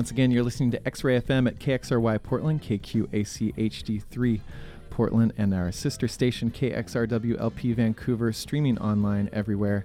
once 0.00 0.10
again, 0.10 0.30
you're 0.30 0.42
listening 0.42 0.70
to 0.70 0.86
X 0.86 1.04
Ray 1.04 1.20
FM 1.20 1.46
at 1.46 1.58
KXRY 1.58 2.22
Portland, 2.22 2.62
KQAC 2.62 3.54
HD3 3.54 4.40
Portland, 4.88 5.34
and 5.36 5.52
our 5.52 5.70
sister 5.70 6.08
station 6.08 6.50
KXRWLP 6.50 7.74
Vancouver, 7.74 8.32
streaming 8.32 8.78
online 8.78 9.28
everywhere 9.30 9.84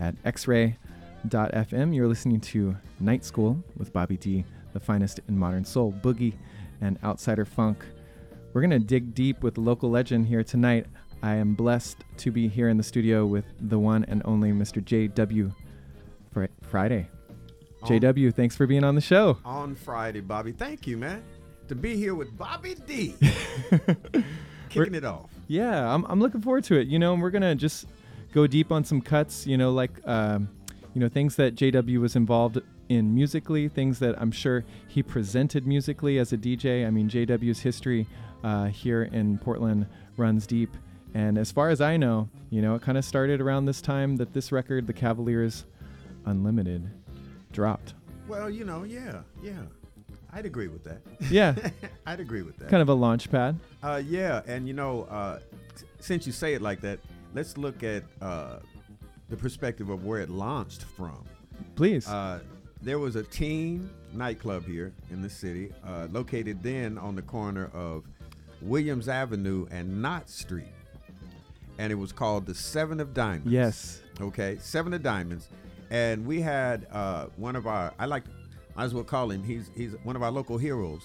at 0.00 0.20
xray.fm. 0.24 1.94
You're 1.94 2.08
listening 2.08 2.40
to 2.40 2.76
Night 2.98 3.24
School 3.24 3.62
with 3.76 3.92
Bobby 3.92 4.16
D, 4.16 4.44
the 4.72 4.80
finest 4.80 5.20
in 5.28 5.38
modern 5.38 5.64
soul, 5.64 5.94
boogie, 6.02 6.34
and 6.80 6.98
outsider 7.04 7.44
funk. 7.44 7.84
We're 8.52 8.62
going 8.62 8.72
to 8.72 8.80
dig 8.80 9.14
deep 9.14 9.44
with 9.44 9.58
local 9.58 9.90
legend 9.90 10.26
here 10.26 10.42
tonight. 10.42 10.86
I 11.22 11.36
am 11.36 11.54
blessed 11.54 11.98
to 12.16 12.32
be 12.32 12.48
here 12.48 12.68
in 12.68 12.78
the 12.78 12.82
studio 12.82 13.26
with 13.26 13.44
the 13.60 13.78
one 13.78 14.04
and 14.06 14.22
only 14.24 14.50
Mr. 14.50 14.84
J.W. 14.84 15.52
Fri- 16.32 16.48
Friday. 16.62 17.06
JW, 17.82 18.34
thanks 18.34 18.56
for 18.56 18.66
being 18.66 18.84
on 18.84 18.94
the 18.94 19.00
show. 19.00 19.38
on 19.44 19.74
Friday, 19.74 20.20
Bobby. 20.20 20.52
Thank 20.52 20.86
you, 20.86 20.96
man. 20.96 21.22
To 21.68 21.74
be 21.74 21.96
here 21.96 22.14
with 22.14 22.36
Bobby 22.36 22.74
D. 22.86 23.14
Kicking 24.68 24.94
it 24.94 25.04
off. 25.04 25.30
Yeah, 25.48 25.92
I'm, 25.92 26.04
I'm 26.06 26.20
looking 26.20 26.40
forward 26.40 26.64
to 26.64 26.76
it. 26.76 26.88
You 26.88 26.98
know, 26.98 27.12
and 27.12 27.22
we're 27.22 27.30
gonna 27.30 27.54
just 27.54 27.86
go 28.32 28.46
deep 28.46 28.72
on 28.72 28.84
some 28.84 29.00
cuts. 29.00 29.46
You 29.46 29.56
know, 29.56 29.72
like 29.72 29.90
um, 30.06 30.48
you 30.94 31.00
know 31.00 31.08
things 31.08 31.36
that 31.36 31.54
JW 31.54 32.00
was 32.00 32.16
involved 32.16 32.60
in 32.88 33.14
musically, 33.14 33.68
things 33.68 33.98
that 34.00 34.20
I'm 34.20 34.30
sure 34.30 34.64
he 34.88 35.02
presented 35.02 35.66
musically 35.66 36.18
as 36.18 36.32
a 36.32 36.36
DJ. 36.36 36.86
I 36.86 36.90
mean, 36.90 37.08
JW's 37.08 37.60
history 37.60 38.06
uh, 38.44 38.66
here 38.66 39.04
in 39.04 39.38
Portland 39.38 39.86
runs 40.16 40.46
deep. 40.46 40.76
And 41.14 41.36
as 41.36 41.52
far 41.52 41.68
as 41.68 41.80
I 41.80 41.96
know, 41.96 42.28
you 42.50 42.62
know, 42.62 42.74
it 42.74 42.82
kind 42.82 42.96
of 42.96 43.04
started 43.04 43.40
around 43.40 43.66
this 43.66 43.82
time 43.82 44.16
that 44.16 44.32
this 44.32 44.50
record, 44.52 44.86
The 44.86 44.92
Cavaliers 44.94 45.64
Unlimited, 46.24 46.90
dropped. 47.52 47.94
Well, 48.28 48.48
you 48.50 48.64
know, 48.64 48.84
yeah, 48.84 49.20
yeah. 49.42 49.52
I'd 50.32 50.46
agree 50.46 50.68
with 50.68 50.82
that. 50.84 51.02
Yeah, 51.30 51.54
I'd 52.06 52.20
agree 52.20 52.42
with 52.42 52.56
that. 52.58 52.68
kind 52.70 52.80
of 52.82 52.88
a 52.88 52.94
launch 52.94 53.30
pad. 53.30 53.58
Uh, 53.82 54.02
yeah, 54.04 54.40
and 54.46 54.66
you 54.66 54.72
know, 54.74 55.02
uh, 55.10 55.38
s- 55.76 55.84
since 56.00 56.26
you 56.26 56.32
say 56.32 56.54
it 56.54 56.62
like 56.62 56.80
that, 56.80 57.00
let's 57.34 57.58
look 57.58 57.82
at 57.82 58.02
uh, 58.22 58.60
the 59.28 59.36
perspective 59.36 59.90
of 59.90 60.04
where 60.04 60.20
it 60.20 60.30
launched 60.30 60.84
from. 60.84 61.24
Please. 61.76 62.08
Uh, 62.08 62.40
there 62.80 62.98
was 62.98 63.14
a 63.16 63.22
teen 63.22 63.90
nightclub 64.14 64.64
here 64.66 64.92
in 65.10 65.20
the 65.22 65.30
city, 65.30 65.70
uh, 65.86 66.08
located 66.10 66.62
then 66.62 66.96
on 66.98 67.14
the 67.14 67.22
corner 67.22 67.70
of 67.74 68.04
Williams 68.62 69.08
Avenue 69.08 69.66
and 69.70 70.00
Knott 70.02 70.28
Street, 70.30 70.72
and 71.78 71.92
it 71.92 71.96
was 71.96 72.10
called 72.12 72.46
the 72.46 72.54
Seven 72.54 73.00
of 73.00 73.12
Diamonds. 73.14 73.50
yes. 73.52 74.00
Okay, 74.20 74.56
Seven 74.60 74.92
of 74.94 75.02
Diamonds, 75.02 75.48
and 75.92 76.26
we 76.26 76.40
had 76.40 76.86
uh, 76.90 77.26
one 77.36 77.54
of 77.54 77.66
our. 77.66 77.92
I 77.98 78.06
like, 78.06 78.24
might 78.74 78.84
as 78.84 78.94
well 78.94 79.04
call 79.04 79.30
him. 79.30 79.44
He's 79.44 79.70
he's 79.76 79.92
one 80.02 80.16
of 80.16 80.22
our 80.22 80.30
local 80.32 80.56
heroes, 80.56 81.02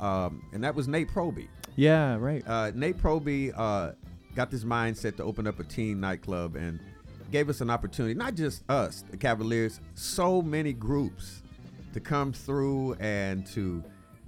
um, 0.00 0.42
and 0.52 0.64
that 0.64 0.74
was 0.74 0.88
Nate 0.88 1.08
Proby. 1.08 1.48
Yeah. 1.76 2.16
Right. 2.16 2.42
Uh, 2.46 2.72
Nate 2.74 2.96
Proby 2.96 3.52
uh, 3.54 3.92
got 4.34 4.50
this 4.50 4.64
mindset 4.64 5.16
to 5.18 5.22
open 5.22 5.46
up 5.46 5.60
a 5.60 5.64
teen 5.64 6.00
nightclub 6.00 6.56
and 6.56 6.80
gave 7.30 7.48
us 7.50 7.60
an 7.60 7.70
opportunity, 7.70 8.14
not 8.14 8.34
just 8.34 8.68
us, 8.70 9.04
the 9.10 9.16
Cavaliers, 9.16 9.80
so 9.94 10.42
many 10.42 10.72
groups 10.72 11.42
to 11.92 12.00
come 12.00 12.32
through 12.32 12.94
and 13.00 13.46
to, 13.46 13.82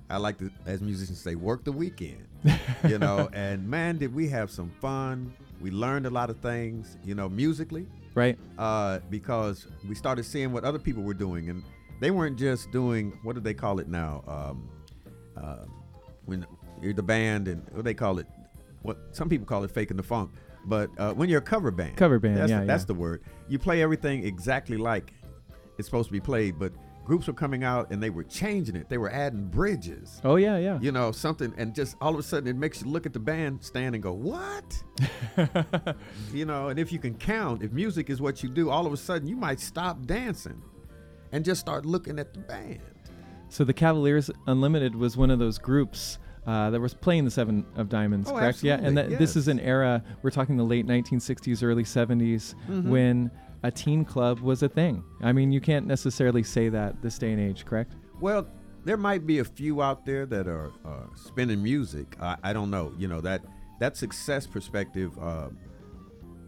I 0.08 0.16
like 0.16 0.38
to, 0.38 0.50
as 0.66 0.80
musicians 0.80 1.20
say, 1.20 1.34
work 1.34 1.64
the 1.64 1.72
weekend, 1.72 2.26
you 2.88 2.98
know. 2.98 3.28
And 3.32 3.68
man, 3.68 3.98
did 3.98 4.14
we 4.14 4.28
have 4.28 4.50
some 4.50 4.70
fun. 4.80 5.34
We 5.60 5.70
learned 5.70 6.06
a 6.06 6.10
lot 6.10 6.30
of 6.30 6.38
things, 6.38 6.96
you 7.04 7.14
know, 7.14 7.28
musically, 7.28 7.86
right. 8.14 8.38
uh, 8.58 9.00
because 9.10 9.66
we 9.88 9.94
started 9.94 10.24
seeing 10.24 10.52
what 10.52 10.64
other 10.64 10.78
people 10.78 11.02
were 11.02 11.14
doing. 11.14 11.50
And 11.50 11.62
they 12.00 12.10
weren't 12.10 12.38
just 12.38 12.70
doing, 12.70 13.18
what 13.22 13.34
do 13.34 13.40
they 13.40 13.54
call 13.54 13.78
it 13.78 13.88
now? 13.88 14.22
Um, 14.26 14.68
uh, 15.36 15.64
when 16.24 16.46
you're 16.80 16.94
the 16.94 17.02
band 17.02 17.48
and 17.48 17.66
what 17.72 17.84
they 17.84 17.94
call 17.94 18.18
it, 18.18 18.26
what 18.82 18.98
some 19.12 19.28
people 19.28 19.46
call 19.46 19.64
it 19.64 19.70
faking 19.70 19.96
the 19.96 20.02
funk. 20.02 20.30
But 20.66 20.90
uh, 20.98 21.12
when 21.12 21.28
you're 21.28 21.40
a 21.40 21.42
cover 21.42 21.70
band, 21.70 21.96
Cover 21.96 22.18
band, 22.18 22.38
that's 22.38 22.50
yeah, 22.50 22.60
the, 22.60 22.66
that's 22.66 22.84
the 22.84 22.94
word. 22.94 23.22
You 23.48 23.58
play 23.58 23.82
everything 23.82 24.24
exactly 24.24 24.76
like 24.76 25.12
it's 25.78 25.86
supposed 25.86 26.08
to 26.08 26.12
be 26.12 26.20
played, 26.20 26.58
but 26.58 26.72
groups 27.04 27.26
were 27.26 27.32
coming 27.34 27.62
out 27.64 27.90
and 27.90 28.02
they 28.02 28.10
were 28.10 28.24
changing 28.24 28.76
it. 28.76 28.88
They 28.88 28.98
were 28.98 29.10
adding 29.10 29.46
bridges, 29.48 30.20
Oh 30.24 30.36
yeah. 30.36 30.56
Yeah. 30.58 30.78
you 30.80 30.90
know, 30.92 31.12
something, 31.12 31.52
and 31.56 31.74
just 31.74 31.96
all 32.00 32.12
of 32.14 32.18
a 32.18 32.22
sudden 32.22 32.48
it 32.48 32.56
makes 32.56 32.80
you 32.82 32.88
look 32.88 33.06
at 33.06 33.12
the 33.12 33.18
band 33.20 33.62
stand 33.62 33.94
and 33.94 34.02
go, 34.02 34.12
"What?" 34.12 34.82
you 36.32 36.44
know. 36.44 36.68
And 36.68 36.78
if 36.78 36.92
you 36.92 36.98
can 36.98 37.14
count, 37.14 37.62
if 37.62 37.72
music 37.72 38.10
is 38.10 38.20
what 38.20 38.42
you 38.42 38.48
do, 38.48 38.70
all 38.70 38.86
of 38.86 38.92
a 38.92 38.96
sudden 38.96 39.28
you 39.28 39.36
might 39.36 39.60
stop 39.60 40.06
dancing 40.06 40.62
and 41.32 41.44
just 41.44 41.60
start 41.60 41.84
looking 41.86 42.18
at 42.18 42.32
the 42.32 42.40
band. 42.40 42.80
So 43.48 43.64
the 43.64 43.72
Cavaliers 43.74 44.30
Unlimited 44.46 44.94
was 44.96 45.16
one 45.16 45.30
of 45.30 45.38
those 45.38 45.58
groups 45.58 46.18
uh, 46.46 46.70
that 46.70 46.80
was 46.80 46.92
playing 46.94 47.24
the 47.24 47.30
Seven 47.30 47.64
of 47.76 47.88
Diamonds, 47.88 48.28
Oh, 48.30 48.34
correct? 48.34 48.62
Yeah, 48.62 48.74
and 48.74 48.96
that, 48.96 49.02
absolutely, 49.06 49.16
this 49.16 49.36
is 49.36 49.48
an 49.48 49.60
era. 49.60 50.02
We're 50.22 50.30
talking 50.30 50.56
the 50.56 50.64
late 50.64 50.86
1960s, 50.86 51.62
early 51.62 51.84
70s, 51.84 52.54
Mm-hmm. 52.68 52.90
when 52.90 53.30
a 53.64 53.70
teen 53.70 54.04
club 54.04 54.40
was 54.40 54.62
a 54.62 54.68
thing. 54.68 55.02
I 55.22 55.32
mean, 55.32 55.50
you 55.50 55.60
can't 55.60 55.86
necessarily 55.86 56.42
say 56.42 56.68
that 56.68 57.00
this 57.00 57.18
day 57.18 57.32
and 57.32 57.40
age, 57.40 57.64
correct? 57.64 57.94
Well, 58.20 58.46
there 58.84 58.98
might 58.98 59.26
be 59.26 59.38
a 59.38 59.44
few 59.44 59.80
out 59.80 60.04
there 60.04 60.26
that 60.26 60.46
are 60.46 60.70
uh, 60.84 61.06
spinning 61.16 61.62
music. 61.62 62.14
I, 62.20 62.36
I 62.42 62.52
don't 62.52 62.70
know. 62.70 62.92
You 62.98 63.08
know 63.08 63.22
that 63.22 63.42
that 63.80 63.96
success 63.96 64.46
perspective 64.46 65.18
uh, 65.18 65.48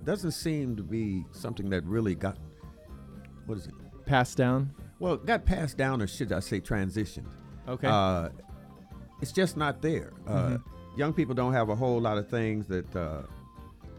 doesn't 0.04 0.32
seem 0.32 0.76
to 0.76 0.82
be 0.82 1.24
something 1.32 1.70
that 1.70 1.84
really 1.84 2.14
got 2.14 2.36
what 3.46 3.56
is 3.56 3.66
it? 3.66 3.74
Passed 4.04 4.36
down. 4.36 4.70
Well, 4.98 5.14
it 5.14 5.24
got 5.24 5.46
passed 5.46 5.78
down, 5.78 6.02
or 6.02 6.06
should 6.06 6.32
I 6.32 6.40
say, 6.40 6.60
transitioned. 6.60 7.32
Okay. 7.66 7.88
Uh, 7.88 8.28
it's 9.22 9.32
just 9.32 9.56
not 9.56 9.80
there. 9.80 10.12
Uh, 10.26 10.58
young 10.98 11.14
people 11.14 11.34
don't 11.34 11.54
have 11.54 11.70
a 11.70 11.74
whole 11.74 11.98
lot 11.98 12.18
of 12.18 12.28
things 12.28 12.66
that 12.66 12.94
uh, 12.94 13.22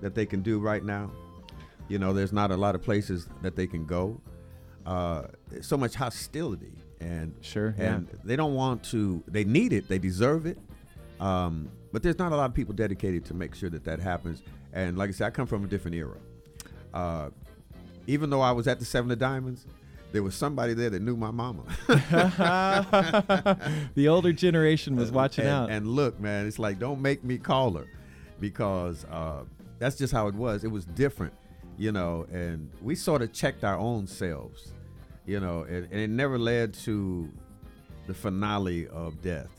that 0.01 0.13
they 0.13 0.27
can 0.27 0.43
do 0.43 0.59
right 0.59 0.83
now. 0.83 1.11
You 1.87 1.99
know, 1.99 2.13
there's 2.13 2.33
not 2.33 2.51
a 2.51 2.57
lot 2.57 2.75
of 2.75 2.81
places 2.81 3.27
that 3.41 3.55
they 3.55 3.67
can 3.67 3.85
go. 3.85 4.19
Uh, 4.85 5.23
so 5.61 5.77
much 5.77 5.95
hostility, 5.95 6.73
and 6.99 7.33
Sure, 7.41 7.75
yeah. 7.77 7.95
and 7.95 8.07
they 8.23 8.35
don't 8.35 8.53
want 8.53 8.83
to. 8.85 9.23
They 9.27 9.43
need 9.43 9.73
it. 9.73 9.87
They 9.87 9.99
deserve 9.99 10.45
it. 10.45 10.57
Um, 11.19 11.69
but 11.91 12.03
there's 12.03 12.19
not 12.19 12.31
a 12.31 12.35
lot 12.35 12.45
of 12.45 12.53
people 12.53 12.73
dedicated 12.73 13.25
to 13.25 13.33
make 13.33 13.55
sure 13.55 13.69
that 13.69 13.83
that 13.85 13.99
happens. 13.99 14.41
And 14.73 14.97
like 14.97 15.09
I 15.09 15.11
said, 15.11 15.27
I 15.27 15.29
come 15.31 15.47
from 15.47 15.63
a 15.63 15.67
different 15.67 15.95
era. 15.95 16.17
Uh, 16.93 17.29
even 18.05 18.29
though 18.29 18.41
I 18.41 18.51
was 18.51 18.67
at 18.67 18.79
the 18.79 18.85
Seven 18.85 19.11
of 19.11 19.19
Diamonds, 19.19 19.65
there 20.11 20.23
was 20.23 20.35
somebody 20.35 20.73
there 20.73 20.89
that 20.89 21.01
knew 21.01 21.17
my 21.17 21.31
mama. 21.31 21.63
the 23.95 24.07
older 24.07 24.31
generation 24.31 24.95
was 24.95 25.11
watching 25.11 25.45
and, 25.45 25.53
out. 25.53 25.69
And 25.69 25.87
look, 25.87 26.19
man, 26.19 26.47
it's 26.47 26.59
like 26.59 26.79
don't 26.79 27.01
make 27.01 27.23
me 27.23 27.37
call 27.37 27.71
her 27.73 27.85
because 28.39 29.05
uh, 29.05 29.43
that's 29.79 29.97
just 29.97 30.13
how 30.13 30.27
it 30.27 30.35
was. 30.35 30.63
It 30.63 30.71
was 30.71 30.85
different, 30.85 31.33
you 31.77 31.91
know. 31.91 32.25
And 32.31 32.69
we 32.81 32.95
sort 32.95 33.21
of 33.21 33.31
checked 33.33 33.63
our 33.63 33.77
own 33.77 34.07
selves, 34.07 34.73
you 35.25 35.39
know, 35.39 35.63
and, 35.63 35.87
and 35.91 35.99
it 35.99 36.09
never 36.09 36.37
led 36.37 36.73
to 36.85 37.29
the 38.07 38.13
finale 38.13 38.87
of 38.87 39.21
death. 39.21 39.49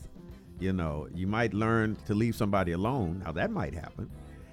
You 0.59 0.73
know, 0.73 1.07
you 1.13 1.25
might 1.27 1.53
learn 1.53 1.95
to 2.07 2.13
leave 2.13 2.35
somebody 2.35 2.73
alone. 2.73 3.21
Now 3.25 3.31
that 3.31 3.49
might 3.51 3.73
happen, 3.73 4.09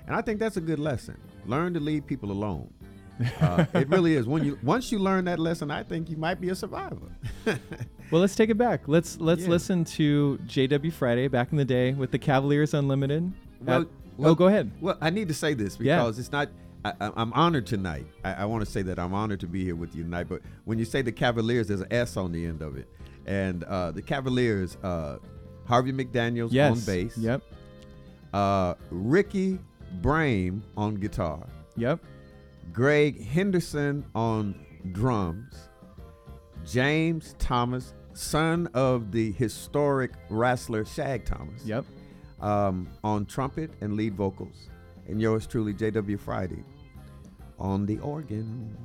and 0.07 0.15
I 0.15 0.23
think 0.23 0.39
that's 0.39 0.57
a 0.57 0.61
good 0.61 0.79
lesson. 0.79 1.17
Learn 1.47 1.75
to 1.75 1.81
leave 1.81 2.07
people 2.07 2.31
alone. 2.31 2.73
Uh, 3.41 3.65
it 3.73 3.89
really 3.89 4.15
is. 4.15 4.27
When 4.27 4.45
you 4.45 4.59
once 4.63 4.93
you 4.93 4.99
learn 4.99 5.25
that 5.25 5.39
lesson, 5.39 5.71
I 5.71 5.83
think 5.83 6.09
you 6.11 6.17
might 6.17 6.41
be 6.41 6.51
a 6.51 6.55
survivor. 6.55 7.09
well, 7.47 8.21
let's 8.21 8.37
take 8.37 8.51
it 8.51 8.59
back. 8.59 8.83
Let's 8.87 9.19
let's 9.21 9.43
Yeah. 9.43 9.49
listen 9.49 9.85
to 9.97 10.39
J.W. 10.47 10.91
Friday 10.93 11.27
back 11.29 11.51
in 11.51 11.57
the 11.59 11.65
day 11.65 11.93
with 11.95 12.11
the 12.11 12.19
Cavaliers 12.19 12.75
Unlimited. 12.75 13.33
Well- 13.63 13.81
At- 13.83 13.87
well- 14.19 14.31
oh, 14.31 14.35
go 14.35 14.47
ahead. 14.47 14.71
Well, 14.81 14.97
I 15.01 15.11
need 15.11 15.29
to 15.29 15.35
say 15.35 15.55
this 15.55 15.77
Yeah. 15.81 15.97
because 15.99 16.19
it's 16.19 16.31
not. 16.31 16.49
I, 17.01 17.11
I'm 17.17 17.33
honored 17.33 17.67
tonight. 17.67 18.07
I, 18.25 18.33
I 18.35 18.45
want 18.45 18.65
to 18.65 18.71
say 18.71 18.83
that 18.83 18.99
I'm 18.99 19.15
honored 19.15 19.41
to 19.41 19.47
be 19.47 19.65
here 19.65 19.77
with 19.77 19.95
you 19.95 20.03
tonight. 20.03 20.29
But 20.29 20.43
when 20.65 20.79
you 20.79 20.85
say 20.85 21.03
the 21.03 21.13
Cavaliers, 21.13 21.69
there's 21.69 21.81
an 21.81 21.93
S 21.93 22.17
on 22.17 22.33
the 22.33 22.45
end 22.47 22.63
of 22.63 22.77
it, 22.77 22.89
and 23.27 23.65
uh, 23.65 23.91
the 23.93 24.03
Cavaliers, 24.03 24.77
uh, 24.83 25.19
Harvey 25.67 25.93
McDaniel's 25.93 26.53
Yes. 26.53 26.73
on 26.73 26.81
bass, 26.95 27.17
Yep. 27.19 27.43
uh, 28.33 28.75
Ricky 28.91 29.59
Brame 30.01 30.61
on 30.77 30.95
guitar, 30.97 31.47
Yep. 31.77 32.01
Greg 32.73 33.23
Henderson 33.25 34.05
on 34.15 34.55
drums, 34.93 35.69
James 36.65 37.35
Thomas, 37.39 37.95
son 38.13 38.69
of 38.75 39.13
the 39.13 39.33
historic 39.33 40.13
wrestler 40.31 40.85
Shag 40.85 41.25
Thomas, 41.25 41.65
Yep. 41.65 41.85
um, 42.41 42.89
on 43.05 43.27
trumpet 43.27 43.71
and 43.81 43.95
lead 43.95 44.15
vocals, 44.15 44.69
and 45.09 45.21
yours 45.21 45.47
truly, 45.47 45.73
J.W. 45.73 46.17
Friday, 46.19 46.65
on 47.59 47.87
the 47.87 47.99
organ. 47.99 48.77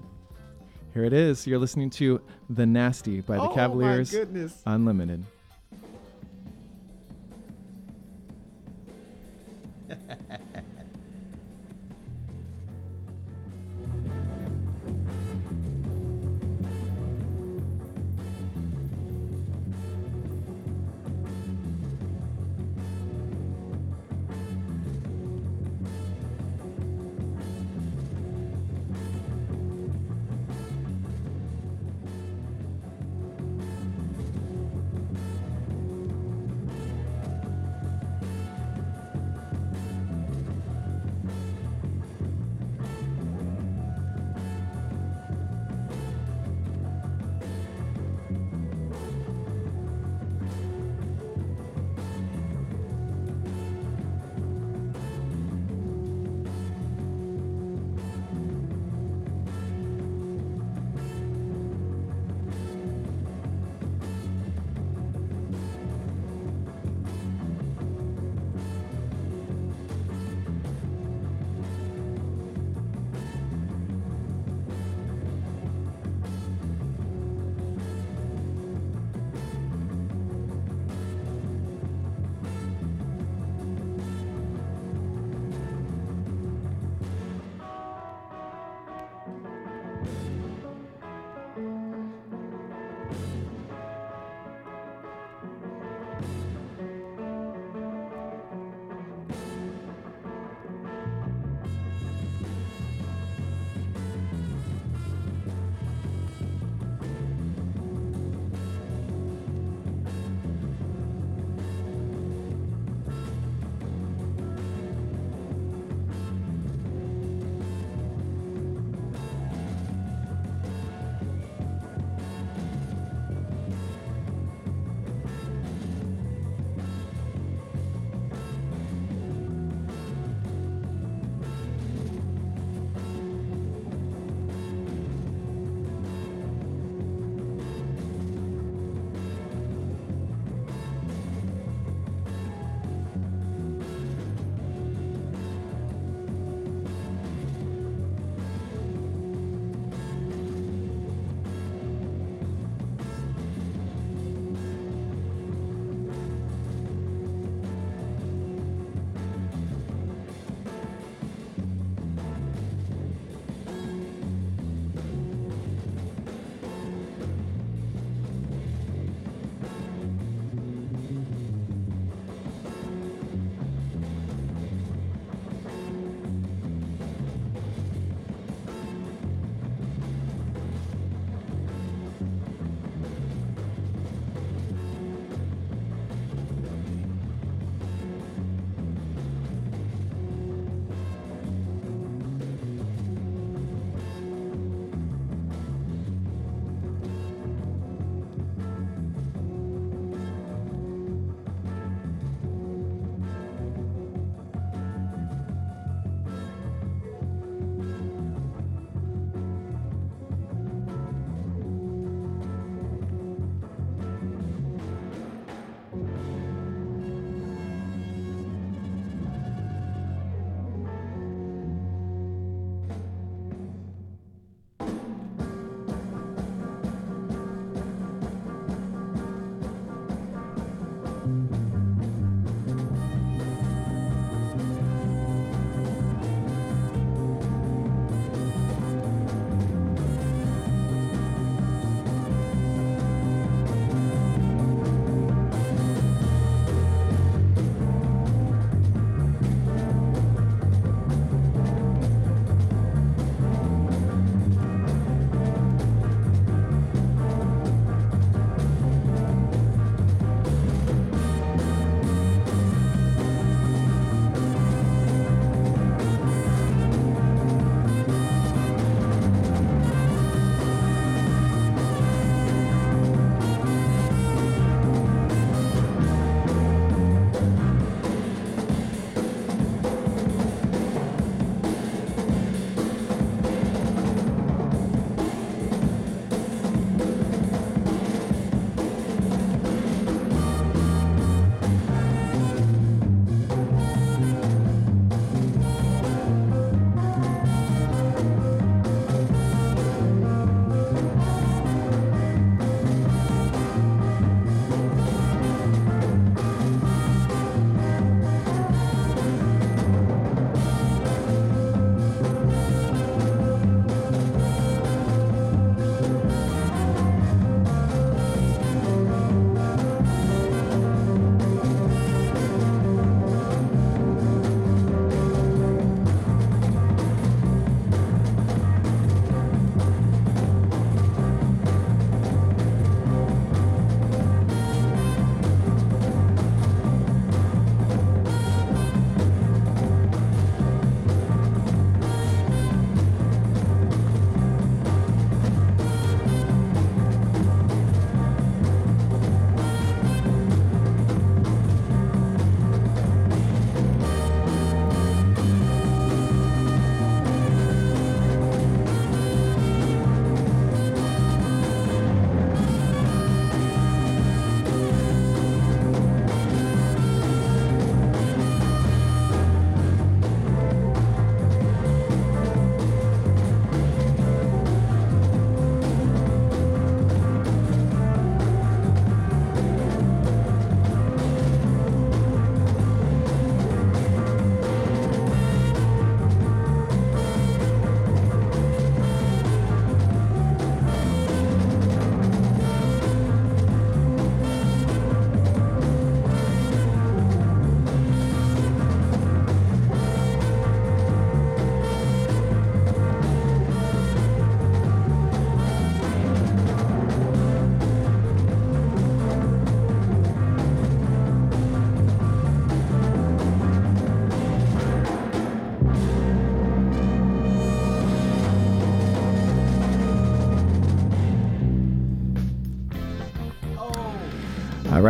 Here 0.93 1.05
it 1.05 1.13
is. 1.13 1.47
You're 1.47 1.59
listening 1.59 1.89
to 1.91 2.21
The 2.49 2.65
Nasty 2.65 3.21
by 3.21 3.35
the 3.35 3.43
oh 3.43 3.53
Cavaliers 3.53 4.11
my 4.11 4.19
goodness! 4.19 4.61
Unlimited. 4.65 5.23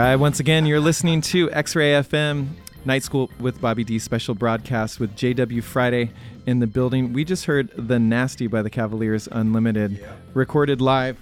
Right, 0.01 0.15
once 0.15 0.39
again, 0.39 0.65
you're 0.65 0.79
listening 0.79 1.21
to 1.21 1.51
X 1.51 1.75
Ray 1.75 1.91
FM 1.93 2.47
Night 2.85 3.03
School 3.03 3.29
with 3.39 3.59
Bobby 3.61 3.83
D 3.83 3.99
special 3.99 4.33
broadcast 4.35 4.99
with 4.99 5.15
JW 5.15 5.61
Friday 5.63 6.11
in 6.45 6.59
the 6.59 6.67
building. 6.67 7.13
We 7.13 7.23
just 7.23 7.45
heard 7.45 7.69
The 7.75 7.99
Nasty 7.99 8.47
by 8.47 8.61
the 8.61 8.69
Cavaliers 8.69 9.27
Unlimited, 9.31 9.99
Yeah. 9.99 10.07
recorded 10.33 10.81
live 10.81 11.17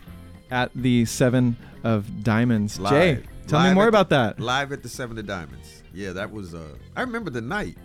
at 0.51 0.71
the 0.75 1.05
Seven 1.05 1.57
of 1.83 2.23
Diamonds. 2.23 2.79
Live. 2.79 2.91
Jay, 2.91 3.23
tell 3.47 3.63
me 3.67 3.73
more 3.73 3.83
at 3.83 3.89
about 3.89 4.09
the- 4.09 4.15
that. 4.37 4.39
Live 4.39 4.71
at 4.71 4.83
the 4.83 4.89
Seven 4.89 5.17
of 5.17 5.25
Diamonds. 5.27 5.83
Yeah, 5.93 6.13
that 6.13 6.31
was. 6.31 6.53
Uh, 6.53 6.63
I 6.95 7.01
remember 7.01 7.29
the 7.29 7.41
night. 7.41 7.77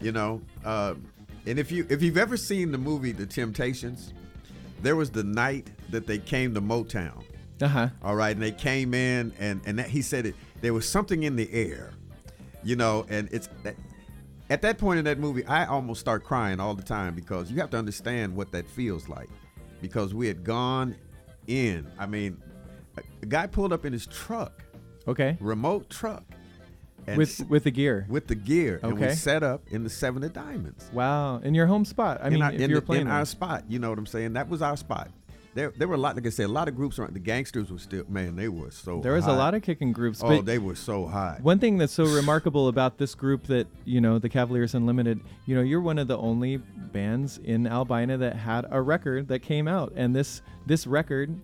You 0.00 0.12
know, 0.12 0.42
uh, 0.64 0.94
and 1.46 1.58
if 1.58 1.72
you 1.72 1.86
if 1.88 2.02
you've 2.02 2.18
ever 2.18 2.36
seen 2.36 2.70
the 2.70 2.76
movie 2.78 3.12
The 3.12 3.24
Temptations, 3.24 4.12
there 4.82 4.94
was 4.94 5.08
the 5.10 5.24
night 5.24 5.68
that 5.90 6.06
they 6.06 6.18
came 6.18 6.52
to 6.54 6.60
Motown. 6.60 7.22
Uh 7.60 7.68
huh. 7.68 7.88
All 8.02 8.14
right, 8.16 8.32
and 8.34 8.42
they 8.42 8.52
came 8.52 8.92
in, 8.94 9.32
and 9.38 9.60
and 9.66 9.78
that, 9.78 9.88
he 9.88 10.02
said 10.02 10.26
it. 10.26 10.34
There 10.60 10.74
was 10.74 10.88
something 10.88 11.22
in 11.22 11.36
the 11.36 11.50
air, 11.52 11.92
you 12.62 12.76
know, 12.76 13.06
and 13.08 13.28
it's 13.32 13.48
that, 13.62 13.76
at 14.50 14.62
that 14.62 14.78
point 14.78 14.98
in 14.98 15.04
that 15.06 15.18
movie, 15.18 15.44
I 15.46 15.64
almost 15.66 16.00
start 16.00 16.22
crying 16.24 16.60
all 16.60 16.74
the 16.74 16.82
time 16.82 17.14
because 17.14 17.50
you 17.50 17.58
have 17.60 17.70
to 17.70 17.78
understand 17.78 18.36
what 18.36 18.52
that 18.52 18.68
feels 18.68 19.08
like, 19.08 19.28
because 19.80 20.12
we 20.14 20.26
had 20.26 20.44
gone 20.44 20.96
in. 21.46 21.86
I 21.98 22.06
mean, 22.06 22.36
a, 22.98 23.02
a 23.22 23.26
guy 23.26 23.46
pulled 23.46 23.72
up 23.72 23.84
in 23.86 23.92
his 23.92 24.06
truck, 24.06 24.62
Okay. 25.08 25.36
remote 25.40 25.88
truck, 25.88 26.24
With 27.16 27.40
with 27.48 27.64
the 27.64 27.70
gear. 27.70 28.04
with 28.08 28.26
the 28.26 28.34
gear, 28.34 28.80
and 28.82 28.98
we 28.98 29.04
Okay. 29.06 29.14
set 29.14 29.42
up 29.42 29.62
in 29.70 29.82
the 29.84 29.90
Seven 29.90 30.22
of 30.24 30.32
Diamonds. 30.34 30.90
Wow. 30.92 31.38
In 31.38 31.54
your 31.54 31.66
home 31.66 31.84
spot. 31.86 32.18
I 32.22 32.26
in 32.26 32.34
mean, 32.34 32.42
our, 32.42 32.52
if 32.52 32.60
in, 32.60 32.68
you're 32.70 32.80
the- 32.80 32.86
playing 32.86 33.02
in 33.02 33.08
our 33.12 33.24
spot, 33.24 33.64
you 33.68 33.78
know 33.78 33.88
what 33.90 33.98
I'm 33.98 34.06
saying? 34.06 34.34
That 34.34 34.48
was 34.48 34.60
our 34.62 34.76
spot. 34.76 35.10
There, 35.56 35.72
there 35.76 35.88
were 35.88 35.94
a 35.94 35.98
lot, 35.98 36.14
like 36.16 36.26
I 36.26 36.28
said, 36.28 36.44
a 36.46 36.52
lot 36.52 36.68
of 36.68 36.76
groups 36.76 36.98
around. 36.98 37.14
The 37.14 37.18
gangsters 37.18 37.70
were 37.72 37.78
still, 37.78 38.04
man, 38.08 38.36
they 38.36 38.48
were 38.48 38.70
so. 38.70 39.00
there 39.00 39.14
was 39.14 39.26
a 39.26 39.32
lot 39.32 39.54
of 39.54 39.62
kicking 39.62 39.90
groups. 39.92 40.20
Oh, 40.22 40.42
they 40.42 40.58
were 40.58 40.74
so 40.74 41.06
high. 41.06 41.38
One 41.42 41.58
thing 41.58 41.78
that's 41.78 41.94
so 41.94 42.04
remarkable 42.04 42.68
about 42.68 42.98
this 42.98 43.14
group 43.14 43.46
that, 43.46 43.66
you 43.86 44.00
know, 44.02 44.18
the 44.18 44.28
Cavaliers 44.28 44.74
Unlimited, 44.74 45.18
you 45.46 45.56
know, 45.56 45.62
you're 45.62 45.80
one 45.80 45.98
of 45.98 46.08
the 46.08 46.18
only 46.18 46.58
bands 46.58 47.38
in 47.38 47.66
Albina 47.66 48.18
that 48.18 48.36
had 48.36 48.66
a 48.70 48.80
record 48.82 49.28
that 49.28 49.40
came 49.40 49.66
out. 49.66 49.92
And 49.96 50.14
this 50.14 50.42
this 50.66 50.86
record 50.86 51.34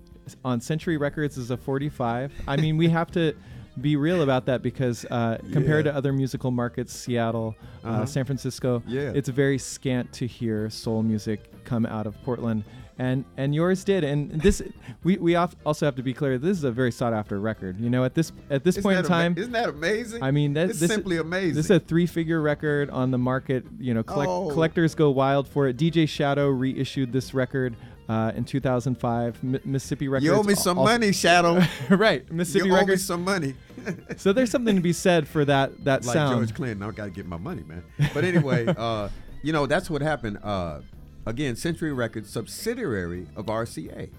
on 0.45 0.61
Century 0.61 0.99
Records 0.99 1.39
is 1.39 1.51
a 1.51 1.57
45. 1.57 2.33
I 2.47 2.57
mean, 2.59 2.77
we 2.77 2.89
have 2.91 3.11
to 3.13 3.35
be 3.81 3.97
real 3.97 4.21
about 4.23 4.45
that 4.47 4.63
because 4.63 5.07
uh, 5.07 5.39
compared 5.53 5.87
Yeah. 5.87 5.93
to 5.93 5.97
other 5.97 6.13
musical 6.13 6.51
markets, 6.51 6.93
Seattle, 6.93 7.57
uh 7.83 7.89
Uh-huh. 7.89 8.07
San 8.07 8.25
Francisco, 8.27 8.83
Yeah. 8.87 9.13
it's 9.15 9.31
very 9.31 9.57
scant 9.57 10.13
to 10.15 10.27
hear 10.27 10.69
soul 10.69 11.03
music 11.03 11.65
come 11.65 11.87
out 11.87 12.07
of 12.07 12.15
Portland. 12.25 12.65
And 12.99 13.25
and 13.37 13.55
yours 13.55 13.85
did. 13.85 14.05
And 14.05 14.31
this 14.43 14.63
we, 15.03 15.17
we 15.17 15.35
also 15.35 15.87
have 15.87 15.97
to 15.97 16.03
be 16.03 16.13
clear. 16.13 16.39
This 16.39 16.59
is 16.59 16.65
a 16.65 16.71
very 16.71 16.93
sought 16.93 17.13
after 17.15 17.41
record. 17.41 17.81
You 17.81 17.89
know, 17.91 18.05
at 18.05 18.15
this 18.15 18.33
at 18.51 18.65
this 18.65 18.75
Isn't 18.77 18.83
point 18.83 18.99
in 18.99 19.03
that 19.05 19.11
ama- 19.11 19.23
time, 19.23 19.39
isn't 19.39 19.53
that 19.53 19.69
amazing? 19.71 20.23
I 20.23 20.31
mean, 20.31 20.53
that, 20.55 20.71
it's 20.71 20.81
this 20.81 20.91
simply 20.91 21.17
amazing. 21.17 21.55
This 21.55 21.67
is 21.67 21.71
a 21.71 21.81
three-figure 21.81 22.41
record 22.41 22.91
on 22.91 23.11
the 23.11 23.19
market. 23.19 23.65
You 23.81 23.95
know, 23.95 24.03
collect, 24.03 24.29
Oh. 24.31 24.51
collectors 24.51 24.95
go 24.95 25.11
wild 25.11 25.49
for 25.49 25.69
it. 25.69 25.77
DJ 25.77 26.07
Shadow 26.09 26.49
reissued 26.49 27.13
this 27.13 27.33
record 27.35 27.77
uh, 28.11 28.33
in 28.37 28.45
2005. 28.45 29.43
Mi- 29.43 29.59
Mississippi 29.65 30.09
Records. 30.09 30.25
you 30.27 30.35
owe 30.35 30.43
me 30.43 30.55
some 30.55 30.77
also- 30.79 30.93
money, 30.93 31.13
Shadow. 31.13 31.63
right, 31.91 32.31
Mississippi 32.31 32.67
you 32.67 32.73
owe 32.73 32.77
me 32.77 32.81
Records. 32.83 33.05
some 33.05 33.25
money. 33.25 33.55
So 34.17 34.33
there's 34.33 34.51
something 34.51 34.77
to 34.77 34.83
be 34.83 34.93
said 34.93 35.27
for 35.27 35.45
that 35.47 35.83
that 35.85 36.05
like 36.05 36.15
sound. 36.15 36.37
George 36.37 36.55
Clinton, 36.55 36.87
I 36.87 36.93
got 36.93 37.05
to 37.07 37.11
get 37.11 37.27
my 37.27 37.37
money, 37.39 37.65
man. 37.65 37.83
But 38.15 38.23
anyway, 38.23 38.67
uh, 38.79 39.09
you 39.43 39.53
know 39.53 39.67
that's 39.67 39.91
what 39.91 40.03
happened. 40.03 40.39
Uh, 40.41 40.83
again, 41.27 41.57
Century 41.57 41.93
Records, 41.93 42.31
subsidiary 42.31 43.27
of 43.37 43.47
RCA. 43.47 44.11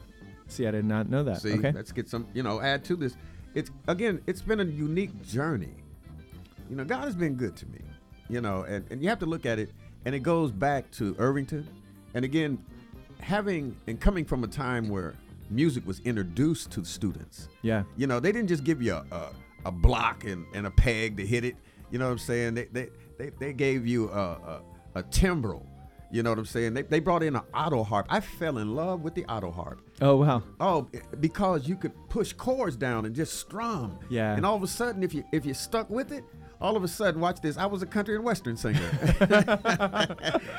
See, 0.48 0.68
I 0.68 0.72
did 0.72 0.86
not 0.86 1.10
know 1.10 1.24
that. 1.24 1.42
See, 1.42 1.54
okay. 1.54 1.72
let's 1.72 1.92
get 1.92 2.10
some, 2.10 2.28
you 2.34 2.44
know, 2.44 2.62
add 2.62 2.84
to 2.86 2.96
this. 2.96 3.16
It's 3.54 3.72
again, 3.88 4.22
it's 4.28 4.42
been 4.42 4.60
a 4.60 4.66
unique 4.66 5.24
journey. 5.24 5.76
You 6.70 6.76
know, 6.76 6.86
God 6.86 7.06
has 7.06 7.16
been 7.16 7.36
good 7.36 7.56
to 7.58 7.66
me. 7.68 7.80
You 8.30 8.42
know, 8.42 8.64
and, 8.64 8.86
and 8.90 9.02
you 9.02 9.10
have 9.10 9.20
to 9.20 9.26
look 9.26 9.46
at 9.46 9.60
it, 9.60 9.72
and 10.06 10.16
it 10.16 10.20
goes 10.20 10.52
back 10.52 10.90
to 10.92 11.16
Irvington, 11.20 11.68
and 12.14 12.24
again, 12.24 12.64
having 13.20 13.76
and 13.88 14.00
coming 14.00 14.26
from 14.26 14.44
a 14.44 14.48
time 14.48 14.90
where 14.90 15.16
music 15.50 15.86
was 15.86 16.00
introduced 16.02 16.72
to 16.72 16.84
students. 16.84 17.50
Yeah. 17.62 17.84
You 17.98 18.08
know, 18.08 18.20
they 18.20 18.32
didn't 18.32 18.50
just 18.50 18.64
give 18.64 18.82
you 18.82 18.94
a, 18.94 19.06
a, 19.12 19.30
a 19.66 19.72
block 19.72 20.26
and, 20.26 20.46
and 20.54 20.68
a 20.68 20.72
peg 20.72 21.18
to 21.18 21.26
hit 21.26 21.44
it. 21.44 21.56
You 21.92 22.00
know 22.00 22.06
what 22.06 22.12
I'm 22.12 22.18
saying? 22.20 22.56
They 22.56 22.66
they, 22.66 22.90
they, 23.18 23.30
they 23.40 23.54
gave 23.54 23.86
you 23.86 24.10
a, 24.10 24.20
a, 24.20 24.62
a 24.96 25.04
timbrel. 25.04 25.66
You 26.14 26.22
know 26.22 26.30
what 26.30 26.38
I'm 26.38 26.46
saying? 26.46 26.76
They, 26.76 26.84
they 26.84 27.00
brought 27.00 27.24
in 27.24 27.36
an 27.36 27.42
auto 27.56 27.84
harp. 27.84 28.06
I 28.08 28.20
fell 28.20 28.60
in 28.60 28.76
love 28.76 29.02
with 29.02 29.16
the 29.16 29.26
auto 29.26 29.50
harp. 29.50 29.82
Oh 30.00 30.18
wow. 30.18 30.44
Oh, 30.60 30.88
because 31.20 31.68
you 31.68 31.76
could 31.76 31.92
push 32.08 32.34
chords 32.34 32.76
down 32.76 33.06
and 33.08 33.16
just 33.16 33.34
strum. 33.40 33.98
Yeah. 34.12 34.36
And 34.36 34.46
all 34.46 34.56
of 34.56 34.62
a 34.62 34.68
sudden, 34.68 35.02
if 35.02 35.16
you 35.16 35.24
if 35.32 35.44
you 35.44 35.56
stuck 35.56 35.90
with 35.90 36.12
it, 36.12 36.24
all 36.62 36.78
of 36.78 36.84
a 36.84 36.88
sudden, 36.88 37.20
watch 37.20 37.42
this. 37.42 37.58
I 37.58 37.66
was 37.66 37.82
a 37.82 37.88
country 37.88 38.14
and 38.16 38.24
western 38.24 38.56
singer. 38.56 38.78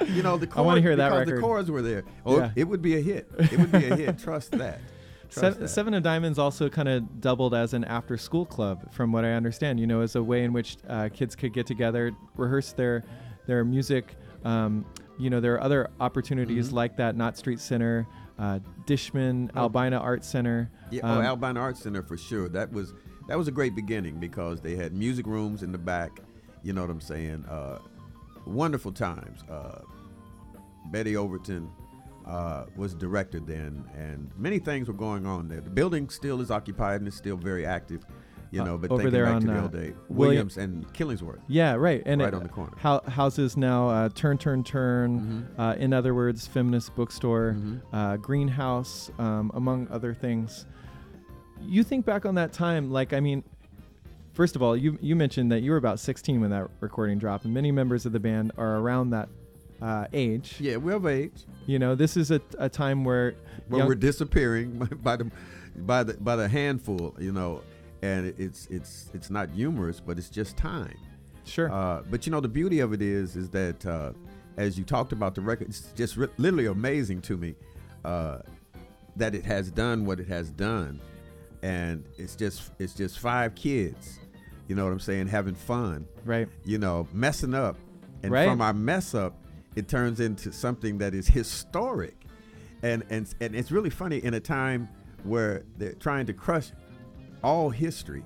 you 0.07 0.23
know 0.25 0.37
the 0.37 0.47
chords. 0.47 0.57
I 0.57 0.61
wanna 0.61 0.81
hear 0.81 0.97
that 0.97 1.13
record. 1.13 1.37
The 1.37 1.41
chords 1.41 1.71
were 1.71 1.83
there. 1.83 2.03
Oh, 2.27 2.39
Yeah. 2.39 2.51
it 2.57 2.65
would 2.65 2.83
be 2.83 2.97
a 2.97 3.01
hit. 3.01 3.29
It 3.39 3.57
would 3.59 3.71
be 3.71 3.87
a 3.89 3.95
hit. 3.97 4.19
Trust 4.19 4.51
that. 4.53 4.81
Seven. 5.29 5.69
Seven 5.69 5.95
of 5.95 6.03
Diamonds 6.03 6.39
also 6.39 6.69
kind 6.69 6.89
of 6.89 7.21
doubled 7.21 7.55
as 7.55 7.75
an 7.75 7.85
after 7.85 8.17
school 8.17 8.45
club, 8.45 8.93
from 8.93 9.13
what 9.13 9.25
I 9.25 9.33
understand. 9.33 9.79
You 9.81 9.87
know, 9.87 10.01
as 10.01 10.17
a 10.17 10.23
way 10.23 10.43
in 10.45 10.53
which 10.53 10.79
uh, 10.89 11.09
kids 11.13 11.37
could 11.37 11.53
get 11.53 11.67
together, 11.67 12.13
rehearse 12.37 12.73
their 12.73 13.05
their 13.47 13.65
music. 13.65 14.17
Um, 14.45 14.85
you 15.19 15.31
know, 15.31 15.41
there 15.41 15.55
are 15.55 15.61
other 15.63 15.91
opportunities 16.01 16.69
Mm-hmm. 16.69 16.77
like 16.77 16.97
that. 16.97 17.17
Knott 17.17 17.37
Street 17.37 17.61
Center, 17.61 18.07
uh, 18.39 18.59
Dishman, 18.87 19.51
Oh. 19.55 19.63
Albina 19.63 19.99
Art 19.99 20.25
Center. 20.25 20.71
Yeah, 20.91 21.03
Um, 21.03 21.19
oh, 21.19 21.23
Albina 21.23 21.61
Art 21.61 21.77
Center 21.77 22.03
for 22.03 22.17
sure. 22.17 22.49
That 22.49 22.73
was 22.73 22.93
that 23.29 23.39
was 23.39 23.49
a 23.49 23.53
great 23.53 23.75
beginning 23.75 24.21
because 24.21 24.61
they 24.61 24.77
had 24.77 24.93
music 24.93 25.27
rooms 25.27 25.63
in 25.63 25.73
the 25.73 25.79
back. 25.79 26.21
You 26.63 26.73
know 26.75 26.83
what 26.83 26.91
I'm 26.91 27.01
saying? 27.01 27.45
Uh, 27.47 27.79
wonderful 28.47 28.93
times. 28.93 29.43
Uh, 29.51 29.81
Betty 30.91 31.17
Overton 31.17 31.71
uh, 32.27 32.65
was 32.77 32.95
director 32.95 33.41
then, 33.41 33.85
and 33.97 34.31
many 34.37 34.59
things 34.59 34.89
were 34.89 34.95
going 34.95 35.25
on 35.27 35.49
there. 35.49 35.61
The 35.61 35.71
building 35.71 36.09
still 36.11 36.41
is 36.41 36.51
occupied 36.51 37.01
and 37.01 37.09
is 37.09 37.15
still 37.15 37.37
very 37.37 37.65
active. 37.67 38.05
You 38.55 38.63
Uh, 38.63 38.65
know, 38.67 38.79
but 38.79 38.91
over 38.91 39.03
thinking 39.03 39.13
there 39.13 39.25
back 39.25 39.41
to 39.43 39.49
on, 39.49 39.55
the 39.55 39.59
uh, 39.59 39.63
old 39.63 39.73
day, 39.73 39.79
William- 39.79 39.97
Williams 40.09 40.57
and 40.59 40.93
Killingsworth. 40.93 41.41
Yeah, 41.49 41.75
right. 41.75 42.03
And 42.07 42.21
Right 42.21 42.29
it- 42.29 42.35
on 42.35 42.43
the 42.45 42.49
corner. 42.49 42.73
Hou- 42.79 43.01
houses 43.11 43.57
now 43.57 43.89
uh, 43.89 44.09
Turn 44.15 44.39
Turn 44.39 44.63
Turn. 44.63 45.21
Mhm. 45.57 45.61
Uh, 45.61 45.75
in 45.77 45.93
other 45.93 46.15
words, 46.15 46.47
feminist 46.47 46.95
bookstore, 46.95 47.57
Mhm. 47.59 47.81
uh, 47.93 48.17
greenhouse, 48.19 49.11
um, 49.19 49.51
among 49.55 49.89
other 49.91 50.15
things. 50.15 50.67
You 51.61 51.83
think 51.83 52.05
back 52.07 52.25
on 52.27 52.35
that 52.37 52.53
time, 52.53 52.91
like 52.91 53.13
I 53.13 53.21
mean, 53.21 53.43
first 54.35 54.55
of 54.57 54.63
all, 54.63 54.77
you 54.77 54.99
you 55.01 55.17
mentioned 55.17 55.51
that 55.53 55.63
you 55.63 55.71
were 55.71 55.77
about 55.77 55.99
16 55.99 56.41
when 56.41 56.51
that 56.51 56.69
recording 56.81 57.19
dropped, 57.19 57.45
and 57.45 57.53
many 57.55 57.73
members 57.73 58.07
of 58.07 58.13
the 58.13 58.21
band 58.21 58.53
are 58.57 58.77
around 58.77 59.11
that 59.11 59.29
uh, 59.83 60.07
age. 60.13 60.57
Yeah, 60.61 60.77
we're 60.77 60.95
of 60.97 61.07
age. 61.07 61.45
You 61.67 61.79
know, 61.79 61.95
this 61.95 62.17
is 62.17 62.31
a, 62.31 62.41
a 62.59 62.69
time 62.69 63.05
where 63.05 63.35
Where 63.69 63.85
we're 63.87 63.95
disappearing 63.97 64.79
by 65.03 65.17
the 65.17 65.31
by 65.77 66.05
the 66.05 66.15
by 66.15 66.37
the 66.37 66.49
handful. 66.49 67.15
You 67.19 67.33
know, 67.33 67.63
and 68.05 68.35
it's 68.39 68.67
it's 68.71 69.11
it's 69.15 69.31
not 69.31 69.49
humorous, 69.51 69.99
but 70.01 70.19
it's 70.19 70.29
just 70.29 70.57
time. 70.57 70.97
sure, 71.45 71.71
Uh, 71.73 72.03
but 72.11 72.27
you 72.27 72.33
know, 72.33 72.41
the 72.41 72.49
beauty 72.61 72.81
of 72.81 72.93
it 72.93 73.03
is, 73.03 73.37
is 73.37 73.49
that 73.51 73.85
uh, 73.87 74.13
as 74.57 74.79
you 74.79 74.85
talked 74.85 75.13
about 75.13 75.35
the 75.35 75.41
record, 75.41 75.69
it's 75.69 75.83
just 75.95 76.17
ri- 76.17 76.29
literally 76.37 76.67
amazing 76.67 77.21
to 77.23 77.37
me 77.37 77.55
uh, 78.05 78.39
that 79.17 79.35
it 79.35 79.45
has 79.45 79.71
done 79.71 80.05
what 80.07 80.21
it 80.21 80.29
has 80.29 80.51
done, 80.51 81.01
and 81.63 82.05
it's 82.19 82.37
just 82.37 82.71
it's 82.79 82.95
just 82.95 83.19
five 83.19 83.55
kids, 83.55 84.19
you 84.69 84.75
know 84.77 84.85
what 84.85 84.93
I'm 84.93 85.01
saying, 85.01 85.29
having 85.29 85.55
fun, 85.55 86.07
right? 86.25 86.49
you 86.65 86.79
know, 86.79 87.07
messing 87.13 87.55
up, 87.55 87.77
and 88.23 88.33
Right. 88.33 88.49
from 88.49 88.61
our 88.61 88.75
mess 88.75 89.15
up, 89.15 89.35
it 89.77 89.89
turns 89.89 90.21
into 90.21 90.53
something 90.53 90.99
that 90.99 91.15
is 91.15 91.27
historic, 91.29 92.17
and 92.83 93.03
and 93.11 93.33
and 93.41 93.55
it's 93.55 93.71
really 93.73 93.91
funny 93.91 94.19
in 94.19 94.35
a 94.35 94.41
time 94.41 94.89
where 95.25 95.63
they're 95.79 95.95
trying 95.95 96.27
to 96.27 96.35
crush 96.35 96.71
all 97.45 97.71
history 97.71 98.25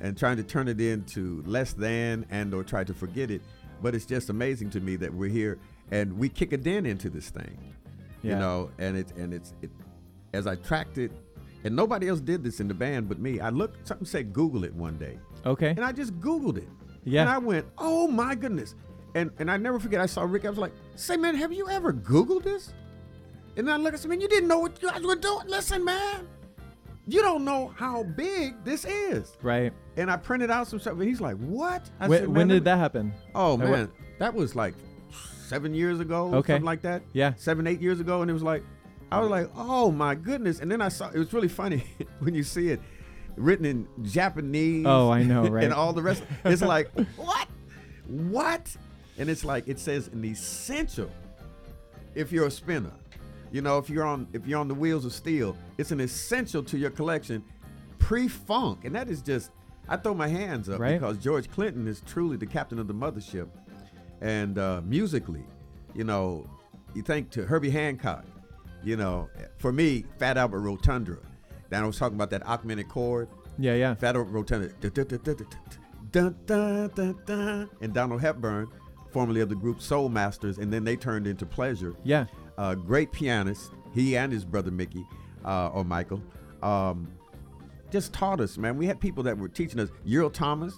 and 0.00 0.16
trying 0.16 0.36
to 0.36 0.42
turn 0.42 0.68
it 0.68 0.80
into 0.80 1.42
less 1.46 1.72
than 1.74 2.24
and 2.30 2.54
or 2.54 2.62
try 2.64 2.84
to 2.84 2.94
forget 2.94 3.30
it. 3.30 3.42
But 3.82 3.94
it's 3.94 4.06
just 4.06 4.30
amazing 4.30 4.70
to 4.70 4.80
me 4.80 4.96
that 4.96 5.12
we're 5.12 5.28
here 5.28 5.58
and 5.90 6.16
we 6.18 6.28
kick 6.28 6.52
a 6.52 6.56
dent 6.56 6.86
into 6.86 7.10
this 7.10 7.28
thing 7.30 7.58
Yeah. 8.22 8.34
you 8.34 8.38
know 8.38 8.70
and 8.78 8.96
it's 8.96 9.12
and 9.12 9.34
it's 9.34 9.52
it 9.60 9.70
as 10.32 10.46
i 10.46 10.54
tracked 10.54 10.96
it 10.96 11.10
and 11.64 11.74
nobody 11.76 12.08
else 12.08 12.20
did 12.20 12.42
this 12.44 12.60
in 12.60 12.68
the 12.68 12.74
band 12.74 13.08
but 13.08 13.18
me 13.18 13.40
i 13.40 13.50
looked 13.50 13.86
something 13.88 14.06
said 14.06 14.32
google 14.32 14.62
it 14.64 14.72
one 14.74 14.96
day. 14.96 15.18
Okay, 15.44 15.70
and 15.70 15.84
i 15.84 15.90
just 15.92 16.18
googled 16.20 16.56
it. 16.56 16.68
Yeah. 17.04 17.22
and 17.22 17.30
i 17.30 17.38
went 17.38 17.66
oh 17.78 18.06
my 18.06 18.34
goodness. 18.36 18.74
And 19.16 19.30
and 19.40 19.50
i 19.50 19.56
never 19.56 19.78
forget 19.80 20.00
i 20.00 20.06
saw 20.06 20.22
rick 20.22 20.44
i 20.44 20.50
was 20.50 20.58
like 20.58 20.72
say 20.94 21.16
man 21.16 21.34
have 21.34 21.52
you 21.52 21.68
ever 21.68 21.92
googled 21.92 22.44
this? 22.44 22.72
And 23.56 23.68
i 23.70 23.76
look 23.76 23.92
at 23.92 24.02
him 24.04 24.10
man 24.10 24.20
you 24.20 24.28
didn't 24.28 24.48
know 24.48 24.60
what 24.60 24.80
you 24.80 24.88
guys 24.88 25.02
were 25.02 25.16
doing. 25.16 25.48
Listen 25.48 25.84
man 25.84 26.28
you 27.06 27.20
don't 27.22 27.44
know 27.44 27.72
how 27.76 28.02
big 28.04 28.62
this 28.64 28.84
is 28.84 29.36
right. 29.42 29.72
and 29.96 30.10
I 30.10 30.16
printed 30.16 30.50
out 30.50 30.68
some 30.68 30.78
stuff, 30.80 30.94
and 30.94 31.02
he's 31.02 31.20
like, 31.20 31.36
"What?" 31.38 31.90
I 32.00 32.08
When, 32.08 32.20
said, 32.20 32.28
when 32.28 32.48
did 32.48 32.64
that 32.64 32.78
happen? 32.78 33.12
Oh 33.34 33.54
Uh, 33.54 33.56
what- 33.56 33.70
man, 33.70 33.92
that 34.18 34.34
was 34.34 34.54
like 34.54 34.74
seven 35.48 35.74
years 35.74 36.00
ago, 36.00 36.32
Okay. 36.34 36.52
something 36.54 36.64
like 36.64 36.82
that. 36.82 37.02
Yeah. 37.12 37.34
seven, 37.36 37.66
eight 37.66 37.80
years 37.80 38.00
ago, 38.00 38.22
and 38.22 38.30
it 38.30 38.34
was 38.34 38.42
like, 38.42 38.62
I 39.10 39.20
was 39.20 39.28
like, 39.30 39.50
"Oh 39.56 39.90
my 39.90 40.14
goodness!" 40.14 40.60
And 40.60 40.70
then 40.70 40.80
I 40.80 40.88
saw 40.88 41.08
it 41.10 41.18
was 41.18 41.32
really 41.32 41.48
funny 41.48 41.84
when 42.20 42.34
you 42.34 42.42
see 42.44 42.68
it. 42.68 42.80
written 43.36 43.64
in 43.64 43.88
Japanese. 44.02 44.84
Oh, 44.86 45.10
I 45.10 45.22
know, 45.22 45.46
right? 45.48 45.64
and 45.64 45.72
all 45.72 45.92
the 45.94 46.02
rest. 46.02 46.22
It's 46.44 46.60
like 46.62 46.90
what, 47.16 47.48
what? 48.06 48.76
And 49.18 49.28
it's 49.30 49.44
like 49.44 49.66
it 49.68 49.78
says 49.78 50.08
an 50.08 50.24
essential. 50.24 51.10
If 52.14 52.30
you're 52.30 52.46
a 52.46 52.50
spinner, 52.50 52.92
you 53.52 53.62
know, 53.62 53.78
if 53.78 53.88
you're 53.90 54.04
on 54.04 54.26
if 54.32 54.46
you're 54.46 54.58
on 54.58 54.68
the 54.68 54.74
wheels 54.74 55.04
of 55.04 55.12
steel, 55.12 55.56
it's 55.78 55.90
an 55.92 56.00
essential 56.00 56.62
to 56.64 56.76
your 56.78 56.90
collection, 56.90 57.44
pre-funk, 57.98 58.84
and 58.84 58.94
that 58.94 59.08
is 59.08 59.22
just. 59.22 59.50
I 59.88 59.96
throw 59.96 60.14
my 60.14 60.28
hands 60.28 60.68
up 60.68 60.78
Right. 60.78 60.92
because 61.00 61.18
George 61.18 61.50
Clinton 61.50 61.88
is 61.88 62.02
truly 62.06 62.36
the 62.36 62.46
captain 62.46 62.78
of 62.78 62.86
the 62.86 62.94
mothership, 62.94 63.48
and 64.20 64.56
uh, 64.58 64.80
musically, 64.84 65.42
you 65.94 66.04
know, 66.04 66.46
you 66.94 67.02
think 67.02 67.30
to 67.32 67.44
Herbie 67.44 67.68
Hancock, 67.70 68.24
you 68.84 68.96
know, 68.96 69.28
for 69.58 69.72
me, 69.72 70.04
Fat 70.18 70.36
Albert 70.38 70.60
Rotunda. 70.60 71.18
Then 71.68 71.82
I 71.82 71.86
was 71.86 71.98
talking 71.98 72.16
about 72.16 72.30
that 72.30 72.46
augmented 72.46 72.88
chord. 72.88 73.28
Yeah, 73.58 73.74
yeah. 73.74 73.94
Fat 73.96 74.14
Albert 74.16 74.46
dun, 76.12 77.68
and 77.80 77.92
Donald 77.92 78.20
Hepburn, 78.20 78.68
formerly 79.10 79.40
of 79.40 79.48
the 79.48 79.54
group 79.54 79.80
Soul 79.80 80.08
Masters, 80.08 80.58
and 80.58 80.72
then 80.72 80.84
they 80.84 80.96
turned 80.96 81.26
into 81.26 81.44
Pleasure. 81.46 81.94
Yeah. 82.04 82.26
Uh, 82.58 82.74
great 82.74 83.12
pianist, 83.12 83.72
he 83.94 84.16
and 84.16 84.32
his 84.32 84.44
brother 84.44 84.70
Mickey, 84.70 85.06
uh, 85.44 85.68
or 85.68 85.84
Michael, 85.84 86.22
um, 86.62 87.08
just 87.90 88.12
taught 88.12 88.40
us, 88.40 88.56
man. 88.58 88.76
We 88.76 88.86
had 88.86 89.00
people 89.00 89.22
that 89.24 89.36
were 89.36 89.48
teaching 89.48 89.80
us. 89.80 89.88
Earl 90.10 90.30
Thomas 90.30 90.74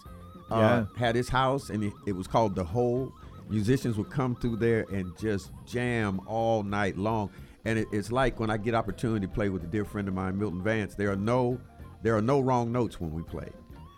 uh, 0.51 0.57
Yeah. 0.57 0.87
had 0.97 1.15
his 1.15 1.29
house, 1.29 1.71
and 1.71 1.85
it, 1.85 1.93
it 2.07 2.13
was 2.13 2.27
called 2.27 2.55
The 2.55 2.65
Hole. 2.65 3.13
Musicians 3.49 3.97
would 3.99 4.11
come 4.11 4.35
through 4.37 4.57
there 4.57 4.87
and 4.93 5.17
just 5.19 5.51
jam 5.67 6.21
all 6.27 6.63
night 6.63 6.97
long. 6.97 7.31
And 7.67 7.79
it, 7.79 7.89
it's 7.93 8.11
like 8.11 8.41
when 8.41 8.51
I 8.51 8.57
get 8.57 8.75
opportunity 8.75 9.27
to 9.27 9.33
play 9.33 9.49
with 9.49 9.65
a 9.65 9.67
dear 9.67 9.85
friend 9.85 10.09
of 10.09 10.15
mine, 10.15 10.39
Milton 10.39 10.63
Vance. 10.63 10.95
There 10.95 11.11
are 11.11 11.17
no, 11.17 11.61
there 12.03 12.17
are 12.17 12.23
no 12.23 12.41
wrong 12.41 12.73
notes 12.73 13.01
when 13.01 13.13
we 13.13 13.23
play. 13.23 13.49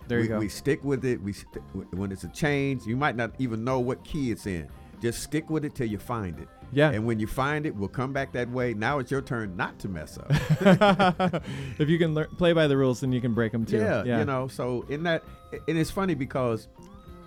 There 0.08 0.18
you 0.18 0.24
we, 0.24 0.28
go. 0.28 0.38
We 0.38 0.48
stick 0.48 0.84
with 0.84 1.04
it. 1.04 1.20
We 1.20 1.32
st- 1.32 1.62
when 1.92 2.12
it's 2.12 2.24
a 2.24 2.28
change, 2.28 2.86
you 2.86 2.96
might 2.96 3.16
not 3.16 3.32
even 3.38 3.64
know 3.64 3.80
what 3.80 4.02
key 4.04 4.30
it's 4.30 4.46
in. 4.46 4.68
Just 5.00 5.22
stick 5.22 5.50
with 5.50 5.64
it 5.64 5.74
till 5.74 5.86
you 5.86 5.98
find 5.98 6.38
it. 6.38 6.48
Yeah. 6.72 6.90
And 6.90 7.06
when 7.06 7.20
you 7.20 7.26
find 7.26 7.64
it, 7.66 7.74
we'll 7.74 7.88
come 7.88 8.12
back 8.12 8.32
that 8.32 8.50
way. 8.50 8.74
Now 8.74 8.98
it's 8.98 9.10
your 9.10 9.22
turn 9.22 9.56
not 9.56 9.78
to 9.80 9.88
mess 9.88 10.18
up. 10.18 10.26
if 11.78 11.88
you 11.88 11.98
can 11.98 12.14
lear- 12.14 12.26
play 12.38 12.52
by 12.52 12.66
the 12.66 12.76
rules, 12.76 13.00
then 13.00 13.12
you 13.12 13.20
can 13.20 13.34
break 13.34 13.52
them 13.52 13.64
too. 13.64 13.78
yeah, 13.78 14.18
You 14.18 14.24
know. 14.24 14.48
So 14.48 14.84
in 14.88 15.02
that, 15.04 15.22
and 15.68 15.78
it's 15.78 15.90
funny 15.90 16.14
because 16.14 16.68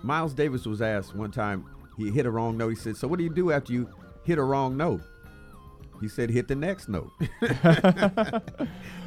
Miles 0.02 0.34
Davis 0.34 0.66
was 0.66 0.82
asked 0.82 1.14
one 1.14 1.30
time. 1.30 1.64
He 1.96 2.10
hit 2.10 2.26
a 2.26 2.30
wrong 2.30 2.56
note. 2.56 2.70
He 2.70 2.74
said, 2.76 2.96
"So 2.96 3.06
what 3.08 3.18
do 3.18 3.24
you 3.24 3.30
do 3.32 3.50
after 3.52 3.72
you 3.72 3.88
hit 4.24 4.38
a 4.38 4.42
wrong 4.42 4.76
note?" 4.76 5.02
He 6.00 6.08
said, 6.08 6.30
"Hit 6.30 6.48
the 6.48 6.54
next 6.54 6.88
note." 6.88 7.12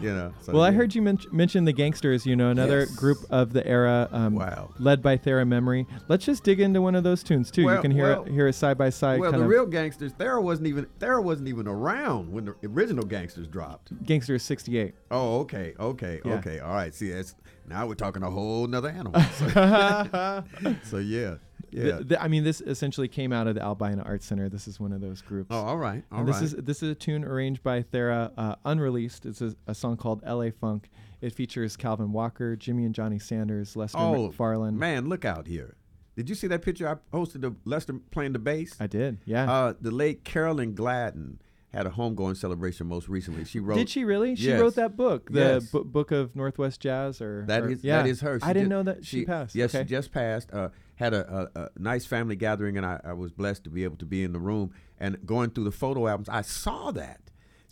you 0.02 0.14
know. 0.14 0.34
So, 0.42 0.54
well, 0.54 0.62
I 0.64 0.72
heard 0.72 0.94
you 0.96 1.02
men- 1.02 1.18
mention 1.32 1.66
the 1.66 1.74
Gangsters. 1.74 2.26
You 2.26 2.36
know, 2.36 2.50
another 2.50 2.82
Yes. 2.82 2.96
group 2.96 3.18
of 3.30 3.54
the 3.54 3.66
era, 3.66 4.08
um, 4.12 4.36
Wow. 4.36 4.72
led 4.80 5.02
by 5.02 5.18
Thara 5.18 5.46
Memory. 5.46 5.88
Let's 6.08 6.26
just 6.26 6.44
dig 6.44 6.60
into 6.60 6.82
one 6.82 6.96
of 6.96 7.04
those 7.04 7.24
tunes 7.24 7.52
too. 7.52 7.64
you 7.64 7.80
can 7.82 7.92
hear 7.92 8.04
well- 8.10 8.24
it, 8.26 8.32
hear 8.32 8.48
a 8.48 8.54
side 8.54 8.78
by 8.78 8.90
side 8.90 9.20
Well, 9.20 9.32
the 9.32 9.44
real 9.46 9.66
gangsters, 9.66 10.12
Thara 10.14 10.42
wasn't 10.42 10.68
even 10.68 10.88
Thara 11.00 11.22
wasn't 11.22 11.48
even 11.48 11.68
around 11.68 12.32
when 12.32 12.46
the 12.46 12.56
original 12.68 13.06
gangsters 13.06 13.48
dropped. 13.48 13.92
Gangsters 14.06 14.44
'68. 14.44 14.94
Oh, 15.12 15.40
okay, 15.42 15.74
okay, 15.80 16.22
Yeah. 16.26 16.34
okay. 16.36 16.60
All 16.60 16.74
right. 16.74 16.94
See, 16.94 17.12
that's 17.12 17.36
now 17.68 17.88
we're 17.88 17.96
talking 17.96 18.24
a 18.24 18.30
whole 18.30 18.68
nother 18.68 18.90
animal. 18.90 19.20
So, 19.22 19.48
so 20.84 20.98
yeah, 20.98 21.36
yeah. 21.74 21.84
Th- 21.98 22.08
th- 22.10 22.20
I 22.22 22.28
mean, 22.28 22.44
this 22.44 22.62
essentially 22.62 23.08
came 23.08 23.32
out 23.34 23.48
of 23.48 23.56
the 23.56 23.62
Albina 23.62 24.04
Art 24.04 24.24
Center. 24.24 24.50
This 24.50 24.68
is 24.68 24.80
one 24.80 24.92
of 24.94 25.02
those 25.02 25.22
groups. 25.22 25.48
oh, 25.52 25.58
all 25.58 25.78
right, 25.78 26.04
all 26.12 26.20
and 26.20 26.28
right. 26.30 26.40
this 26.42 26.54
is 26.54 26.64
this 26.64 26.84
is 26.84 26.90
a 26.90 26.96
tune 26.96 27.24
arranged 27.24 27.64
by 27.64 27.82
Thara, 27.82 28.32
uh, 28.38 28.56
unreleased. 28.66 29.26
It's 29.26 29.42
a, 29.42 29.56
a 29.68 29.74
song 29.76 29.98
called 29.98 30.22
"L.A. 30.26 30.52
Funk." 30.52 30.90
It 31.22 31.34
features 31.34 31.78
Calvin 31.78 32.12
Walker, 32.12 32.56
Jimmy 32.56 32.84
and 32.86 32.94
Johnny 32.94 33.18
Sanders, 33.18 33.76
Lester 33.78 33.98
oh, 33.98 34.30
McFarlane. 34.38 34.74
man, 34.76 35.08
look 35.08 35.24
out 35.24 35.48
here. 35.48 35.78
Did 36.18 36.28
you 36.30 36.36
see 36.36 36.48
that 36.48 36.62
picture 36.62 36.88
I 36.88 36.96
posted 37.12 37.44
of 37.46 37.56
Lester 37.66 37.94
playing 38.12 38.34
the 38.34 38.40
bass? 38.40 38.76
I 38.80 38.88
did, 38.88 39.20
yeah. 39.26 39.50
Uh, 39.52 39.74
the 39.80 39.90
late 39.90 40.24
Carolyn 40.26 40.76
Gladden 40.76 41.40
had 41.74 41.88
a 41.88 41.90
homegoing 41.90 42.38
celebration 42.38 42.86
most 42.88 43.08
recently. 43.10 43.46
She 43.46 43.60
wrote. 43.60 43.78
Did 43.78 43.90
she 43.90 44.04
really? 44.06 44.36
She 44.36 44.50
Yes. 44.50 44.62
wrote 44.62 44.76
that 44.76 44.96
book, 44.96 45.32
the 45.32 45.40
Yes. 45.40 45.72
bu- 45.72 45.86
book 45.86 46.12
of 46.12 46.36
Northwest 46.36 46.82
Jazz, 46.82 47.20
or 47.20 47.46
That 47.48 47.64
or- 47.64 47.70
is 47.72 47.84
yeah. 47.84 48.04
that 48.04 48.08
is 48.10 48.22
her. 48.22 48.38
I 48.44 48.54
didn't 48.54 48.66
ju- 48.66 48.70
know 48.70 48.84
that 48.84 49.06
she, 49.06 49.26
passed. 49.26 49.56
Yes, 49.56 49.74
okay. 49.74 49.84
she 49.84 49.90
just 49.90 50.12
passed. 50.12 50.54
Uh, 50.54 50.70
had 50.96 51.14
a, 51.14 51.50
a, 51.56 51.60
a 51.62 51.70
nice 51.78 52.06
family 52.06 52.36
gathering, 52.36 52.78
and 52.78 52.86
I, 52.86 53.00
I 53.04 53.14
was 53.14 53.32
blessed 53.32 53.64
to 53.66 53.70
be 53.70 53.84
able 53.84 53.98
to 53.98 54.06
be 54.06 54.24
in 54.24 54.32
the 54.34 54.40
room 54.40 54.74
and 55.00 55.18
going 55.26 55.50
through 55.52 55.64
the 55.66 55.72
photo 55.72 56.08
albums. 56.08 56.30
I 56.30 56.42
saw 56.42 56.92
that. 56.92 57.20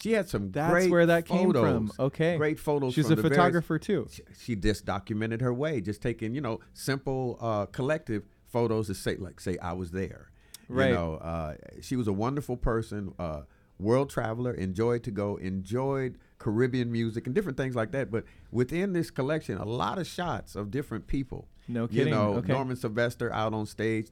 She 0.02 0.14
had 0.14 0.28
some 0.28 0.52
That's 0.52 0.72
great 0.72 0.90
where 0.90 1.06
that 1.06 1.28
came 1.28 1.46
photos, 1.54 1.64
from. 1.64 1.92
Okay, 2.08 2.36
great 2.36 2.60
photos. 2.60 2.94
She's 2.96 3.06
from 3.06 3.14
a 3.14 3.16
the 3.18 3.22
various- 3.22 3.38
photographer 3.38 3.78
too. 3.80 4.08
she- 4.12 4.24
she 4.40 4.56
just 4.56 4.84
documented 4.86 5.42
her 5.42 5.54
way, 5.54 5.80
just 5.82 6.02
taking 6.02 6.34
you 6.34 6.42
know 6.42 6.60
simple 6.74 7.38
uh, 7.40 7.68
collective 7.68 8.24
photos 8.48 8.88
to 8.88 8.96
say 8.96 9.16
like 9.18 9.40
say 9.40 9.58
I 9.60 9.74
was 9.74 9.92
there. 9.92 10.32
Right. 10.68 10.88
You 10.90 10.96
know, 10.96 11.16
uh, 11.16 11.56
she 11.82 11.96
was 11.96 12.08
a 12.08 12.14
wonderful 12.14 12.58
person, 12.58 13.14
uh, 13.20 13.42
world 13.78 14.10
traveler, 14.10 14.54
enjoyed 14.54 15.04
to 15.04 15.12
go, 15.12 15.36
enjoyed 15.36 16.18
Caribbean 16.42 16.92
music 16.92 17.26
and 17.28 17.36
different 17.36 17.58
things 17.58 17.76
like 17.76 17.92
that. 17.92 18.10
But 18.12 18.26
within 18.52 18.94
this 18.94 19.12
collection, 19.12 19.58
a 19.58 19.66
lot 19.66 19.98
of 20.00 20.08
shots 20.08 20.56
of 20.56 20.72
different 20.72 21.08
people. 21.08 21.48
No 21.68 21.84
You 21.84 21.88
kidding. 21.90 22.14
know, 22.14 22.34
Okay. 22.36 22.52
Norman 22.52 22.76
Sylvester 22.76 23.32
out 23.32 23.54
on 23.54 23.66
stage, 23.66 24.08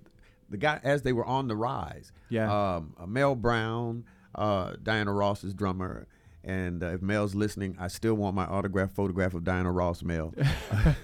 the 0.50 0.58
guy 0.58 0.80
as 0.84 1.02
they 1.02 1.12
were 1.14 1.26
on 1.26 1.48
the 1.48 1.56
rise. 1.56 2.12
Yeah. 2.30 2.52
Um, 2.76 2.94
uh, 3.00 3.06
Mel 3.08 3.36
Brown, 3.36 4.06
uh, 4.36 4.74
Diana 4.82 5.12
Ross's 5.14 5.54
drummer. 5.54 6.08
And 6.44 6.82
uh, 6.84 6.88
if 6.94 7.02
Mel's 7.02 7.36
listening, 7.36 7.76
I 7.80 7.90
still 7.90 8.14
want 8.14 8.34
my 8.36 8.46
autograph 8.46 8.92
photograph 8.92 9.34
of 9.34 9.44
Diana 9.44 9.72
Ross. 9.72 10.04
Mel, 10.04 10.34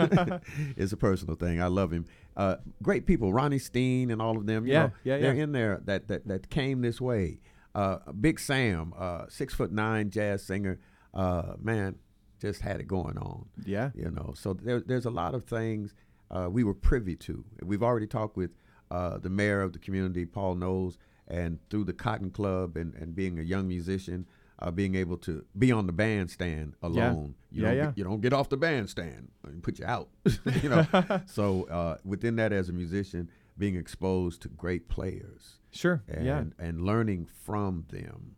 it's 0.78 0.94
a 0.94 0.98
personal 0.98 1.36
thing. 1.36 1.62
I 1.62 1.68
love 1.68 1.92
him. 1.92 2.06
Uh, 2.38 2.56
great 2.82 3.06
people, 3.06 3.34
Ronnie 3.34 3.60
Steen 3.60 4.12
and 4.12 4.22
all 4.22 4.38
of 4.38 4.46
them. 4.46 4.66
You 4.66 4.74
Yeah, 4.74 4.84
know, 4.84 4.92
yeah, 5.04 5.18
they're 5.18 5.36
yeah. 5.36 5.44
in 5.44 5.52
there 5.52 5.82
that 5.86 6.08
that 6.08 6.28
that 6.28 6.50
came 6.50 6.82
this 6.82 7.00
way. 7.02 7.40
Uh, 7.74 7.98
Big 8.14 8.40
Sam, 8.40 8.94
uh, 8.98 9.26
six 9.28 9.54
foot 9.54 9.72
nine 9.72 10.10
jazz 10.10 10.42
singer, 10.44 10.80
uh, 11.16 11.54
man, 11.62 11.96
just 12.42 12.62
had 12.62 12.80
it 12.80 12.88
going 12.88 13.18
on 13.18 13.46
Yeah. 13.66 13.92
you 13.96 14.12
know 14.12 14.34
so 14.36 14.54
there, 14.54 14.82
there's 14.82 15.06
a 15.06 15.10
lot 15.10 15.34
of 15.34 15.46
things 15.46 15.94
uh, 16.32 16.48
we 16.52 16.64
were 16.64 16.74
privy 16.74 17.16
to 17.16 17.44
we've 17.64 17.82
already 17.84 18.08
talked 18.08 18.36
with 18.38 18.52
uh, 18.92 19.18
the 19.18 19.30
mayor 19.30 19.62
of 19.62 19.72
the 19.74 19.80
community 19.80 20.26
paul 20.26 20.56
knauls 20.56 20.98
and 21.28 21.58
through 21.70 21.86
the 21.86 21.94
cotton 21.94 22.30
club 22.30 22.76
and, 22.78 22.94
and 22.96 23.16
being 23.16 23.40
a 23.40 23.42
young 23.42 23.68
musician 23.68 24.28
uh, 24.60 24.70
being 24.72 24.96
able 24.96 25.18
to 25.18 25.44
be 25.58 25.72
on 25.72 25.86
the 25.88 25.94
bandstand 25.94 26.74
alone 26.84 27.36
Yeah. 27.52 27.58
you, 27.58 27.64
Yeah, 27.64 27.68
don't 27.70 27.78
yeah. 27.78 27.86
Get, 27.86 27.98
you 27.98 28.04
don't 28.04 28.22
get 28.22 28.34
off 28.34 28.50
the 28.50 28.58
bandstand 28.58 29.30
and 29.44 29.64
put 29.64 29.80
you 29.80 29.86
out 29.86 30.10
you 30.62 30.70
know 30.70 30.86
so 31.26 31.64
uh, 31.70 31.98
within 32.04 32.36
that 32.36 32.52
as 32.52 32.68
a 32.70 32.74
musician 32.74 33.30
being 33.58 33.76
exposed 33.76 34.42
to 34.42 34.50
great 34.50 34.90
players 34.90 35.60
Sure. 35.72 36.04
and, 36.08 36.26
yeah. 36.26 36.44
and 36.60 36.82
learning 36.82 37.28
from 37.46 37.86
them 37.90 38.36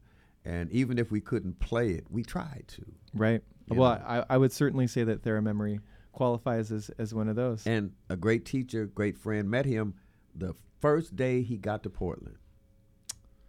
and 0.47 0.71
even 0.71 0.97
if 0.97 1.11
we 1.11 1.19
couldn't 1.21 1.59
play 1.59 1.91
it 1.91 2.05
we 2.09 2.23
tried 2.23 2.63
to 2.67 2.83
Right. 3.13 3.41
Well, 3.69 3.95
know. 3.99 4.05
I, 4.05 4.25
I 4.29 4.37
would 4.37 4.51
certainly 4.51 4.87
say 4.87 5.03
that 5.03 5.21
Thara 5.23 5.41
Memory 5.41 5.79
qualifies 6.11 6.71
as, 6.71 6.89
as 6.97 7.13
one 7.13 7.27
of 7.27 7.35
those. 7.35 7.65
and 7.67 7.91
a 8.09 8.15
great 8.15 8.45
teacher, 8.45 8.85
great 8.85 9.17
friend. 9.17 9.49
Met 9.49 9.65
him 9.65 9.93
the 10.35 10.53
first 10.79 11.15
day 11.15 11.41
he 11.41 11.57
got 11.57 11.83
to 11.83 11.89
Portland. 11.89 12.37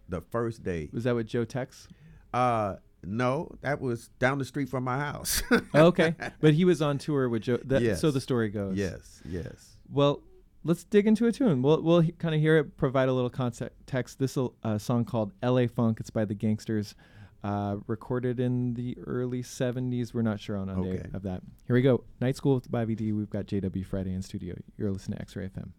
The 0.09 0.21
first 0.21 0.63
day. 0.63 0.89
Was 0.93 1.05
that 1.05 1.15
with 1.15 1.27
Joe 1.27 1.45
Tex? 1.45 1.87
Uh, 2.33 2.77
no, 3.05 3.55
that 3.61 3.81
was 3.81 4.09
down 4.19 4.39
the 4.39 4.45
street 4.45 4.69
from 4.69 4.85
my 4.85 4.99
house. 4.99 5.43
Oh, 5.75 5.87
okay. 5.87 6.15
But 6.41 6.55
he 6.55 6.65
was 6.65 6.81
on 6.83 6.99
tour 6.99 7.29
with 7.29 7.43
Joe. 7.43 7.59
That, 7.65 7.99
So 7.99 8.11
the 8.11 8.21
story 8.21 8.49
goes. 8.49 8.77
yes, 8.77 9.21
yes. 9.29 9.77
Well, 9.91 10.23
let's 10.69 10.85
dig 10.85 11.07
into 11.07 11.27
a 11.27 11.33
tune. 11.33 11.63
We'll 11.63 11.83
we'll 11.83 12.01
he- 12.01 12.13
kind 12.13 12.35
of 12.35 12.41
hear 12.41 12.59
it, 12.59 12.77
provide 12.77 13.09
a 13.09 13.13
little 13.13 13.31
context. 13.31 14.19
This 14.19 14.37
is 14.37 14.49
a 14.63 14.79
song 14.79 15.05
called 15.05 15.33
"L.A. 15.43 15.67
Funk." 15.67 15.99
It's 15.99 16.11
by 16.11 16.25
the 16.25 16.35
Gangsters, 16.35 16.95
uh, 17.43 17.77
recorded 17.87 18.39
in 18.39 18.75
the 18.75 18.97
early 19.07 19.43
'70s. 19.43 20.15
We're 20.15 20.23
not 20.23 20.39
sure 20.39 20.57
on 20.57 20.69
a 20.69 20.75
date 20.83 21.07
of 21.15 21.23
that. 21.23 21.43
Here 21.67 21.75
we 21.75 21.83
go. 21.83 22.05
Night 22.21 22.37
School 22.37 22.55
with 22.57 22.71
Bobby 22.71 22.95
D. 22.95 23.13
We've 23.13 23.31
got 23.31 23.47
JW 23.47 23.85
Friday 23.85 24.13
in 24.13 24.23
studio. 24.23 24.55
You're 24.77 24.93
listening 24.93 25.17
to 25.17 25.23
X-Ray 25.23 25.49
FM. 25.49 25.71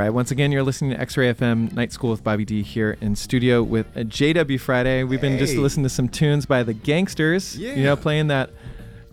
Right. 0.00 0.10
Once 0.10 0.30
again, 0.30 0.50
you're 0.52 0.62
listening 0.62 0.90
to 0.92 1.00
X 1.00 1.16
Ray 1.16 1.32
FM 1.32 1.72
Night 1.72 1.92
School 1.92 2.10
with 2.10 2.24
Bobby 2.24 2.44
D 2.44 2.62
here 2.62 2.96
in 3.00 3.14
studio 3.16 3.62
with 3.62 3.86
uh, 3.96 4.00
a 4.00 4.04
JW 4.04 4.58
Friday. 4.60 5.04
We've 5.04 5.20
been 5.20 5.38
just 5.38 5.54
listening 5.56 5.84
to 5.84 5.90
some 5.90 6.08
tunes 6.08 6.46
by 6.46 6.62
the 6.62 6.72
Gangsters. 6.74 7.56
Yeah. 7.56 7.74
You 7.74 7.84
know, 7.84 7.96
playing 7.96 8.28
that 8.28 8.50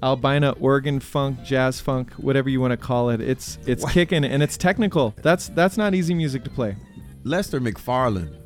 albina 0.02 0.52
organ 0.60 1.00
funk, 1.00 1.44
jazz 1.44 1.80
funk, 1.82 2.12
whatever 2.14 2.50
you 2.50 2.62
want 2.62 2.72
to 2.72 2.78
call 2.78 3.10
it. 3.10 3.20
It's 3.22 3.58
it's 3.66 3.84
What? 3.84 3.94
kicking 3.94 4.24
and 4.24 4.42
it's 4.42 4.58
technical. 4.58 5.14
That's 5.22 5.50
that's 5.50 5.78
not 5.78 5.94
easy 5.94 6.14
music 6.14 6.44
to 6.46 6.50
play. 6.50 6.76
Lester 7.24 7.60
McFarland 7.60 8.38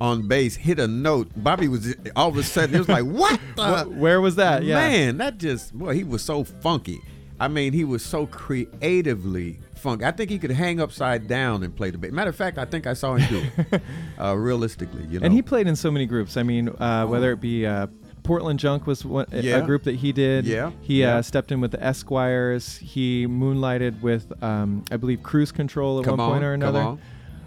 on 0.00 0.26
bass 0.26 0.56
hit 0.56 0.80
a 0.80 0.88
note. 0.88 1.28
Bobby 1.36 1.68
was 1.68 1.94
all 2.16 2.28
of 2.28 2.36
a 2.36 2.42
sudden, 2.42 2.74
it 2.74 2.78
was 2.78 2.88
like, 2.88 3.04
what 3.04 3.38
the? 3.56 3.84
Wh- 3.84 3.98
Where 4.00 4.20
was 4.20 4.36
that? 4.36 4.64
Yeah. 4.64 4.74
Man, 4.76 5.18
that 5.18 5.38
just, 5.38 5.72
boy, 5.72 5.94
he 5.94 6.02
was 6.04 6.22
so 6.22 6.42
funky. 6.44 7.00
I 7.38 7.48
mean, 7.48 7.72
he 7.72 7.84
was 7.84 8.04
so 8.04 8.26
creatively 8.26 9.58
funky. 9.84 10.04
I 10.04 10.10
think 10.10 10.30
he 10.30 10.38
could 10.38 10.50
hang 10.50 10.80
upside 10.80 11.28
down 11.28 11.62
and 11.62 11.74
play 11.76 11.90
the 11.90 11.98
bass. 11.98 12.10
Matter 12.12 12.30
of 12.30 12.36
fact, 12.36 12.58
I 12.58 12.64
think 12.64 12.86
I 12.88 12.94
saw 12.94 13.14
him 13.14 13.28
do 13.28 13.64
it, 13.70 13.82
uh, 14.20 14.34
realistically, 14.36 15.04
you 15.08 15.20
know. 15.20 15.24
And 15.26 15.32
he 15.32 15.42
played 15.42 15.66
in 15.68 15.76
so 15.76 15.90
many 15.90 16.06
groups. 16.06 16.36
I 16.36 16.42
mean, 16.42 16.68
uh, 16.70 17.06
whether 17.06 17.30
it 17.32 17.40
be 17.40 17.64
uh, 17.66 17.86
Portland 18.24 18.58
Junk 18.58 18.86
was 18.86 19.04
one, 19.04 19.26
a- 19.32 19.42
Yeah. 19.42 19.58
a 19.58 19.62
group 19.62 19.84
that 19.84 19.94
he 19.96 20.10
did. 20.10 20.46
Yeah, 20.46 20.72
He 20.80 21.02
yeah. 21.02 21.16
Uh, 21.18 21.22
stepped 21.22 21.52
in 21.52 21.60
with 21.60 21.70
the 21.70 21.82
Esquires. 21.84 22.76
He 22.78 23.26
moonlighted 23.26 24.00
with, 24.02 24.32
um, 24.42 24.84
I 24.90 24.96
believe, 24.96 25.22
Cruise 25.22 25.52
Control 25.52 25.98
at 26.00 26.04
Come 26.06 26.16
one 26.18 26.30
point 26.32 26.44
on, 26.44 26.50
or 26.50 26.58
come 26.58 26.74
another. 26.74 26.80
on. 26.80 27.00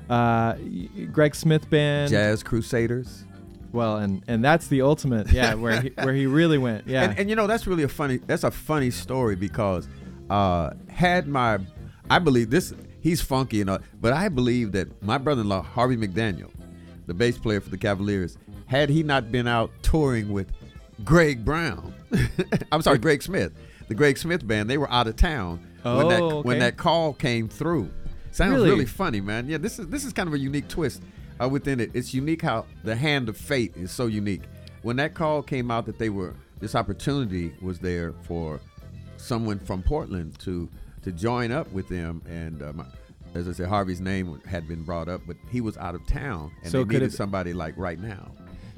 Uh, 0.10 0.58
Greg 1.12 1.36
Smith 1.36 1.70
band. 1.70 2.12
Jazz 2.12 2.44
Crusaders. 2.44 3.26
Well, 3.74 3.98
and 3.98 4.24
and 4.30 4.44
that's 4.44 4.68
the 4.68 4.82
ultimate. 4.82 5.30
Yeah, 5.32 5.54
where 5.56 5.82
he, 5.82 5.90
where 6.02 6.14
he 6.14 6.26
really 6.26 6.58
went. 6.58 6.88
Yeah. 6.88 7.04
And, 7.04 7.20
and 7.20 7.30
you 7.30 7.36
know 7.36 7.48
that's 7.48 7.68
really 7.68 7.84
a 7.84 7.90
funny 7.90 8.18
that's 8.18 8.46
a 8.46 8.52
funny 8.52 8.90
story 8.92 9.36
because 9.36 9.90
uh 10.30 10.72
had 10.90 11.28
my 11.28 11.60
I 12.10 12.20
believe 12.20 12.50
this 12.50 12.74
he's 13.02 13.22
funky 13.22 13.62
and 13.62 13.70
uh, 13.70 13.80
but 14.02 14.14
I 14.14 14.30
believe 14.30 14.72
that 14.74 15.02
my 15.04 15.18
brother-in-law 15.18 15.62
Harvey 15.62 15.98
McDaniel, 15.98 16.50
the 17.06 17.14
bass 17.14 17.38
player 17.38 17.62
for 17.62 17.70
the 17.70 17.78
Cavaliers, 17.78 18.38
had 18.66 18.90
he 18.90 19.04
not 19.04 19.32
been 19.32 19.48
out 19.48 19.72
touring 19.82 20.32
with 20.32 20.52
Greg 21.04 21.44
Brown, 21.46 21.94
I'm 22.72 22.82
sorry, 22.82 22.98
Greg 22.98 23.22
Smith, 23.22 23.54
the 23.88 23.96
Greg 23.96 24.18
Smith 24.18 24.46
band, 24.48 24.70
they 24.70 24.78
were 24.78 24.90
out 24.92 25.08
of 25.08 25.16
town 25.16 25.60
when 25.84 26.08
that 26.10 26.22
Oh, 26.22 26.42
when 26.42 26.60
that 26.60 26.78
call 26.78 27.14
came 27.14 27.48
through. 27.48 27.90
Sounds 28.32 28.54
Really? 28.56 28.70
really 28.70 28.86
funny, 28.86 29.22
man. 29.22 29.48
Yeah, 29.50 29.58
this 29.58 29.80
is 29.80 29.88
this 29.88 30.04
is 30.06 30.14
kind 30.14 30.28
of 30.28 30.34
a 30.34 30.40
unique 30.40 30.68
twist 30.68 31.02
uh, 31.42 31.48
within 31.50 31.80
it. 31.80 31.92
It's 31.94 32.14
unique 32.14 32.42
how 32.42 32.66
the 32.84 32.96
hand 32.96 33.30
of 33.30 33.38
fate 33.38 33.76
is 33.76 33.92
so 33.92 34.08
unique. 34.08 34.44
When 34.84 34.96
that 34.98 35.14
call 35.14 35.42
came 35.42 35.72
out 35.72 35.86
that 35.88 35.98
they 35.98 36.10
were 36.10 36.36
this 36.60 36.76
opportunity 36.76 37.54
was 37.62 37.80
there 37.80 38.14
for 38.24 38.60
someone 39.18 39.60
from 39.60 39.82
Portland 39.84 40.38
to 40.40 40.70
to 41.08 41.14
join 41.14 41.52
up 41.52 41.72
with 41.72 41.88
them, 41.88 42.22
and 42.28 42.62
um, 42.62 42.86
as 43.34 43.48
I 43.48 43.54
said, 43.54 43.68
Harvey's 43.68 44.02
name 44.02 44.42
had 44.46 44.68
been 44.68 44.84
brought 44.84 45.08
up, 45.08 45.22
but 45.26 45.38
he 45.50 45.62
was 45.62 45.78
out 45.78 45.96
of 45.96 46.06
town, 46.06 46.52
and 46.64 46.72
So 46.72 46.84
they 46.84 46.96
needed 46.96 47.14
somebody 47.14 47.54
like 47.54 47.76
right 47.78 48.00
now. 48.00 48.32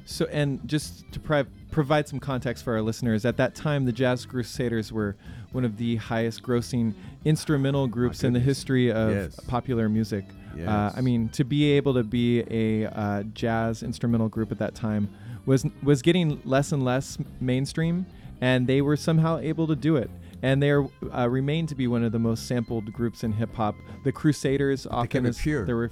So, 0.05 0.25
and 0.25 0.59
just 0.67 1.11
to 1.11 1.19
pri- 1.19 1.45
provide 1.71 2.07
some 2.07 2.19
context 2.19 2.63
for 2.63 2.73
our 2.73 2.81
listeners, 2.81 3.25
at 3.25 3.37
that 3.37 3.55
time, 3.55 3.85
the 3.85 3.91
Jazz 3.91 4.25
Crusaders 4.25 4.91
were 4.91 5.15
one 5.51 5.65
of 5.65 5.77
the 5.77 5.95
highest 5.97 6.43
grossing 6.43 6.93
instrumental 7.25 7.87
groups 7.87 8.23
in 8.23 8.33
the 8.33 8.39
history 8.39 8.91
of 8.91 9.11
Yes. 9.11 9.39
popular 9.47 9.89
music. 9.89 10.25
Uh, 10.67 10.91
I 10.95 11.01
mean, 11.01 11.29
to 11.29 11.43
be 11.43 11.71
able 11.71 11.93
to 11.93 12.03
be 12.03 12.43
a 12.51 12.85
uh, 12.87 13.23
jazz 13.33 13.81
instrumental 13.81 14.27
group 14.29 14.51
at 14.51 14.59
that 14.59 14.75
time 14.75 15.09
was 15.45 15.65
was 15.81 16.01
getting 16.01 16.41
less 16.43 16.73
and 16.73 16.83
less 16.83 17.17
mainstream, 17.39 18.05
and 18.41 18.67
they 18.67 18.81
were 18.81 18.97
somehow 18.97 19.39
able 19.39 19.67
to 19.67 19.75
do 19.75 19.95
it. 19.95 20.09
And 20.41 20.63
they 20.63 20.71
are, 20.71 20.87
uh, 21.13 21.27
remain 21.27 21.67
to 21.67 21.75
be 21.75 21.87
one 21.87 22.03
of 22.03 22.11
the 22.11 22.19
most 22.19 22.47
sampled 22.47 22.91
groups 22.93 23.23
in 23.23 23.31
hip 23.33 23.53
hop. 23.53 23.75
The 24.03 24.11
Crusaders 24.11 24.87
often 24.87 25.25
is 25.25 25.37
pure. 25.37 25.65
They 25.65 25.73
were 25.73 25.91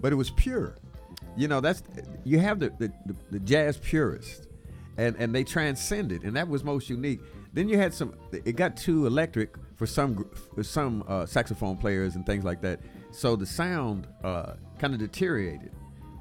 but 0.00 0.12
it 0.12 0.16
was 0.16 0.30
pure. 0.30 0.76
You 1.36 1.48
know, 1.48 1.60
that's 1.60 1.82
you 2.24 2.38
have 2.38 2.60
the 2.60 2.70
the, 2.78 2.92
the, 3.06 3.16
the 3.30 3.40
jazz 3.40 3.78
purists, 3.78 4.46
and 4.98 5.16
and 5.18 5.34
they 5.34 5.44
transcended, 5.44 6.24
and 6.24 6.36
that 6.36 6.48
was 6.48 6.64
most 6.64 6.90
unique. 6.90 7.20
Then 7.54 7.68
you 7.68 7.78
had 7.78 7.94
some. 7.94 8.14
It 8.32 8.56
got 8.56 8.76
too 8.76 9.06
electric 9.06 9.54
for 9.76 9.86
some 9.86 10.28
for 10.54 10.62
some 10.62 11.04
uh, 11.08 11.24
saxophone 11.24 11.76
players 11.76 12.16
and 12.16 12.26
things 12.26 12.44
like 12.44 12.60
that. 12.62 12.80
So 13.12 13.36
the 13.36 13.46
sound 13.46 14.06
uh, 14.24 14.54
kind 14.78 14.92
of 14.92 15.00
deteriorated 15.00 15.70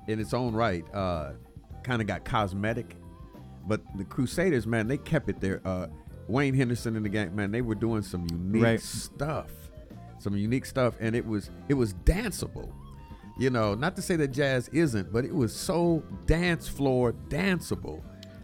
in 0.07 0.19
its 0.19 0.34
own 0.34 0.53
right. 0.53 0.86
Uh, 0.93 1.32
kind 1.84 2.01
of 2.01 2.07
got 2.07 2.24
cosmetic, 2.24 2.95
but 3.65 3.82
the 3.97 4.05
Crusaders, 4.05 4.67
man, 4.67 4.88
they 4.88 4.97
kept 4.97 5.30
it 5.30 5.41
there. 5.41 5.61
Wayne 6.28 6.53
Henderson 6.53 6.95
and 6.95 7.03
the 7.05 7.09
gang, 7.09 7.36
man, 7.36 7.51
they 7.51 7.61
were 7.61 7.76
doing 7.76 8.01
some 8.01 8.26
unique 8.32 8.63
Right. 8.63 8.80
stuff, 8.82 9.51
some 10.19 10.36
unique 10.38 10.65
stuff, 10.65 10.95
and 10.99 11.15
it 11.15 11.26
was 11.26 11.49
it 11.69 11.74
was 11.74 11.93
danceable. 12.05 12.72
You 13.39 13.49
know, 13.49 13.74
not 13.76 13.95
to 13.95 14.01
say 14.01 14.15
that 14.17 14.30
jazz 14.30 14.67
isn't, 14.69 15.11
but 15.11 15.26
it 15.26 15.34
was 15.34 15.55
so 15.55 16.03
dance 16.28 16.67
floor 16.67 17.13
danceable. 17.30 18.01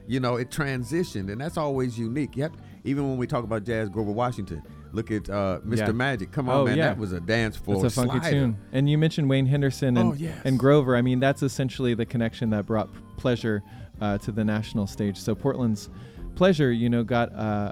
You 0.08 0.20
know, 0.22 0.38
it 0.38 0.50
transitioned, 0.50 1.32
and 1.32 1.40
that's 1.40 1.58
always 1.58 1.98
unique. 2.00 2.36
Yep. 2.38 2.54
even 2.86 3.06
when 3.10 3.18
we 3.18 3.28
talk 3.28 3.44
about 3.44 3.66
jazz, 3.66 3.90
Grover 3.90 4.12
Washington. 4.14 4.64
Look 4.94 5.12
at 5.12 5.30
uh, 5.30 5.60
Mr. 5.66 5.78
Yeah. 5.80 5.92
Magic. 5.92 6.32
Come 6.32 6.48
on, 6.48 6.56
Oh, 6.62 6.66
man, 6.66 6.78
yeah. 6.78 6.86
that 6.88 6.98
was 6.98 7.12
a 7.12 7.20
dance 7.20 7.58
floor 7.58 7.86
It's 7.86 7.98
a 7.98 8.02
funky 8.02 8.20
slider. 8.20 8.32
tune. 8.40 8.58
And 8.72 8.90
you 8.90 8.98
mentioned 8.98 9.30
Wayne 9.30 9.46
Henderson 9.46 9.98
and, 9.98 10.14
Oh, 10.14 10.16
yes. 10.16 10.38
and 10.46 10.58
Grover. 10.58 10.96
I 10.96 11.02
mean, 11.02 11.20
that's 11.20 11.44
essentially 11.44 11.94
the 11.94 12.06
connection 12.06 12.50
that 12.52 12.66
brought 12.66 12.88
pleasure 13.18 13.62
uh, 14.00 14.18
to 14.20 14.32
the 14.32 14.46
national 14.46 14.88
stage. 14.88 15.18
So 15.18 15.36
Portland's 15.36 15.90
pleasure, 16.38 16.72
you 16.72 16.88
know, 16.90 17.04
got 17.04 17.34
uh, 17.34 17.72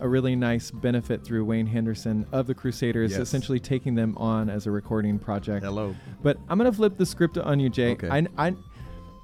a 0.00 0.08
really 0.08 0.34
nice 0.34 0.70
benefit 0.70 1.24
through 1.24 1.44
Wayne 1.44 1.66
Henderson 1.66 2.26
of 2.32 2.46
the 2.46 2.54
Crusaders, 2.54 3.12
Yes. 3.12 3.20
essentially 3.20 3.60
taking 3.60 3.94
them 3.94 4.16
on 4.16 4.48
as 4.48 4.66
a 4.66 4.70
recording 4.70 5.18
project. 5.18 5.64
Hello. 5.64 5.94
But 6.22 6.38
I'm 6.48 6.58
gonna 6.58 6.72
flip 6.72 6.96
the 6.96 7.06
script 7.06 7.36
on 7.38 7.60
you, 7.60 7.68
Jay. 7.68 7.92
Okay. 7.92 8.08
I, 8.08 8.26
I, 8.38 8.54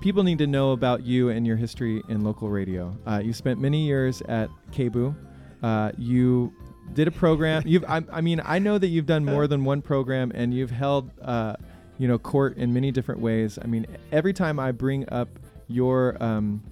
people 0.01 0.23
need 0.23 0.39
to 0.39 0.47
know 0.47 0.73
about 0.73 1.03
you 1.03 1.31
and 1.31 1.47
your 1.47 1.57
history 1.57 2.03
in 2.09 2.23
local 2.23 2.51
radio. 2.51 2.95
Uh, 3.07 3.21
you 3.25 3.33
spent 3.33 3.59
many 3.59 3.87
years 3.87 4.21
at 4.29 4.51
KBOO. 4.73 5.15
Uh, 5.63 5.93
you 5.97 6.53
did 6.93 7.09
a 7.09 7.11
program. 7.11 7.63
You've, 7.67 7.85
I, 7.89 8.03
I 8.13 8.21
mean, 8.21 8.43
I 8.45 8.59
know 8.59 8.77
that 8.77 8.89
you've 8.89 9.07
done 9.07 9.25
more 9.25 9.47
than 9.47 9.65
one 9.65 9.81
program, 9.81 10.31
and 10.35 10.53
you've 10.53 10.71
held, 10.71 11.11
uh, 11.23 11.57
you 11.97 12.07
know, 12.07 12.19
court 12.19 12.59
in 12.59 12.75
many 12.75 12.91
different 12.91 13.23
ways. 13.23 13.59
I 13.63 13.67
mean, 13.67 13.87
every 14.13 14.35
time 14.35 14.61
I 14.61 14.73
bring 14.73 15.09
up 15.09 15.29
your, 15.69 16.23
um, 16.23 16.63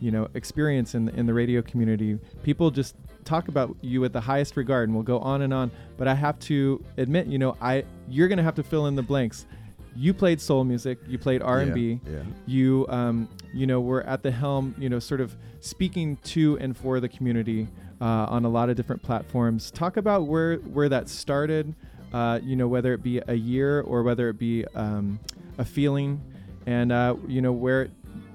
you 0.00 0.10
know, 0.10 0.28
experience 0.34 0.94
in 0.94 1.08
in 1.10 1.26
the 1.26 1.34
radio 1.34 1.62
community, 1.62 2.18
people 2.42 2.70
just 2.70 2.96
talk 3.24 3.48
about 3.48 3.76
you 3.80 4.00
with 4.00 4.12
the 4.12 4.20
highest 4.20 4.56
regard, 4.56 4.88
and 4.88 4.94
we'll 4.96 5.04
go 5.04 5.18
on 5.18 5.42
and 5.42 5.52
on. 5.52 5.70
But 5.96 6.08
I 6.08 6.14
have 6.14 6.38
to 6.40 6.82
admit, 6.96 7.26
you 7.26 7.38
know, 7.38 7.56
I 7.60 7.84
you're 8.08 8.28
gonna 8.28 8.42
have 8.42 8.54
to 8.56 8.62
fill 8.62 8.86
in 8.86 8.94
the 8.94 9.02
blanks. 9.02 9.46
You 9.96 10.14
played 10.14 10.40
soul 10.40 10.62
music. 10.64 10.98
You 11.08 11.18
played 11.18 11.42
R 11.42 11.60
and 11.60 11.74
B. 11.74 12.00
You, 12.46 12.86
um, 12.88 13.28
you 13.52 13.66
know, 13.66 13.80
were 13.80 14.02
at 14.04 14.22
the 14.22 14.30
helm. 14.30 14.74
You 14.78 14.88
know, 14.88 15.00
sort 15.00 15.20
of 15.20 15.36
speaking 15.60 16.16
to 16.24 16.56
and 16.60 16.76
for 16.76 17.00
the 17.00 17.08
community 17.08 17.66
uh, 18.00 18.26
on 18.28 18.44
a 18.44 18.48
lot 18.48 18.70
of 18.70 18.76
different 18.76 19.02
platforms. 19.02 19.70
Talk 19.72 19.96
about 19.96 20.26
where 20.26 20.56
where 20.58 20.88
that 20.88 21.08
started. 21.08 21.74
Uh, 22.12 22.38
you 22.42 22.56
know, 22.56 22.68
whether 22.68 22.94
it 22.94 23.02
be 23.02 23.20
a 23.26 23.34
year 23.34 23.82
or 23.82 24.02
whether 24.02 24.28
it 24.30 24.38
be 24.38 24.64
um, 24.74 25.18
a 25.58 25.64
feeling, 25.64 26.20
and 26.66 26.92
uh, 26.92 27.16
you 27.26 27.42
know 27.42 27.52
where 27.52 27.82
it 27.82 27.90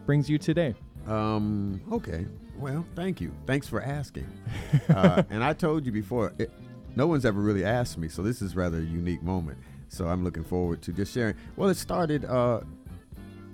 brings 0.06 0.30
you 0.30 0.38
today. 0.38 0.76
Um, 1.08 1.82
okay. 1.92 2.26
Well, 2.58 2.86
thank 2.96 3.20
you. 3.20 3.34
Thanks 3.46 3.68
for 3.68 3.82
asking. 3.82 4.28
uh, 4.90 5.24
and 5.30 5.44
I 5.44 5.54
told 5.54 5.86
you 5.86 5.92
before, 5.92 6.34
it, 6.38 6.52
no 6.96 7.08
one's 7.08 7.26
ever 7.26 7.42
really 7.42 7.66
asked 7.66 7.98
me, 7.98 8.08
so 8.08 8.22
this 8.22 8.42
is 8.42 8.56
rather 8.56 8.78
a 8.78 8.82
unique 8.82 9.24
moment. 9.24 9.58
So 9.90 10.08
I'm 10.08 10.24
looking 10.24 10.44
forward 10.44 10.82
to 10.84 10.94
just 10.94 11.14
sharing. 11.14 11.36
Well, 11.56 11.70
it 11.70 11.78
started. 11.78 12.26
Uh, 12.26 12.62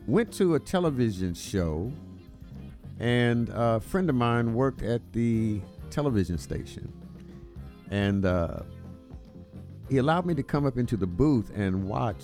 went 0.08 0.34
to 0.34 0.56
a 0.56 0.60
television 0.60 1.34
show, 1.34 1.92
and 3.00 3.50
a 3.54 3.80
friend 3.80 4.10
of 4.10 4.16
mine 4.16 4.54
worked 4.54 4.82
at 4.82 5.02
the 5.14 5.62
television 5.90 6.38
station, 6.38 6.92
and 7.90 8.26
uh, 8.26 8.60
he 9.90 9.98
allowed 9.98 10.26
me 10.26 10.34
to 10.36 10.44
come 10.44 10.66
up 10.66 10.78
into 10.78 10.96
the 10.98 11.08
booth 11.08 11.52
and 11.56 11.88
watch 11.88 12.24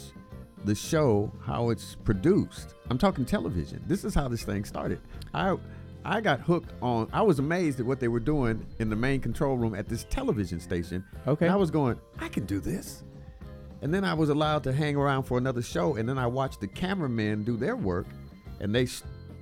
the 0.66 0.76
show 0.76 1.32
how 1.44 1.70
it's 1.70 1.96
produced. 1.96 2.76
I'm 2.90 2.98
talking 2.98 3.26
television. 3.26 3.84
This 3.88 4.04
is 4.04 4.14
how 4.14 4.28
this 4.28 4.44
thing 4.44 4.66
started. 4.66 5.00
I 5.34 5.56
I 6.04 6.22
got 6.22 6.40
hooked 6.40 6.74
on 6.82 7.10
I 7.14 7.22
was 7.22 7.40
amazed 7.40 7.80
at 7.80 7.86
what 7.86 8.00
they 8.00 8.08
were 8.08 8.20
doing 8.20 8.66
in 8.80 8.90
the 8.90 8.96
main 8.96 9.22
control 9.22 9.58
room 9.58 9.76
at 9.76 9.88
this 9.88 10.06
television 10.10 10.60
station. 10.60 11.04
Okay. 11.28 11.46
And 11.46 11.54
I 11.54 11.58
was 11.58 11.72
going, 11.72 12.00
I 12.20 12.28
can 12.28 12.46
do 12.46 12.60
this. 12.60 13.04
And 13.82 13.94
then 13.94 14.04
I 14.04 14.14
was 14.14 14.30
allowed 14.30 14.64
to 14.64 14.74
hang 14.74 14.96
around 14.96 15.24
for 15.24 15.38
another 15.38 15.62
show 15.62 15.96
and 15.96 16.08
then 16.08 16.18
I 16.18 16.28
watched 16.28 16.62
the 16.62 16.68
cameramen 16.68 17.44
do 17.44 17.58
their 17.58 17.76
work 17.76 18.08
and 18.60 18.74
they 18.74 18.88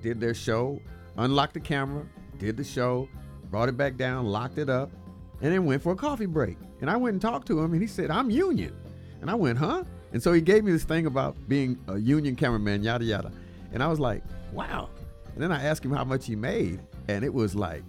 did 0.01 0.19
their 0.19 0.33
show, 0.33 0.79
unlocked 1.17 1.53
the 1.53 1.59
camera, 1.59 2.05
did 2.37 2.57
the 2.57 2.63
show, 2.63 3.07
brought 3.49 3.69
it 3.69 3.77
back 3.77 3.95
down, 3.95 4.25
locked 4.25 4.57
it 4.57 4.69
up, 4.69 4.91
and 5.41 5.51
then 5.51 5.65
went 5.65 5.81
for 5.81 5.93
a 5.93 5.95
coffee 5.95 6.25
break. 6.25 6.57
And 6.81 6.89
I 6.89 6.97
went 6.97 7.13
and 7.13 7.21
talked 7.21 7.47
to 7.47 7.59
him 7.59 7.73
and 7.73 7.81
he 7.81 7.87
said, 7.87 8.11
I'm 8.11 8.29
union. 8.29 8.75
And 9.21 9.29
I 9.29 9.35
went, 9.35 9.57
huh? 9.57 9.83
And 10.13 10.21
so 10.21 10.31
he 10.31 10.41
gave 10.41 10.63
me 10.63 10.71
this 10.71 10.83
thing 10.83 11.05
about 11.05 11.35
being 11.49 11.77
a 11.87 11.97
union 11.97 12.35
cameraman, 12.35 12.83
yada, 12.83 13.03
yada. 13.03 13.31
And 13.73 13.83
I 13.83 13.87
was 13.87 13.99
like, 13.99 14.23
wow. 14.51 14.89
And 15.33 15.41
then 15.41 15.51
I 15.51 15.63
asked 15.63 15.83
him 15.83 15.91
how 15.91 16.03
much 16.03 16.25
he 16.25 16.35
made. 16.35 16.79
And 17.07 17.25
it 17.25 17.33
was 17.33 17.55
like, 17.55 17.83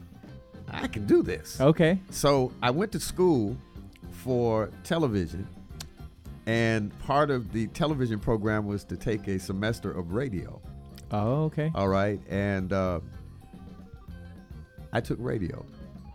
I 0.69 0.89
can 0.89 1.07
do 1.07 1.23
this. 1.23 1.61
Okay. 1.61 2.01
So 2.11 2.51
I 2.63 2.71
went 2.71 2.91
to 2.93 3.01
school 3.01 3.57
for 4.11 4.71
television 4.83 5.47
and 6.47 6.97
part 7.01 7.31
of 7.31 7.53
the 7.53 7.67
television 7.69 8.19
program 8.19 8.67
was 8.67 8.85
to 8.85 8.97
take 8.97 9.27
a 9.29 9.39
semester 9.39 9.91
of 9.91 10.13
radio. 10.13 10.61
Oh, 11.11 11.45
okay. 11.45 11.71
All 11.75 11.89
right, 11.89 12.21
and 12.29 12.73
uh, 12.73 13.01
I 14.93 15.01
took 15.01 15.19
radio, 15.21 15.65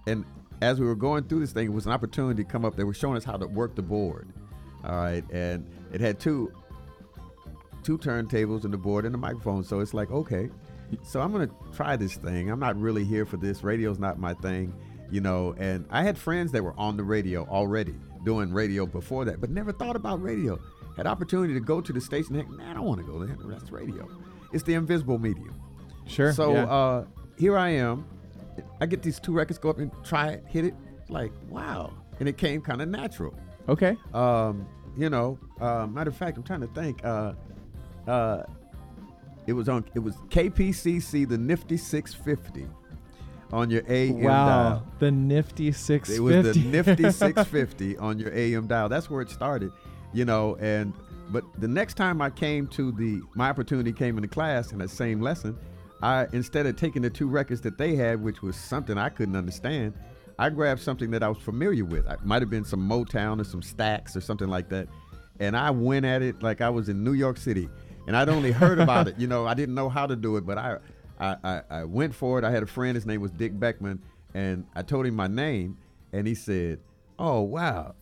and 0.08 0.26
as 0.62 0.80
we 0.80 0.86
were 0.86 0.96
going 0.96 1.24
through 1.24 1.40
this 1.40 1.52
thing, 1.52 1.68
it 1.68 1.74
was 1.74 1.86
an 1.86 1.92
opportunity 1.92 2.44
to 2.44 2.50
come 2.50 2.66
up. 2.66 2.76
They 2.76 2.84
were 2.84 2.94
showing 2.94 3.18
us 3.18 3.24
how 3.24 3.38
to 3.38 3.48
work 3.48 3.76
the 3.76 3.82
board. 3.82 4.28
All 4.84 4.96
right, 4.96 5.24
and 5.32 5.68
it 5.92 6.02
had 6.02 6.20
two 6.20 6.52
two 7.84 7.98
turntables 7.98 8.66
and 8.66 8.74
the 8.74 8.78
board 8.78 9.06
and 9.06 9.14
the 9.14 9.18
microphone. 9.18 9.64
So 9.64 9.80
it's 9.80 9.94
like, 9.94 10.12
okay, 10.12 10.50
so 11.04 11.22
I'm 11.22 11.32
gonna 11.32 11.50
try 11.74 11.96
this 11.96 12.16
thing. 12.16 12.50
I'm 12.50 12.60
not 12.60 12.80
really 12.80 13.04
here 13.04 13.26
for 13.26 13.38
this. 13.38 13.64
Radio's 13.64 14.00
not 14.00 14.20
my 14.20 14.34
thing, 14.36 14.74
you 15.12 15.22
know. 15.22 15.56
And 15.58 15.86
I 15.90 16.04
had 16.04 16.18
friends 16.18 16.52
that 16.52 16.64
were 16.64 16.78
on 16.78 16.98
the 16.98 17.04
radio 17.04 17.46
already 17.46 17.96
doing 18.26 18.52
radio 18.54 18.86
before 18.86 19.26
that, 19.26 19.40
but 19.40 19.50
never 19.50 19.72
thought 19.72 19.96
about 19.96 20.22
radio. 20.22 20.60
Had 20.98 21.08
opportunity 21.08 21.54
to 21.54 21.62
go 21.62 21.80
to 21.80 21.94
the 21.94 22.02
station. 22.02 22.36
Heck, 22.36 22.50
man, 22.50 22.68
I 22.68 22.74
don't 22.74 22.84
want 22.84 23.00
to 23.00 23.06
go 23.06 23.24
there. 23.24 23.38
That's 23.46 23.72
radio. 23.72 24.10
It's 24.52 24.64
the 24.64 24.74
invisible 24.74 25.18
medium. 25.18 25.56
Sure. 26.08 26.34
So 26.34 26.54
yeah. 26.54 26.66
uh, 26.66 27.06
here 27.38 27.58
I 27.58 27.70
am. 27.70 28.06
I 28.82 28.86
get 28.86 29.02
these 29.02 29.20
two 29.20 29.32
records, 29.32 29.58
go 29.58 29.70
up 29.70 29.78
and 29.78 29.92
try 30.04 30.30
it, 30.30 30.44
hit 30.48 30.66
it. 30.66 30.74
Like, 31.08 31.32
wow. 31.50 31.94
And 32.20 32.28
it 32.28 32.38
came 32.38 32.62
kind 32.62 32.82
of 32.82 32.90
natural. 32.90 33.34
okay. 33.70 33.96
Um, 34.14 34.68
you 35.00 35.10
know, 35.10 35.40
uh, 35.62 35.88
matter 35.88 36.10
of 36.10 36.18
fact, 36.18 36.38
I'm 36.38 36.44
trying 36.44 36.60
to 36.62 36.68
think. 36.68 37.04
Uh, 37.06 37.34
uh, 38.06 38.44
it 39.48 39.54
was 39.54 39.70
on. 39.70 39.86
It 39.96 40.00
was 40.00 40.16
KPCC, 40.30 41.28
the 41.28 41.38
Nifty 41.38 41.78
650, 41.78 42.68
on 43.54 43.70
your 43.70 43.82
AM 43.88 44.22
Wow. 44.22 44.46
dial. 44.46 44.88
The 45.00 45.10
nifty 45.10 45.72
650. 45.72 46.16
It 46.16 46.20
was 46.20 46.56
the 46.56 46.64
Nifty 46.70 47.10
650 47.12 47.98
on 47.98 48.20
your 48.20 48.32
AM 48.34 48.68
dial. 48.68 48.90
That's 48.90 49.10
where 49.10 49.22
it 49.22 49.30
started, 49.30 49.72
you 50.14 50.26
know. 50.26 50.56
And 50.60 50.94
but 51.30 51.44
the 51.60 51.68
next 51.68 51.94
time 51.96 52.22
I 52.22 52.30
came 52.30 52.68
to 52.68 52.92
the 52.92 53.22
my 53.36 53.50
opportunity 53.50 53.94
came 53.94 54.18
into 54.18 54.28
class 54.28 54.74
in 54.74 54.80
that 54.80 54.90
same 54.90 55.22
lesson, 55.22 55.58
I 56.04 56.28
instead 56.34 56.66
of 56.66 56.76
taking 56.76 57.02
the 57.02 57.10
two 57.10 57.28
records 57.30 57.62
that 57.62 57.78
they 57.78 57.96
had, 57.96 58.22
which 58.22 58.42
was 58.42 58.58
something 58.58 58.98
I 58.98 59.08
couldn't 59.10 59.38
understand, 59.38 59.94
I 60.40 60.50
grabbed 60.50 60.82
something 60.82 61.12
that 61.12 61.22
I 61.22 61.28
was 61.28 61.38
familiar 61.38 61.84
with. 61.84 62.10
It 62.10 62.24
might 62.24 62.42
have 62.42 62.50
been 62.50 62.64
some 62.64 62.88
Motown 62.88 63.42
or 63.42 63.44
some 63.44 63.62
Stax 63.62 64.16
or 64.16 64.22
something 64.22 64.48
like 64.48 64.70
that, 64.70 64.88
and 65.40 65.56
I 65.56 65.70
went 65.70 66.06
at 66.06 66.22
it 66.22 66.42
like 66.42 66.62
I 66.62 66.70
was 66.70 66.88
in 66.88 67.04
New 67.04 67.14
York 67.14 67.38
City. 67.38 67.70
And 68.08 68.18
I'd 68.18 68.30
only 68.30 68.52
heard 68.52 68.80
about 68.80 69.08
it, 69.08 69.20
you 69.20 69.28
know. 69.28 69.46
I 69.46 69.54
didn't 69.54 69.76
know 69.76 69.90
how 69.90 70.08
to 70.08 70.16
do 70.16 70.38
it, 70.38 70.46
but 70.46 70.58
I, 70.58 70.78
I, 71.20 71.36
I, 71.44 71.62
I 71.70 71.84
went 71.84 72.16
for 72.16 72.40
it. 72.40 72.46
I 72.46 72.50
had 72.50 72.64
a 72.64 72.66
friend. 72.66 72.96
His 72.96 73.06
name 73.06 73.22
was 73.22 73.30
Dick 73.32 73.60
Beckman, 73.60 74.02
and 74.34 74.66
I 74.74 74.82
told 74.82 75.06
him 75.06 75.16
my 75.16 75.28
name, 75.28 75.78
and 76.14 76.26
he 76.26 76.34
said, 76.34 76.80
"Oh 77.20 77.42
wow, 77.42 77.94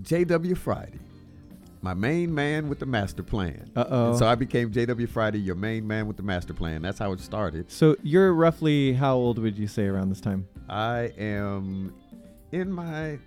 J.W. 0.00 0.54
Friday, 0.54 1.00
my 1.82 1.94
main 1.94 2.34
man 2.34 2.68
with 2.68 2.78
the 2.78 2.86
master 2.86 3.22
plan." 3.22 3.70
Uh-oh. 3.76 4.16
So 4.16 4.26
I 4.26 4.34
became 4.34 4.70
J.W. 4.72 5.06
Friday, 5.06 5.38
your 5.40 5.54
main 5.56 5.86
man 5.86 6.06
with 6.06 6.16
the 6.16 6.22
master 6.22 6.52
plan. 6.54 6.82
That's 6.82 6.98
how 6.98 7.12
it 7.12 7.20
started. 7.20 7.70
So 7.70 7.96
you're 8.02 8.32
roughly 8.34 8.92
how 8.94 9.14
old 9.16 9.38
would 9.38 9.56
you 9.58 9.66
say 9.66 9.86
around 9.86 10.08
this 10.10 10.20
time? 10.20 10.46
I 10.68 11.12
am 11.18 11.92
in 12.52 12.70
my 12.72 13.18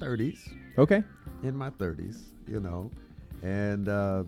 30s. 0.00 0.38
Okay. 0.78 1.02
in 1.42 1.56
my 1.56 1.70
30s, 1.70 2.18
you 2.48 2.58
know, 2.60 2.90
and 3.42 3.88
uh, 3.88 4.24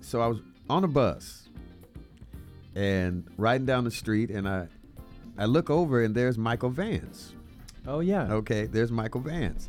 so 0.00 0.20
I 0.20 0.26
was 0.28 0.38
on 0.70 0.84
a 0.84 0.88
bus 0.88 1.48
and 2.76 3.24
riding 3.36 3.66
down 3.66 3.84
the 3.84 3.90
street, 3.90 4.30
and 4.30 4.48
I 4.48 4.68
I 5.36 5.46
look 5.46 5.68
over 5.70 6.02
and 6.02 6.14
there's 6.14 6.38
Michael 6.38 6.70
Vance. 6.70 7.34
Oh 7.86 8.00
yeah. 8.00 8.30
Okay, 8.32 8.66
there's 8.66 8.92
Michael 8.92 9.20
Vance, 9.20 9.68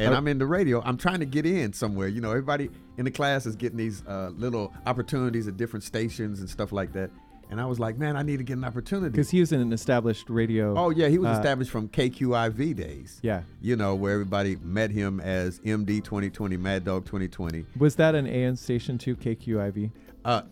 and 0.00 0.14
Oh. 0.14 0.16
I'm 0.16 0.26
in 0.28 0.38
the 0.38 0.46
radio. 0.46 0.82
I'm 0.82 0.96
trying 0.96 1.20
to 1.20 1.26
get 1.26 1.46
in 1.46 1.72
somewhere. 1.72 2.08
You 2.08 2.20
know, 2.20 2.30
everybody 2.30 2.70
in 2.98 3.04
the 3.04 3.10
class 3.10 3.46
is 3.46 3.56
getting 3.56 3.78
these 3.78 4.02
uh, 4.06 4.30
little 4.36 4.72
opportunities 4.86 5.46
at 5.48 5.56
different 5.56 5.84
stations 5.84 6.40
and 6.40 6.48
stuff 6.48 6.72
like 6.72 6.92
that. 6.94 7.10
And 7.50 7.60
I 7.60 7.66
was 7.66 7.80
like, 7.80 7.98
man, 7.98 8.16
I 8.16 8.22
need 8.22 8.36
to 8.36 8.44
get 8.44 8.56
an 8.58 8.64
opportunity. 8.64 9.10
Because 9.10 9.28
he 9.30 9.40
was 9.40 9.50
in 9.50 9.60
an 9.60 9.72
established 9.72 10.30
radio. 10.30 10.78
oh 10.78 10.90
yeah, 10.90 11.08
he 11.08 11.18
was 11.18 11.28
uh, 11.28 11.32
established 11.40 11.70
from 11.72 11.88
KQIV 11.88 12.76
days. 12.76 13.18
Yeah. 13.22 13.42
You 13.60 13.74
know, 13.74 13.96
where 13.96 14.12
everybody 14.12 14.56
met 14.62 14.92
him 14.92 15.18
as 15.18 15.58
MD 15.60 16.02
2020, 16.02 16.56
Mad 16.56 16.84
Dog 16.84 17.06
2020. 17.06 17.66
Was 17.76 17.96
that 17.96 18.14
an 18.14 18.26
AM 18.28 18.54
station 18.56 18.98
too? 18.98 19.16
KQIV. 19.16 19.90
Uh, 20.24 20.42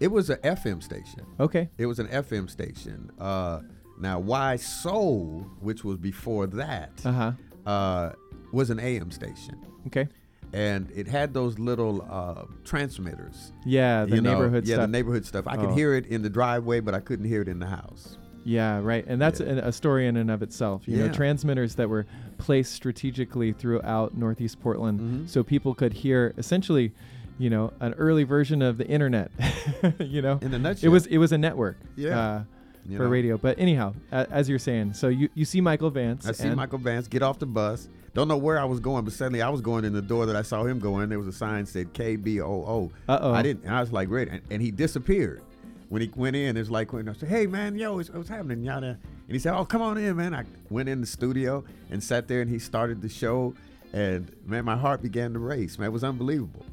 it 0.00 0.08
was 0.08 0.28
an 0.30 0.38
FM 0.38 0.82
station. 0.82 1.24
Okay. 1.38 1.68
It 1.78 1.86
was 1.86 2.00
an 2.00 2.08
FM 2.08 2.50
station. 2.50 3.12
Uh, 3.20 3.60
now, 4.00 4.18
Why 4.18 4.56
Soul, 4.56 5.46
which 5.60 5.84
was 5.84 5.98
before 5.98 6.46
that, 6.48 6.90
Uh 7.04 7.12
huh. 7.12 7.32
Uh, 7.70 8.12
was 8.52 8.70
an 8.70 8.80
AM 8.80 9.10
station, 9.10 9.56
Okay. 9.88 10.08
and 10.52 10.90
it 10.94 11.06
had 11.06 11.32
those 11.32 11.58
little 11.58 12.02
uh, 12.10 12.44
transmitters. 12.64 13.52
Yeah, 13.64 14.04
the 14.06 14.16
you 14.16 14.22
know, 14.22 14.32
neighborhood 14.34 14.66
yeah, 14.66 14.74
stuff. 14.76 14.84
the 14.88 14.92
neighborhood 14.92 15.24
stuff. 15.26 15.44
I 15.46 15.56
could 15.56 15.70
Oh. 15.70 15.74
hear 15.74 15.94
it 15.94 16.06
in 16.06 16.22
the 16.22 16.30
driveway, 16.30 16.80
but 16.80 16.94
I 16.94 17.00
couldn't 17.00 17.26
hear 17.26 17.42
it 17.42 17.48
in 17.48 17.58
the 17.60 17.66
house. 17.66 18.18
Yeah, 18.44 18.80
right. 18.82 19.04
And 19.06 19.20
that's 19.20 19.38
Yeah. 19.40 19.46
a, 19.66 19.68
a 19.68 19.72
story 19.72 20.06
in 20.06 20.16
and 20.16 20.30
of 20.30 20.42
itself. 20.42 20.88
You 20.88 20.96
know, 20.96 21.12
transmitters 21.12 21.74
that 21.76 21.88
were 21.90 22.06
placed 22.38 22.72
strategically 22.72 23.52
throughout 23.52 24.16
Northeast 24.16 24.60
Portland 24.60 24.98
Mhm. 25.00 25.28
so 25.28 25.42
people 25.44 25.74
could 25.74 25.92
hear 25.92 26.32
essentially, 26.38 26.92
you 27.38 27.50
know, 27.50 27.72
an 27.80 27.92
early 27.94 28.24
version 28.24 28.62
of 28.62 28.78
the 28.78 28.86
internet. 28.88 29.30
you 30.00 30.22
know, 30.22 30.38
In 30.42 30.54
a 30.54 30.70
it 30.82 30.88
was 30.88 31.04
it 31.06 31.18
was 31.18 31.32
a 31.32 31.38
network. 31.38 31.76
Yeah. 31.96 32.18
Uh, 32.18 32.42
you 32.86 32.96
for 32.96 33.04
know. 33.04 33.10
radio. 33.10 33.36
But 33.36 33.58
anyhow, 33.58 33.94
a, 34.12 34.26
as 34.30 34.48
you're 34.48 34.58
saying, 34.58 34.94
so 34.94 35.08
you, 35.08 35.28
you 35.34 35.44
see 35.44 35.60
Michael 35.60 35.90
Vance. 35.90 36.26
I 36.26 36.32
see 36.32 36.50
Michael 36.50 36.78
Vance 36.78 37.08
get 37.08 37.22
off 37.22 37.38
the 37.38 37.46
bus. 37.46 37.88
Don't 38.12 38.26
know 38.26 38.36
where 38.36 38.58
I 38.58 38.64
was 38.64 38.80
going, 38.80 39.04
but 39.04 39.12
suddenly 39.12 39.40
I 39.40 39.48
was 39.48 39.60
going 39.60 39.84
in 39.84 39.92
the 39.92 40.02
door 40.02 40.26
that 40.26 40.34
I 40.34 40.42
saw 40.42 40.64
him 40.64 40.80
go 40.80 40.98
in. 41.00 41.08
There 41.08 41.18
was 41.18 41.28
a 41.28 41.32
sign 41.32 41.64
said 41.64 41.94
KBOO. 41.94 42.90
Uh-oh. 43.08 43.32
I 43.32 43.42
didn't. 43.42 43.64
And 43.64 43.74
I 43.74 43.80
was 43.80 43.92
like, 43.92 44.08
great. 44.08 44.28
And, 44.28 44.42
and 44.50 44.60
he 44.60 44.72
disappeared. 44.72 45.42
When 45.90 46.02
he 46.02 46.10
went 46.14 46.36
in, 46.36 46.56
it's 46.56 46.70
like 46.70 46.92
when 46.92 47.08
I 47.08 47.14
said, 47.14 47.28
"Hey 47.28 47.48
man, 47.48 47.76
yo, 47.76 47.96
what's, 47.96 48.10
what's 48.10 48.28
happening, 48.28 48.62
yada?" 48.62 48.96
And 49.26 49.32
he 49.32 49.40
said, 49.40 49.54
"Oh, 49.56 49.64
come 49.64 49.82
on 49.82 49.98
in, 49.98 50.16
man." 50.16 50.34
I 50.36 50.44
went 50.70 50.88
in 50.88 51.00
the 51.00 51.06
studio 51.06 51.64
and 51.90 52.00
sat 52.00 52.28
there, 52.28 52.40
and 52.40 52.48
he 52.48 52.60
started 52.60 53.02
the 53.02 53.08
show. 53.08 53.54
And 53.92 54.30
man, 54.46 54.64
my 54.64 54.76
heart 54.76 55.02
began 55.02 55.32
to 55.32 55.40
race. 55.40 55.80
Man, 55.80 55.88
it 55.88 55.92
was 55.92 56.04
unbelievable, 56.04 56.64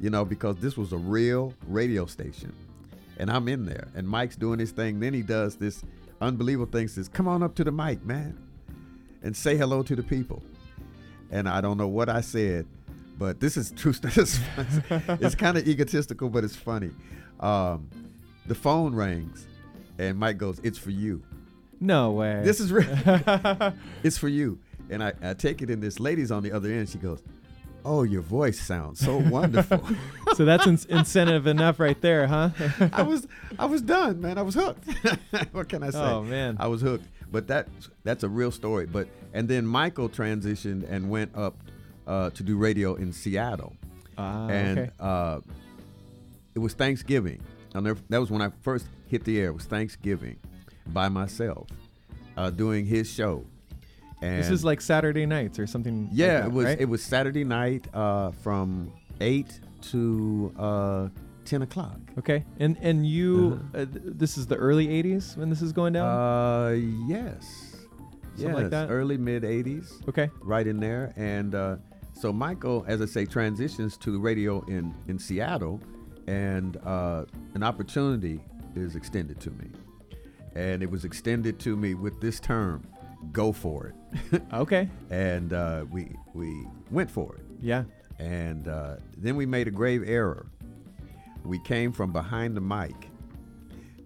you 0.00 0.10
know, 0.10 0.22
because 0.22 0.56
this 0.56 0.76
was 0.76 0.92
a 0.92 0.98
real 0.98 1.54
radio 1.66 2.04
station, 2.04 2.52
and 3.18 3.30
I'm 3.30 3.48
in 3.48 3.66
there, 3.66 3.88
and 3.94 4.08
Mike's 4.08 4.36
doing 4.36 4.58
his 4.58 4.70
thing. 4.70 5.00
Then 5.00 5.12
he 5.12 5.22
does 5.22 5.56
this 5.56 5.82
unbelievable 6.20 6.70
thing. 6.70 6.88
Says, 6.88 7.08
"Come 7.08 7.28
on 7.28 7.42
up 7.42 7.54
to 7.56 7.64
the 7.64 7.72
mic, 7.72 8.04
man." 8.04 8.38
and 9.22 9.36
say 9.36 9.56
hello 9.56 9.82
to 9.82 9.96
the 9.96 10.02
people. 10.02 10.42
And 11.30 11.48
I 11.48 11.60
don't 11.60 11.76
know 11.76 11.88
what 11.88 12.08
I 12.08 12.20
said, 12.20 12.66
but 13.18 13.40
this 13.40 13.56
is 13.56 13.70
true. 13.72 13.92
It's, 14.02 14.40
it's 14.88 15.34
kind 15.34 15.58
of 15.58 15.68
egotistical, 15.68 16.28
but 16.28 16.44
it's 16.44 16.56
funny. 16.56 16.90
Um, 17.40 17.88
the 18.46 18.54
phone 18.54 18.94
rings, 18.94 19.46
and 19.98 20.18
Mike 20.18 20.38
goes, 20.38 20.60
"It's 20.62 20.78
for 20.78 20.90
you." 20.90 21.22
no 21.80 22.12
way. 22.12 22.40
This 22.42 22.58
is 22.60 22.72
real. 22.72 22.88
it's 24.02 24.18
for 24.18 24.28
you. 24.28 24.58
And 24.90 25.04
I, 25.04 25.12
I 25.22 25.34
take 25.34 25.62
it, 25.62 25.70
and 25.70 25.82
this 25.82 26.00
lady's 26.00 26.32
on 26.32 26.42
the 26.42 26.50
other 26.50 26.70
end. 26.70 26.88
She 26.88 26.98
goes, 26.98 27.22
"Oh, 27.84 28.02
your 28.02 28.22
voice 28.22 28.60
sounds 28.60 29.00
so 29.00 29.16
wonderful." 29.16 29.82
so 30.34 30.44
that's 30.44 30.66
in- 30.66 30.78
incentive 30.96 31.46
enough 31.46 31.78
right 31.80 32.00
there, 32.00 32.26
huh? 32.26 32.50
I 32.92 33.02
was 33.02 33.26
I 33.58 33.66
was 33.66 33.82
done, 33.82 34.20
man. 34.20 34.38
I 34.38 34.42
was 34.42 34.54
hooked. 34.54 34.84
what 35.52 35.68
can 35.68 35.82
I 35.82 35.90
say? 35.90 35.98
Oh, 36.00 36.22
man. 36.22 36.56
I 36.60 36.66
was 36.68 36.80
hooked. 36.82 37.06
But 37.30 37.46
that 37.48 37.68
that's 38.04 38.24
a 38.24 38.28
real 38.28 38.50
story. 38.50 38.86
But 38.86 39.08
and 39.34 39.48
then 39.48 39.66
Michael 39.66 40.08
transitioned 40.08 40.88
and 40.90 41.10
went 41.10 41.36
up 41.36 41.56
uh, 42.06 42.30
to 42.30 42.42
do 42.42 42.56
radio 42.56 42.94
in 42.94 43.12
Seattle, 43.12 43.76
Ah, 44.16 44.48
and 44.48 44.78
okay. 44.78 44.90
uh, 44.98 45.40
it 46.54 46.58
was 46.58 46.72
Thanksgiving. 46.74 47.40
Never, 47.74 48.00
that 48.08 48.18
was 48.18 48.30
when 48.30 48.40
I 48.42 48.50
first 48.62 48.86
hit 49.06 49.24
the 49.24 49.38
air. 49.38 49.48
It 49.48 49.54
was 49.54 49.66
Thanksgiving 49.66 50.38
by 50.88 51.08
myself, 51.10 51.68
uh, 52.36 52.50
doing 52.50 52.86
his 52.86 53.12
show. 53.12 53.44
And 54.20 54.38
This 54.38 54.50
is 54.50 54.64
like 54.64 54.80
Saturday 54.80 55.26
nights 55.26 55.58
or 55.58 55.66
something. 55.66 56.04
like 56.06 56.10
yeah, 56.12 56.40
that, 56.40 56.46
it 56.46 56.52
was 56.52 56.64
right? 56.66 56.80
it 56.80 56.88
was 56.88 57.02
Saturday 57.02 57.44
night 57.44 57.86
uh, 57.94 58.32
from 58.32 58.92
eight 59.20 59.60
to 59.90 60.52
uh, 60.58 61.08
ten 61.44 61.62
o'clock. 61.62 61.98
Okay, 62.18 62.44
and 62.58 62.76
and 62.80 63.06
you, 63.06 63.60
uh, 63.74 63.84
th- 63.84 63.88
this 63.94 64.36
is 64.36 64.46
the 64.46 64.56
early 64.56 64.88
'80s 64.88 65.36
when 65.36 65.50
this 65.50 65.62
is 65.62 65.72
going 65.72 65.92
down. 65.92 66.06
Uh, 66.06 66.70
yes. 67.06 67.76
Something 68.36 68.54
like 68.54 68.70
that? 68.70 68.88
Early 68.88 69.16
mid 69.18 69.42
80s, 69.42 70.08
okay, 70.08 70.30
right 70.42 70.64
in 70.64 70.78
there. 70.78 71.12
And 71.16 71.56
uh, 71.56 71.76
so 72.12 72.32
Michael, 72.32 72.84
as 72.86 73.02
I 73.02 73.06
say, 73.06 73.26
transitions 73.26 73.96
to 73.98 74.20
radio 74.20 74.64
in, 74.66 74.94
in 75.08 75.18
Seattle, 75.18 75.80
and 76.28 76.76
uh, 76.84 77.24
an 77.54 77.64
opportunity 77.64 78.40
is 78.76 78.94
extended 78.94 79.40
to 79.40 79.50
me. 79.50 79.70
And 80.54 80.84
it 80.84 80.90
was 80.90 81.04
extended 81.04 81.58
to 81.60 81.76
me 81.76 81.94
with 81.94 82.20
this 82.20 82.38
term 82.38 82.86
go 83.32 83.52
for 83.52 83.92
it. 84.32 84.42
okay, 84.52 84.88
and 85.10 85.52
uh, 85.52 85.84
we, 85.90 86.14
we 86.34 86.66
went 86.90 87.10
for 87.10 87.34
it. 87.36 87.44
yeah, 87.60 87.84
And 88.18 88.68
uh, 88.68 88.96
then 89.16 89.36
we 89.36 89.46
made 89.46 89.68
a 89.68 89.70
grave 89.70 90.02
error. 90.06 90.46
We 91.44 91.58
came 91.60 91.92
from 91.92 92.12
behind 92.12 92.56
the 92.56 92.60
mic 92.60 92.94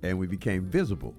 and 0.03 0.19
we 0.19 0.27
became 0.27 0.65
visible. 0.65 1.15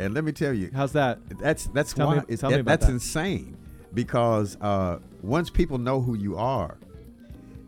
And 0.00 0.14
let 0.14 0.24
me 0.24 0.32
tell 0.32 0.52
you, 0.52 0.70
how's 0.74 0.92
that? 0.92 1.18
that's 1.38 1.66
that's 1.66 1.92
Tell 1.92 2.06
why 2.08 2.16
me- 2.16 2.22
it's, 2.28 2.40
tell 2.40 2.50
me 2.50 2.56
that- 2.56 2.60
about 2.60 2.70
that's 2.80 2.86
that. 2.86 2.92
insane 2.92 3.56
because 3.94 4.56
uh, 4.60 4.98
once 5.22 5.50
people 5.50 5.78
know 5.78 6.00
who 6.00 6.14
you 6.16 6.36
are, 6.36 6.76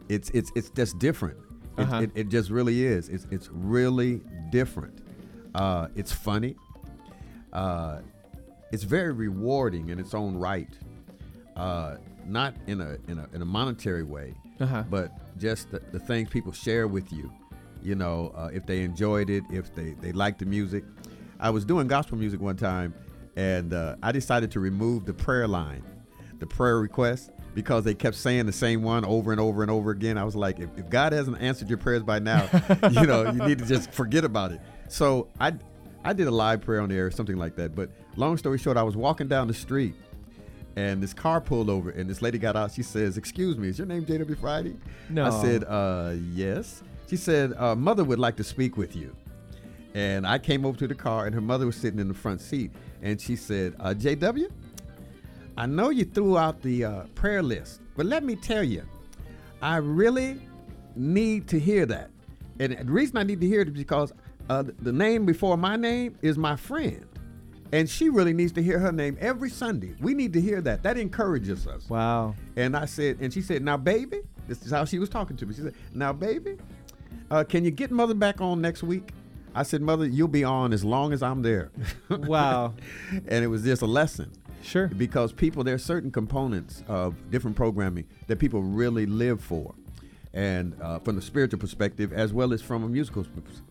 it's 0.08 0.30
it's 0.30 0.50
it's 0.56 0.70
just 0.70 0.98
different. 0.98 1.38
It, 1.78 1.82
Uh-huh. 1.82 2.02
it, 2.02 2.10
it 2.14 2.28
just 2.28 2.50
really 2.50 2.84
is. 2.84 3.08
It's 3.08 3.26
it's 3.30 3.48
really 3.52 4.20
different. 4.50 4.98
Uh, 5.54 5.88
it's 5.96 6.12
funny. 6.12 6.56
Uh, 7.52 8.00
it's 8.74 8.82
very 8.84 9.12
rewarding 9.12 9.88
in 9.88 9.98
its 9.98 10.12
own 10.14 10.36
right. 10.36 10.68
Uh, 11.56 11.96
not 12.26 12.54
in 12.66 12.80
a 12.80 12.96
in 13.08 13.18
a 13.18 13.28
in 13.32 13.42
a 13.42 13.44
monetary 13.44 14.02
way, 14.02 14.34
Uh-huh. 14.60 14.82
but 14.90 15.12
just 15.38 15.70
the, 15.70 15.80
the 15.92 15.98
things 16.00 16.28
people 16.28 16.52
share 16.52 16.88
with 16.88 17.12
you. 17.12 17.30
You 17.82 17.94
know, 17.94 18.32
uh, 18.36 18.50
if 18.52 18.66
they 18.66 18.82
enjoyed 18.82 19.30
it, 19.30 19.44
if 19.50 19.74
they 19.74 19.90
they 20.00 20.12
liked 20.12 20.38
the 20.40 20.46
music. 20.46 20.84
I 21.38 21.50
was 21.50 21.64
doing 21.64 21.86
gospel 21.86 22.16
music 22.18 22.40
one 22.40 22.56
time, 22.56 22.94
and 23.36 23.72
uh, 23.74 23.96
I 24.02 24.10
decided 24.12 24.50
to 24.52 24.60
remove 24.60 25.04
the 25.04 25.12
prayer 25.14 25.46
line, 25.46 25.82
the 26.38 26.46
prayer 26.46 26.78
request, 26.78 27.30
because 27.54 27.84
they 27.84 27.94
kept 27.94 28.16
saying 28.16 28.46
the 28.46 28.52
same 28.52 28.82
one 28.82 29.04
over 29.04 29.30
and 29.32 29.40
over 29.40 29.60
and 29.62 29.70
over 29.70 29.90
again. 29.90 30.16
I 30.16 30.24
was 30.24 30.34
like, 30.34 30.58
if, 30.60 30.70
if 30.78 30.88
God 30.88 31.12
hasn't 31.12 31.40
answered 31.42 31.68
your 31.68 31.78
prayers 31.78 32.02
by 32.02 32.18
now, 32.20 32.48
you 32.90 33.06
know, 33.06 33.30
you 33.30 33.42
need 33.46 33.58
to 33.58 33.66
just 33.66 33.92
forget 33.92 34.24
about 34.24 34.52
it. 34.52 34.60
So 34.88 35.28
I 35.38 35.52
I 36.04 36.12
did 36.12 36.26
a 36.26 36.30
live 36.30 36.60
prayer 36.60 36.80
on 36.80 36.90
the 36.90 36.96
air, 36.96 37.10
something 37.10 37.36
like 37.36 37.56
that. 37.56 37.74
But 37.74 37.90
long 38.16 38.36
story 38.36 38.58
short, 38.58 38.76
I 38.76 38.82
was 38.82 38.96
walking 38.96 39.26
down 39.26 39.48
the 39.48 39.54
street 39.54 39.94
and 40.76 41.02
this 41.02 41.14
car 41.14 41.40
pulled 41.40 41.70
over 41.70 41.90
and 41.90 42.08
this 42.08 42.20
lady 42.20 42.38
got 42.38 42.56
out. 42.56 42.72
She 42.72 42.82
says, 42.82 43.16
Excuse 43.16 43.56
me, 43.56 43.68
is 43.68 43.78
your 43.78 43.86
name 43.86 44.04
JW 44.04 44.38
Friday? 44.38 44.76
No. 45.08 45.26
I 45.26 45.42
said, 45.42 45.64
uh, 45.64 46.14
yes. 46.32 46.82
She 47.08 47.16
said, 47.16 47.52
uh, 47.56 47.74
Mother 47.74 48.04
would 48.04 48.18
like 48.18 48.36
to 48.36 48.44
speak 48.44 48.76
with 48.76 48.94
you. 48.94 49.14
And 49.94 50.26
I 50.26 50.38
came 50.38 50.66
over 50.66 50.76
to 50.78 50.88
the 50.88 50.94
car 50.94 51.26
and 51.26 51.34
her 51.34 51.40
mother 51.40 51.66
was 51.66 51.76
sitting 51.76 52.00
in 52.00 52.08
the 52.08 52.14
front 52.14 52.40
seat. 52.40 52.72
And 53.00 53.20
she 53.20 53.36
said, 53.36 53.74
uh, 53.78 53.94
JW, 53.96 54.50
I 55.56 55.66
know 55.66 55.90
you 55.90 56.04
threw 56.04 56.36
out 56.36 56.60
the 56.62 56.84
uh, 56.84 57.02
prayer 57.14 57.42
list, 57.42 57.80
but 57.96 58.06
let 58.06 58.24
me 58.24 58.34
tell 58.34 58.64
you, 58.64 58.82
I 59.62 59.76
really 59.76 60.40
need 60.96 61.46
to 61.48 61.60
hear 61.60 61.86
that. 61.86 62.10
And 62.58 62.72
the 62.76 62.92
reason 62.92 63.16
I 63.16 63.22
need 63.22 63.40
to 63.40 63.46
hear 63.46 63.60
it 63.60 63.68
is 63.68 63.74
because 63.74 64.12
uh, 64.48 64.64
the 64.80 64.92
name 64.92 65.24
before 65.26 65.56
my 65.56 65.76
name 65.76 66.16
is 66.22 66.36
my 66.38 66.56
friend. 66.56 67.06
And 67.72 67.88
she 67.90 68.08
really 68.08 68.32
needs 68.32 68.52
to 68.52 68.62
hear 68.62 68.78
her 68.78 68.92
name 68.92 69.16
every 69.20 69.50
Sunday. 69.50 69.94
We 70.00 70.14
need 70.14 70.32
to 70.34 70.40
hear 70.40 70.60
that. 70.60 70.82
That 70.84 70.96
encourages 70.96 71.66
us. 71.66 71.88
Wow. 71.90 72.36
And 72.56 72.76
I 72.76 72.84
said, 72.84 73.18
and 73.20 73.32
she 73.32 73.40
said, 73.42 73.62
now, 73.62 73.76
baby, 73.76 74.20
this 74.46 74.62
is 74.64 74.70
how 74.70 74.84
she 74.84 74.98
was 75.00 75.08
talking 75.08 75.36
to 75.38 75.46
me. 75.46 75.54
She 75.54 75.62
said, 75.62 75.74
now, 75.92 76.12
baby, 76.12 76.56
uh, 77.30 77.42
can 77.42 77.64
you 77.64 77.72
get 77.72 77.90
mother 77.90 78.14
back 78.14 78.40
on 78.40 78.60
next 78.60 78.82
week? 78.84 79.10
I 79.56 79.64
said, 79.64 79.82
mother, 79.82 80.06
you'll 80.06 80.28
be 80.28 80.44
on 80.44 80.72
as 80.72 80.84
long 80.84 81.12
as 81.12 81.22
I'm 81.22 81.42
there. 81.42 81.70
Wow. 82.10 82.74
and 83.26 83.42
it 83.44 83.48
was 83.48 83.62
just 83.64 83.82
a 83.82 83.86
lesson 83.86 84.30
Sure. 84.62 84.88
because 84.88 85.32
people 85.32 85.64
there 85.64 85.74
are 85.74 85.78
certain 85.78 86.10
components 86.12 86.82
of 86.86 87.14
different 87.30 87.56
programming 87.56 88.06
that 88.28 88.38
people 88.38 88.62
really 88.62 89.04
live 89.06 89.40
for 89.42 89.74
and 90.34 90.76
uh, 90.82 90.98
from 90.98 91.16
the 91.16 91.22
spiritual 91.22 91.58
perspective 91.58 92.12
as 92.12 92.32
well 92.32 92.52
as 92.52 92.60
from 92.60 92.82
a 92.82 92.88
musical 92.88 93.24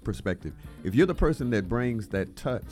perspective. 0.03 0.53
If 0.84 0.95
you're 0.95 1.05
the 1.05 1.14
person 1.14 1.49
that 1.51 1.70
brings 1.70 2.07
that 2.09 2.36
touch 2.36 2.64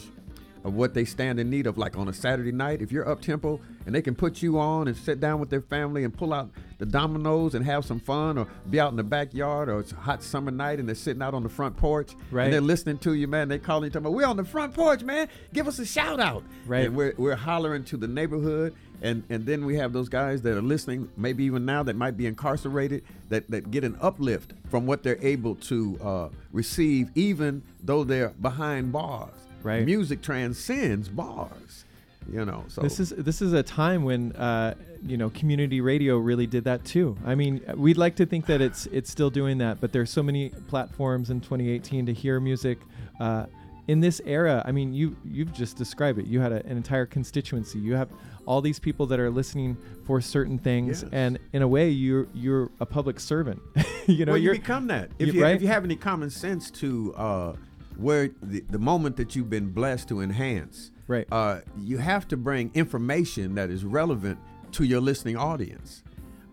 of 0.64 0.74
what 0.76 0.93
they 0.93 1.05
stand 1.05 1.39
in 1.39 1.49
need 1.49 1.66
of 1.68 1.78
like 1.78 1.97
on 1.97 2.07
a 2.07 2.14
saturday 2.14 2.51
night 2.51 2.82
if 2.82 2.91
you're 2.91 3.07
up 3.09 3.22
tempo 3.22 3.59
and 3.86 3.95
they 3.95 4.01
can 4.01 4.14
put 4.14 4.41
you 4.43 4.59
on 4.59 4.88
and 4.88 4.95
sit 4.95 5.20
down 5.20 5.39
with 5.39 5.49
their 5.49 5.62
family 5.62 6.03
and 6.03 6.16
pull 6.16 6.34
out 6.34 6.49
the 6.78 6.86
dominoes 6.86 7.55
and 7.55 7.66
have 7.66 7.84
some 7.86 7.99
fun 7.99 8.38
or 8.38 8.47
be 8.70 8.80
out 8.80 8.91
in 8.91 8.97
the 8.97 9.03
backyard 9.03 9.70
or 9.70 9.80
it's 9.80 9.91
a 9.91 9.95
hot 9.95 10.22
summer 10.22 10.51
night 10.51 10.80
and 10.80 10.88
they're 10.88 10.95
sitting 10.95 11.22
out 11.22 11.34
on 11.34 11.43
the 11.43 11.49
front 11.49 11.76
porch 11.78 12.12
Right. 12.30 12.45
and 12.45 12.53
they're 12.53 12.62
listening 12.62 12.97
to 12.99 13.14
you 13.14 13.28
man 13.28 13.47
they 13.47 13.57
calling 13.59 13.86
you 13.86 13.89
talking 13.89 14.05
about 14.05 14.14
we're 14.14 14.28
on 14.28 14.38
the 14.38 14.45
front 14.45 14.74
porch 14.74 15.01
man 15.03 15.28
give 15.53 15.68
us 15.68 15.80
a 15.80 15.86
shout 15.86 16.20
out 16.20 16.43
Right. 16.68 16.86
and 16.86 16.95
we're, 16.95 17.14
we're 17.18 17.36
hollering 17.36 17.84
to 17.86 17.97
the 17.97 18.07
neighborhood 18.07 18.76
and 19.03 19.24
and 19.32 19.47
then 19.47 19.66
we 19.66 19.78
have 19.78 19.93
those 19.93 20.09
guys 20.09 20.43
that 20.43 20.55
are 20.55 20.62
listening 20.62 21.09
maybe 21.18 21.43
even 21.43 21.66
now 21.66 21.82
that 21.82 21.95
might 21.95 22.16
be 22.18 22.28
incarcerated 22.28 23.03
that 23.30 23.49
that 23.49 23.72
get 23.72 23.84
an 23.84 23.97
uplift 23.99 24.53
from 24.70 24.86
what 24.86 25.01
they're 25.01 25.18
able 25.24 25.55
to 25.55 25.97
uh, 26.03 26.30
receive 26.51 27.09
even 27.16 27.64
though 27.84 28.03
they're 28.03 28.30
behind 28.30 28.91
bars 28.91 29.32
Right. 29.64 29.86
music 29.86 30.22
transcends 30.22 31.07
bars 31.09 31.86
you 32.32 32.45
know 32.45 32.64
so 32.68 32.82
This 32.82 32.99
is 32.99 33.09
this 33.09 33.41
is 33.41 33.53
a 33.53 33.64
time 33.64 34.03
when 34.03 34.32
uh, 34.34 34.76
you 35.03 35.18
know 35.18 35.30
community 35.32 35.82
radio 35.82 36.18
really 36.18 36.45
did 36.45 36.66
that 36.66 36.86
too. 36.86 37.18
I 37.26 37.34
mean, 37.34 37.62
we'd 37.76 37.97
like 37.97 38.16
to 38.18 38.28
think 38.28 38.45
that 38.45 38.62
it's 38.62 38.86
it's 38.88 39.09
still 39.09 39.32
doing 39.32 39.57
that, 39.57 39.82
but 39.82 39.91
there's 39.91 40.12
so 40.12 40.22
many 40.22 40.49
platforms 40.68 41.32
in 41.32 41.41
2018 41.41 42.05
to 42.05 42.14
hear 42.14 42.39
music. 42.39 42.78
Uh, 43.20 43.47
in 43.88 43.99
this 44.01 44.22
era, 44.26 44.62
I 44.68 44.72
mean, 44.72 44.93
you 44.93 45.16
you've 45.26 45.51
just 45.51 45.78
described 45.78 46.20
it. 46.20 46.28
You 46.28 46.39
had 46.39 46.51
a, 46.51 46.64
an 46.68 46.78
entire 46.78 47.07
constituency. 47.07 47.80
You 47.80 47.95
have 47.95 48.09
all 48.45 48.62
these 48.62 48.78
people 48.80 49.07
that 49.07 49.20
are 49.20 49.32
listening 49.32 49.76
for 50.05 50.22
certain 50.22 50.59
things, 50.59 51.01
Yes. 51.01 51.09
and 51.12 51.39
in 51.53 51.64
a 51.64 51.68
way, 51.68 51.89
you're 51.89 52.28
you're 52.36 52.70
a 52.80 52.86
public 52.86 53.20
servant. 53.20 53.59
you 54.05 54.26
know, 54.26 54.34
well, 54.34 54.41
you 54.41 54.51
become 54.51 54.86
that 54.88 55.09
if 55.18 55.28
you- 55.30 55.34
you, 55.34 55.43
right? 55.43 55.55
if 55.55 55.62
you 55.64 55.68
have 55.70 55.84
any 55.84 55.95
common 55.95 56.30
sense 56.30 56.70
to 56.72 57.14
uh, 57.18 57.53
where 57.98 58.30
the, 58.42 58.62
the 58.70 58.80
moment 58.80 59.18
that 59.18 59.36
you've 59.36 59.50
been 59.50 59.70
blessed 59.72 60.08
to 60.10 60.22
enhance 60.22 60.92
Right. 61.08 61.28
uh, 61.32 61.60
you 61.78 61.98
have 61.98 62.28
to 62.30 62.38
bring 62.38 62.72
information 62.74 63.56
that 63.56 63.70
is 63.70 63.84
relevant 63.84 64.39
to 64.74 64.84
your 64.86 65.02
listening 65.02 65.36
audience 65.38 66.04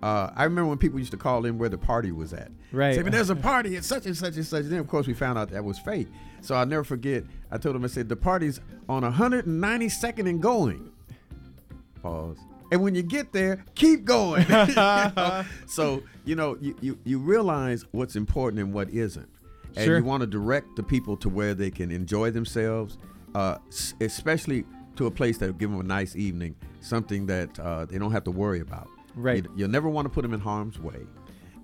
uh, 0.02 0.30
I 0.36 0.44
remember 0.44 0.68
when 0.68 0.78
people 0.78 1.00
used 1.00 1.10
to 1.10 1.16
call 1.16 1.44
in 1.44 1.58
where 1.58 1.68
the 1.68 1.76
party 1.76 2.12
was 2.12 2.32
at. 2.32 2.52
Right. 2.70 2.94
Say, 2.94 3.02
"But 3.02 3.10
there's 3.10 3.30
a 3.30 3.34
party 3.34 3.76
at 3.76 3.82
such 3.84 4.06
and 4.06 4.16
such 4.16 4.36
and 4.36 4.46
such. 4.46 4.62
And 4.62 4.70
then, 4.70 4.78
of 4.78 4.86
course, 4.86 5.08
we 5.08 5.12
found 5.12 5.38
out 5.40 5.50
that 5.50 5.64
was 5.64 5.76
fake. 5.80 6.06
So 6.40 6.54
I'll 6.54 6.66
never 6.66 6.84
forget. 6.84 7.24
I 7.50 7.58
told 7.58 7.74
them, 7.74 7.82
I 7.82 7.88
said, 7.88 8.08
the 8.08 8.14
party's 8.14 8.60
on 8.88 9.02
192nd 9.02 10.28
and 10.28 10.40
going. 10.40 10.92
Pause. 12.00 12.38
And 12.70 12.80
when 12.80 12.94
you 12.94 13.02
get 13.02 13.32
there, 13.32 13.64
keep 13.74 14.04
going. 14.04 14.42
You 14.48 14.66
know? 14.76 15.44
So, 15.66 16.02
you 16.24 16.36
know, 16.36 16.56
you, 16.60 16.76
you, 16.80 16.98
you 17.04 17.18
realize 17.18 17.84
what's 17.90 18.14
important 18.14 18.60
and 18.62 18.72
what 18.72 18.90
isn't. 18.90 19.28
And 19.78 19.84
Sure. 19.86 19.98
you 19.98 20.04
want 20.04 20.22
to 20.22 20.26
direct 20.26 20.74
the 20.76 20.82
people 20.82 21.16
to 21.18 21.28
where 21.28 21.54
they 21.54 21.70
can 21.70 21.90
enjoy 21.90 22.30
themselves, 22.32 22.98
uh, 23.34 23.58
especially 24.00 24.64
to 24.96 25.06
a 25.06 25.10
place 25.10 25.38
that 25.38 25.46
will 25.46 25.52
give 25.54 25.70
them 25.70 25.80
a 25.80 25.84
nice 25.84 26.16
evening, 26.16 26.56
something 26.80 27.26
that 27.26 27.58
uh, 27.60 27.84
they 27.84 27.98
don't 27.98 28.10
have 28.12 28.24
to 28.24 28.30
worry 28.30 28.60
about. 28.60 28.88
Right. 29.14 29.44
You, 29.44 29.50
you'll 29.56 29.70
never 29.70 29.88
want 29.88 30.06
to 30.06 30.10
put 30.10 30.22
them 30.22 30.34
in 30.34 30.40
harm's 30.40 30.78
way. 30.80 31.06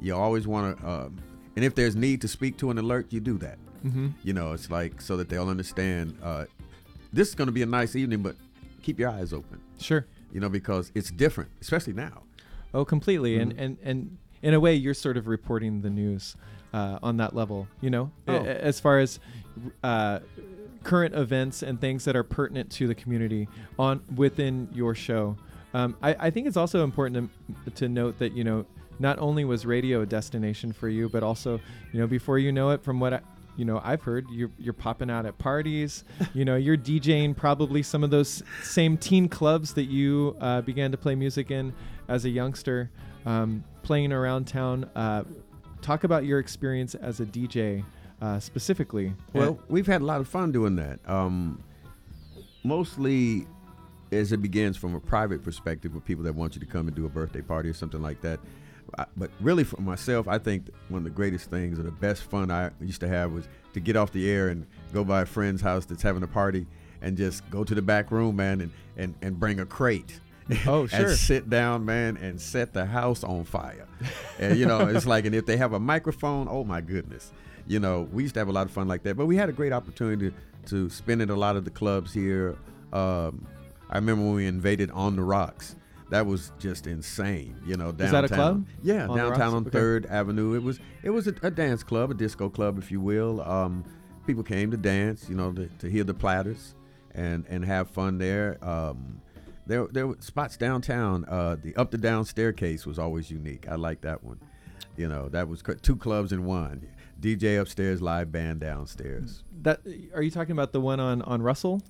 You 0.01 0.15
always 0.15 0.47
want 0.47 0.79
to, 0.79 0.89
um, 0.89 1.17
and 1.57 1.65
if 1.65 1.75
there's 1.75 1.97
need 1.97 2.21
to 2.21 2.29
speak 2.29 2.57
to 2.59 2.71
an 2.71 2.79
alert, 2.79 3.13
you 3.13 3.21
do 3.21 3.37
that. 3.39 3.59
hmm 3.83 4.09
You 4.23 4.33
know, 4.33 4.53
it's 4.53 4.71
like 4.71 5.01
so 5.01 5.17
that 5.17 5.29
they'll 5.29 5.49
understand 5.49 6.17
uh, 6.23 6.45
this 7.13 7.29
is 7.29 7.35
going 7.35 7.47
to 7.47 7.53
be 7.53 7.63
a 7.63 7.67
nice 7.67 7.97
evening, 7.97 8.23
but 8.23 8.37
keep 8.83 8.99
your 8.99 9.09
eyes 9.11 9.33
open. 9.33 9.61
Sure. 9.79 10.07
You 10.33 10.41
know, 10.41 10.49
because 10.49 10.91
it's 10.95 11.11
different, 11.11 11.51
especially 11.61 11.93
now. 11.93 12.23
Oh, 12.73 12.85
completely. 12.85 13.39
And, 13.39 13.53
Mhm. 13.55 13.59
and 13.65 13.79
and 13.85 14.19
in 14.43 14.53
a 14.55 14.61
way, 14.61 14.75
you're 14.75 14.95
sort 14.95 15.17
of 15.17 15.27
reporting 15.27 15.81
the 15.83 15.91
news 15.91 16.37
uh, 16.75 16.99
on 17.03 17.17
that 17.19 17.35
level. 17.35 17.67
You 17.81 17.91
know, 17.91 18.11
Oh. 18.29 18.45
as 18.45 18.81
far 18.81 18.99
as 18.99 19.19
uh, 19.83 20.19
current 20.83 21.15
events 21.15 21.63
and 21.63 21.81
things 21.81 22.05
that 22.05 22.15
are 22.17 22.23
pertinent 22.25 22.71
to 22.73 22.87
the 22.87 22.95
community 22.95 23.49
on 23.79 24.03
within 24.15 24.69
your 24.75 24.95
show. 24.95 25.37
Um, 25.73 25.97
I, 26.03 26.15
I 26.27 26.31
think 26.31 26.47
it's 26.47 26.57
also 26.57 26.85
important 26.85 27.31
to, 27.65 27.71
to 27.71 27.89
note 27.89 28.19
that 28.19 28.33
you 28.33 28.45
know 28.45 28.67
not 28.99 29.19
only 29.19 29.45
was 29.45 29.67
radio 29.67 30.03
a 30.03 30.07
destination 30.07 30.73
for 30.73 30.89
you, 30.89 31.09
but 31.09 31.23
also 31.23 31.61
you 31.93 32.01
know 32.01 32.07
before 32.07 32.39
you 32.39 32.53
know 32.53 32.71
it, 32.71 32.83
from 32.85 33.01
what 33.01 33.15
I, 33.15 33.21
you 33.57 33.65
know 33.65 33.81
I've 33.83 34.03
heard, 34.03 34.27
you're 34.31 34.51
you're 34.59 34.73
popping 34.75 35.11
out 35.11 35.27
at 35.27 35.37
parties. 35.39 36.05
you 36.35 36.45
know, 36.45 36.57
you're 36.57 36.77
DJing 36.77 37.37
probably 37.37 37.83
some 37.83 38.05
of 38.05 38.11
those 38.11 38.43
same 38.63 38.97
teen 38.97 39.29
clubs 39.29 39.75
that 39.75 39.85
you 39.85 40.37
uh, 40.41 40.61
began 40.61 40.91
to 40.93 40.97
play 40.97 41.15
music 41.15 41.51
in 41.51 41.73
as 42.09 42.25
a 42.25 42.31
youngster, 42.31 42.91
um, 43.27 43.65
playing 43.83 44.13
around 44.13 44.47
town. 44.47 44.89
Uh, 44.95 45.25
talk 45.85 46.05
about 46.05 46.25
your 46.25 46.39
experience 46.39 46.95
as 46.95 47.21
a 47.21 47.27
DJ 47.27 47.85
uh, 48.21 48.41
specifically. 48.41 49.13
Well, 49.33 49.61
we've 49.69 49.87
had 49.87 50.01
a 50.01 50.05
lot 50.05 50.21
of 50.21 50.27
fun 50.27 50.51
doing 50.51 50.77
that. 50.77 50.99
Um, 51.07 51.63
mostly 52.65 53.47
as 54.11 54.33
it 54.33 54.41
begins 54.41 54.77
from 54.77 54.95
a 54.95 55.01
private 55.01 55.43
perspective 55.43 55.95
with 55.95 56.05
people 56.05 56.25
that 56.25 56.35
want 56.35 56.55
you 56.55 56.61
to 56.61 56.67
come 56.67 56.87
and 56.87 56.97
do 56.97 57.05
a 57.05 57.09
birthday 57.09 57.43
party 57.43 57.69
or 57.69 57.75
something 57.75 58.01
like 58.01 58.21
that. 58.23 58.41
I, 58.99 59.07
but 59.17 59.31
really, 59.41 59.65
for 59.65 59.81
myself, 59.81 60.29
I 60.29 60.39
think 60.39 60.69
one 60.89 60.99
of 60.99 61.05
the 61.05 61.11
greatest 61.11 61.51
things 61.51 61.79
or 61.79 61.83
the 61.83 61.91
best 61.91 62.23
fun 62.23 62.51
I 62.51 62.71
used 62.81 63.01
to 63.01 63.09
have 63.09 63.33
was 63.33 63.49
to 63.73 63.81
get 63.81 63.97
off 63.97 64.13
the 64.13 64.31
air 64.31 64.49
and 64.49 64.67
go 64.93 65.05
by 65.05 65.23
a 65.23 65.27
friend's 65.27 65.61
house 65.61 65.85
that's 65.85 66.03
having 66.03 66.23
a 66.23 66.29
party 66.29 66.67
and 67.03 67.17
just 67.17 67.49
go 67.51 67.65
to 67.65 67.75
the 67.75 67.83
back 67.83 68.11
room, 68.11 68.37
man, 68.37 68.61
and, 68.61 68.73
and, 68.97 69.15
and 69.21 69.39
bring 69.39 69.61
a 69.61 69.67
crate. 69.67 70.21
Oh, 70.67 70.87
sure. 70.87 71.07
and 71.09 71.11
sit 71.19 71.49
down, 71.49 71.85
man, 71.85 72.17
and 72.19 72.41
set 72.41 72.73
the 72.73 72.85
house 72.85 73.25
on 73.25 73.45
fire. 73.45 73.87
and 74.39 74.59
you 74.59 74.67
know, 74.67 74.81
it's 74.89 75.07
like, 75.07 75.25
and 75.25 75.35
if 75.35 75.47
they 75.47 75.57
have 75.57 75.73
a 75.73 75.81
microphone, 75.81 76.49
oh 76.51 76.65
my 76.65 76.81
goodness. 76.81 77.33
You 77.67 77.81
know, 77.81 78.09
we 78.13 78.23
used 78.25 78.35
to 78.35 78.41
have 78.41 78.49
a 78.49 78.53
lot 78.53 78.67
of 78.67 78.73
fun 78.73 78.87
like 78.89 79.03
that. 79.05 79.17
But 79.17 79.27
we 79.27 79.37
had 79.37 79.49
a 79.49 79.53
great 79.53 79.73
opportunity 79.73 80.31
to, 80.31 80.69
to 80.69 80.91
spend 80.91 81.23
at 81.23 81.31
a 81.31 81.35
lot 81.35 81.57
of 81.57 81.65
the 81.65 81.71
clubs 81.71 82.13
here. 82.13 82.57
Um, 82.93 83.47
I 83.89 83.97
remember 83.97 84.25
when 84.25 84.35
we 84.35 84.47
invaded 84.47 84.91
On 84.91 85.17
the 85.17 85.23
Rocks. 85.23 85.77
That 86.11 86.27
was 86.27 86.53
just 86.59 86.87
insane. 86.87 87.57
You 87.67 87.77
know, 87.77 87.91
downtown. 87.91 88.13
that 88.13 88.25
a 88.25 88.29
club? 88.35 88.67
Yeah, 88.83 89.07
On 89.09 89.17
downtown 89.17 89.55
on 89.55 89.63
Okay. 89.63 89.71
Third 89.71 90.07
Avenue. 90.07 90.55
It 90.55 90.63
was 90.63 90.79
it 91.03 91.11
was 91.11 91.27
a, 91.27 91.35
a 91.43 91.51
dance 91.51 91.83
club, 91.83 92.11
a 92.11 92.15
disco 92.15 92.51
club, 92.51 92.79
if 92.79 92.93
you 92.93 93.01
will. 93.01 93.41
Um, 93.41 93.83
people 94.27 94.43
came 94.43 94.71
to 94.71 94.77
dance, 94.77 95.27
you 95.29 95.35
know, 95.35 95.53
to, 95.53 95.67
to 95.79 95.89
hear 95.89 96.05
the 96.05 96.15
platters 96.15 96.75
and 97.15 97.47
and 97.49 97.65
have 97.65 97.89
fun 97.89 98.19
there. 98.19 98.59
Um, 98.63 99.23
there 99.67 99.87
there 99.91 100.07
were 100.07 100.17
spots 100.21 100.57
downtown. 100.57 101.25
Uh, 101.27 101.57
the 101.63 101.75
up 101.77 101.91
to 101.93 101.99
down 101.99 102.25
staircase 102.25 102.87
was 102.87 102.99
always 102.99 103.31
unique. 103.31 103.67
I 103.69 103.75
like 103.77 104.01
that 104.03 104.23
one. 104.25 104.41
You 104.97 105.09
know, 105.09 105.29
that 105.31 105.49
was 105.49 105.63
two 105.83 105.97
clubs 105.97 106.33
in 106.33 106.45
one. 106.45 106.87
DJ 107.21 107.61
upstairs, 107.61 108.03
live 108.03 108.31
band 108.31 108.61
downstairs. 108.61 109.43
That 109.63 109.81
are 110.15 110.23
you 110.23 110.31
talking 110.31 110.53
about 110.53 110.73
the 110.73 110.81
one 110.81 111.01
on 111.01 111.23
on 111.23 111.43
Russell? 111.43 111.83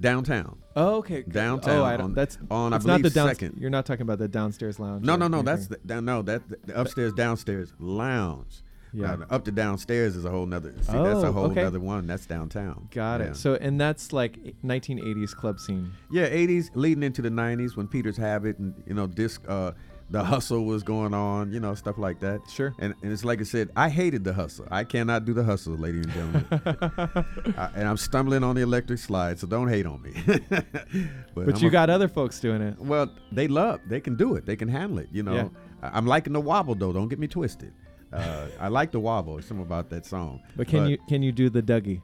Downtown. 0.00 0.58
Oh, 0.76 0.96
okay. 0.98 1.22
Downtown 1.22 1.80
Oh, 1.80 1.84
I 1.84 1.96
don't, 1.96 2.04
on- 2.06 2.14
that's 2.14 2.38
on, 2.52 2.72
I 2.72 2.76
it's 2.76 2.84
not 2.84 3.02
the 3.02 3.10
down, 3.10 3.28
second. 3.28 3.58
You're 3.58 3.68
not 3.70 3.84
talking 3.84 4.02
about 4.02 4.18
the 4.18 4.28
downstairs 4.28 4.78
lounge. 4.78 5.04
No, 5.04 5.16
no, 5.16 5.26
no. 5.26 5.38
anything. 5.38 5.66
That's 5.68 5.80
the, 5.84 6.00
no. 6.00 6.22
That 6.22 6.42
the 6.66 6.80
upstairs, 6.80 7.12
downstairs 7.14 7.72
lounge. 7.80 8.62
Yeah. 8.92 9.16
Up 9.30 9.44
to 9.44 9.52
downstairs 9.52 10.16
is 10.16 10.24
a 10.24 10.30
whole 10.30 10.46
nother. 10.46 10.72
See, 10.80 10.92
that's 10.92 11.20
Oh, 11.24 11.28
a 11.28 11.32
whole 11.32 11.50
okay. 11.50 11.62
nother 11.62 11.80
one. 11.80 12.06
That's 12.06 12.26
downtown. 12.26 12.88
got 12.90 13.20
Yeah. 13.20 13.26
it. 13.28 13.36
So 13.36 13.54
and 13.56 13.80
that's 13.80 14.12
like 14.12 14.38
1980s 14.64 15.34
club 15.34 15.60
scene. 15.60 15.92
Yeah, 16.10 16.28
80s 16.28 16.70
leading 16.74 17.02
into 17.02 17.20
the 17.22 17.30
90s 17.30 17.76
when 17.76 17.86
Peter's 17.88 18.16
Habit 18.16 18.58
and 18.58 18.74
you 18.86 18.94
know 18.94 19.06
disc, 19.06 19.42
uh, 19.48 19.72
the 20.10 20.24
hustle 20.24 20.64
was 20.64 20.82
going 20.82 21.12
on. 21.12 21.52
You 21.52 21.60
know 21.60 21.74
stuff 21.74 21.98
like 21.98 22.20
that. 22.20 22.40
Sure. 22.50 22.72
And, 22.78 22.94
and 23.02 23.12
it's 23.12 23.24
like 23.26 23.40
I 23.40 23.44
said, 23.44 23.68
I 23.76 23.90
hated 23.90 24.24
the 24.24 24.32
hustle. 24.32 24.66
I 24.70 24.84
cannot 24.84 25.26
do 25.26 25.34
the 25.34 25.44
hustle, 25.44 25.74
ladies 25.76 26.06
and 26.06 26.14
gentlemen. 26.14 26.46
I, 27.58 27.70
and 27.74 27.86
I'm 27.86 27.98
stumbling 27.98 28.42
on 28.42 28.54
the 28.54 28.62
electric 28.62 28.98
slide, 29.00 29.38
so 29.38 29.46
don't 29.46 29.68
hate 29.68 29.84
on 29.84 30.00
me. 30.00 30.12
but 30.48 31.46
But 31.46 31.60
you 31.60 31.68
a- 31.68 31.70
got 31.70 31.90
other 31.90 32.08
folks 32.08 32.40
doing 32.40 32.62
it. 32.62 32.78
Well, 32.78 33.10
they 33.32 33.48
love. 33.48 33.80
They 33.86 34.00
can 34.00 34.16
do 34.16 34.34
it. 34.36 34.46
They 34.46 34.56
can 34.56 34.68
handle 34.68 34.98
it. 34.98 35.08
You 35.12 35.22
know. 35.24 35.34
Yeah. 35.34 35.48
I'm 35.82 36.06
liking 36.06 36.32
the 36.32 36.40
wobble 36.40 36.74
though. 36.74 36.92
Don't 36.92 37.08
get 37.08 37.18
me 37.18 37.26
twisted. 37.28 37.72
Uh, 38.12 38.46
I 38.58 38.68
like 38.68 38.90
the 38.90 39.00
wobble. 39.00 39.38
It's 39.38 39.48
something 39.48 39.64
about 39.66 39.90
that 39.90 40.06
song. 40.06 40.40
But 40.56 40.68
can 40.68 40.86
you 40.86 40.98
can 41.08 41.22
you 41.22 41.32
do 41.32 41.50
the 41.50 41.62
Dougie? 41.62 42.00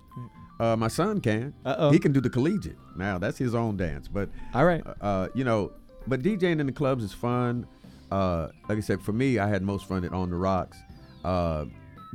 Uh, 0.60 0.76
my 0.76 0.88
son 0.88 1.20
can. 1.20 1.52
Uh-oh. 1.64 1.90
He 1.90 1.98
can 1.98 2.12
do 2.12 2.20
the 2.20 2.30
collegiate. 2.30 2.78
Now 2.96 3.18
that's 3.18 3.38
his 3.38 3.54
own 3.54 3.76
dance. 3.76 4.06
But 4.06 4.28
All 4.54 4.64
right. 4.64 4.82
uh, 5.00 5.28
you 5.34 5.44
know, 5.44 5.72
but 6.06 6.22
DJing 6.22 6.60
in 6.60 6.66
the 6.66 6.72
clubs 6.72 7.02
is 7.02 7.12
fun. 7.12 7.66
Uh, 8.10 8.48
like 8.68 8.78
I 8.78 8.80
said, 8.80 9.02
for 9.02 9.12
me, 9.12 9.38
I 9.38 9.48
had 9.48 9.62
most 9.62 9.88
fun 9.88 10.04
at 10.04 10.12
On 10.12 10.30
the 10.30 10.36
Rocks. 10.36 10.78
Uh, 11.24 11.64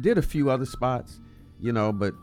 did 0.02 0.18
a 0.18 0.22
few 0.22 0.50
other 0.50 0.66
spots, 0.66 1.20
you 1.60 1.74
know, 1.74 1.92
but 1.92 2.14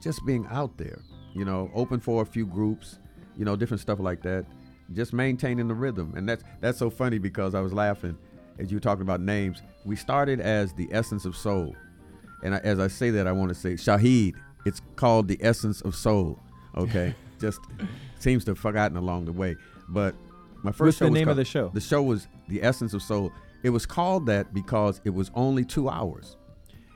just 0.00 0.24
being 0.24 0.46
out 0.50 0.78
there, 0.78 1.02
you 1.34 1.44
know, 1.44 1.70
open 1.74 2.00
for 2.00 2.22
a 2.22 2.26
few 2.26 2.46
groups, 2.46 2.98
you 3.36 3.44
know, 3.44 3.56
different 3.56 3.80
stuff 3.80 3.98
like 4.00 4.22
that. 4.22 4.46
Just 4.94 5.12
maintaining 5.12 5.66
the 5.66 5.74
rhythm, 5.74 6.14
and 6.16 6.28
that's 6.28 6.44
that's 6.60 6.78
so 6.78 6.88
funny 6.88 7.18
because 7.18 7.54
I 7.54 7.60
was 7.60 7.72
laughing 7.72 8.16
as 8.58 8.70
you 8.70 8.76
were 8.76 8.80
talking 8.80 9.02
about 9.02 9.20
names. 9.20 9.62
We 9.84 9.96
started 9.96 10.40
as 10.40 10.72
the 10.72 10.88
Essence 10.92 11.24
of 11.24 11.36
Soul, 11.36 11.74
and 12.42 12.54
I, 12.54 12.58
as 12.58 12.78
I 12.78 12.88
say 12.88 13.10
that, 13.10 13.26
I 13.26 13.32
want 13.32 13.50
to 13.50 13.54
say 13.54 13.74
Shahid. 13.74 14.34
It's 14.64 14.80
called 14.96 15.28
the 15.28 15.38
Essence 15.40 15.80
of 15.82 15.94
Soul. 15.94 16.38
Okay, 16.76 17.14
just 17.40 17.60
seems 18.18 18.44
to 18.44 18.52
have 18.52 18.58
forgotten 18.58 18.96
along 18.96 19.26
the 19.26 19.32
way, 19.32 19.56
but 19.88 20.14
my 20.62 20.72
first 20.72 20.80
What's 20.80 20.98
show 20.98 21.04
the 21.06 21.10
name 21.10 21.28
of 21.28 21.36
the 21.36 21.44
show? 21.44 21.70
The 21.72 21.80
show 21.80 22.02
was 22.02 22.28
the 22.48 22.62
Essence 22.62 22.94
of 22.94 23.02
Soul. 23.02 23.32
It 23.62 23.70
was 23.70 23.86
called 23.86 24.26
that 24.26 24.52
because 24.52 25.00
it 25.04 25.10
was 25.10 25.30
only 25.34 25.64
two 25.64 25.88
hours, 25.88 26.36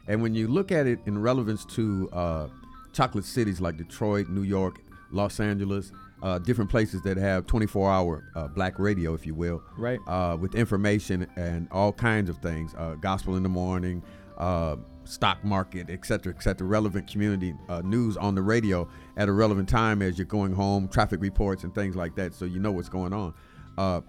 and 0.08 0.22
when 0.22 0.34
you 0.34 0.48
look 0.48 0.72
at 0.72 0.86
it 0.86 0.98
in 1.06 1.20
relevance 1.20 1.64
to 1.66 2.08
uh, 2.12 2.48
chocolate 2.92 3.24
cities 3.24 3.60
like 3.60 3.76
Detroit, 3.76 4.28
New 4.28 4.42
York, 4.42 4.80
Los 5.10 5.40
Angeles, 5.40 5.92
uh, 6.22 6.38
different 6.38 6.70
places 6.70 7.00
that 7.02 7.16
have 7.16 7.46
24-hour 7.46 8.24
uh, 8.36 8.48
black 8.48 8.78
radio, 8.78 9.14
if 9.14 9.26
you 9.26 9.34
will, 9.34 9.62
Right. 9.76 9.98
uh, 10.06 10.36
with 10.40 10.54
information 10.54 11.26
and 11.36 11.68
all 11.70 11.92
kinds 11.92 12.28
of 12.28 12.38
things, 12.38 12.74
uh, 12.76 12.94
gospel 13.00 13.36
in 13.36 13.42
the 13.42 13.48
morning, 13.48 14.02
uh, 14.38 14.76
stock 15.04 15.42
market, 15.44 15.88
et 15.90 16.04
cetera, 16.04 16.32
et 16.36 16.42
cetera, 16.42 16.66
relevant 16.66 17.10
community 17.10 17.54
uh, 17.68 17.80
news 17.82 18.16
on 18.16 18.34
the 18.34 18.42
radio 18.42 18.88
at 19.16 19.28
a 19.28 19.32
relevant 19.32 19.68
time 19.68 20.02
as 20.02 20.18
you're 20.18 20.26
going 20.26 20.52
home, 20.52 20.86
traffic 20.88 21.20
reports 21.20 21.64
and 21.64 21.74
things 21.74 21.96
like 21.96 22.14
that, 22.16 22.34
so 22.34 22.44
you 22.44 22.58
know 22.60 22.70
what's 22.70 22.88
going 22.88 23.12
on. 23.12 23.34
Uh, 23.78 24.00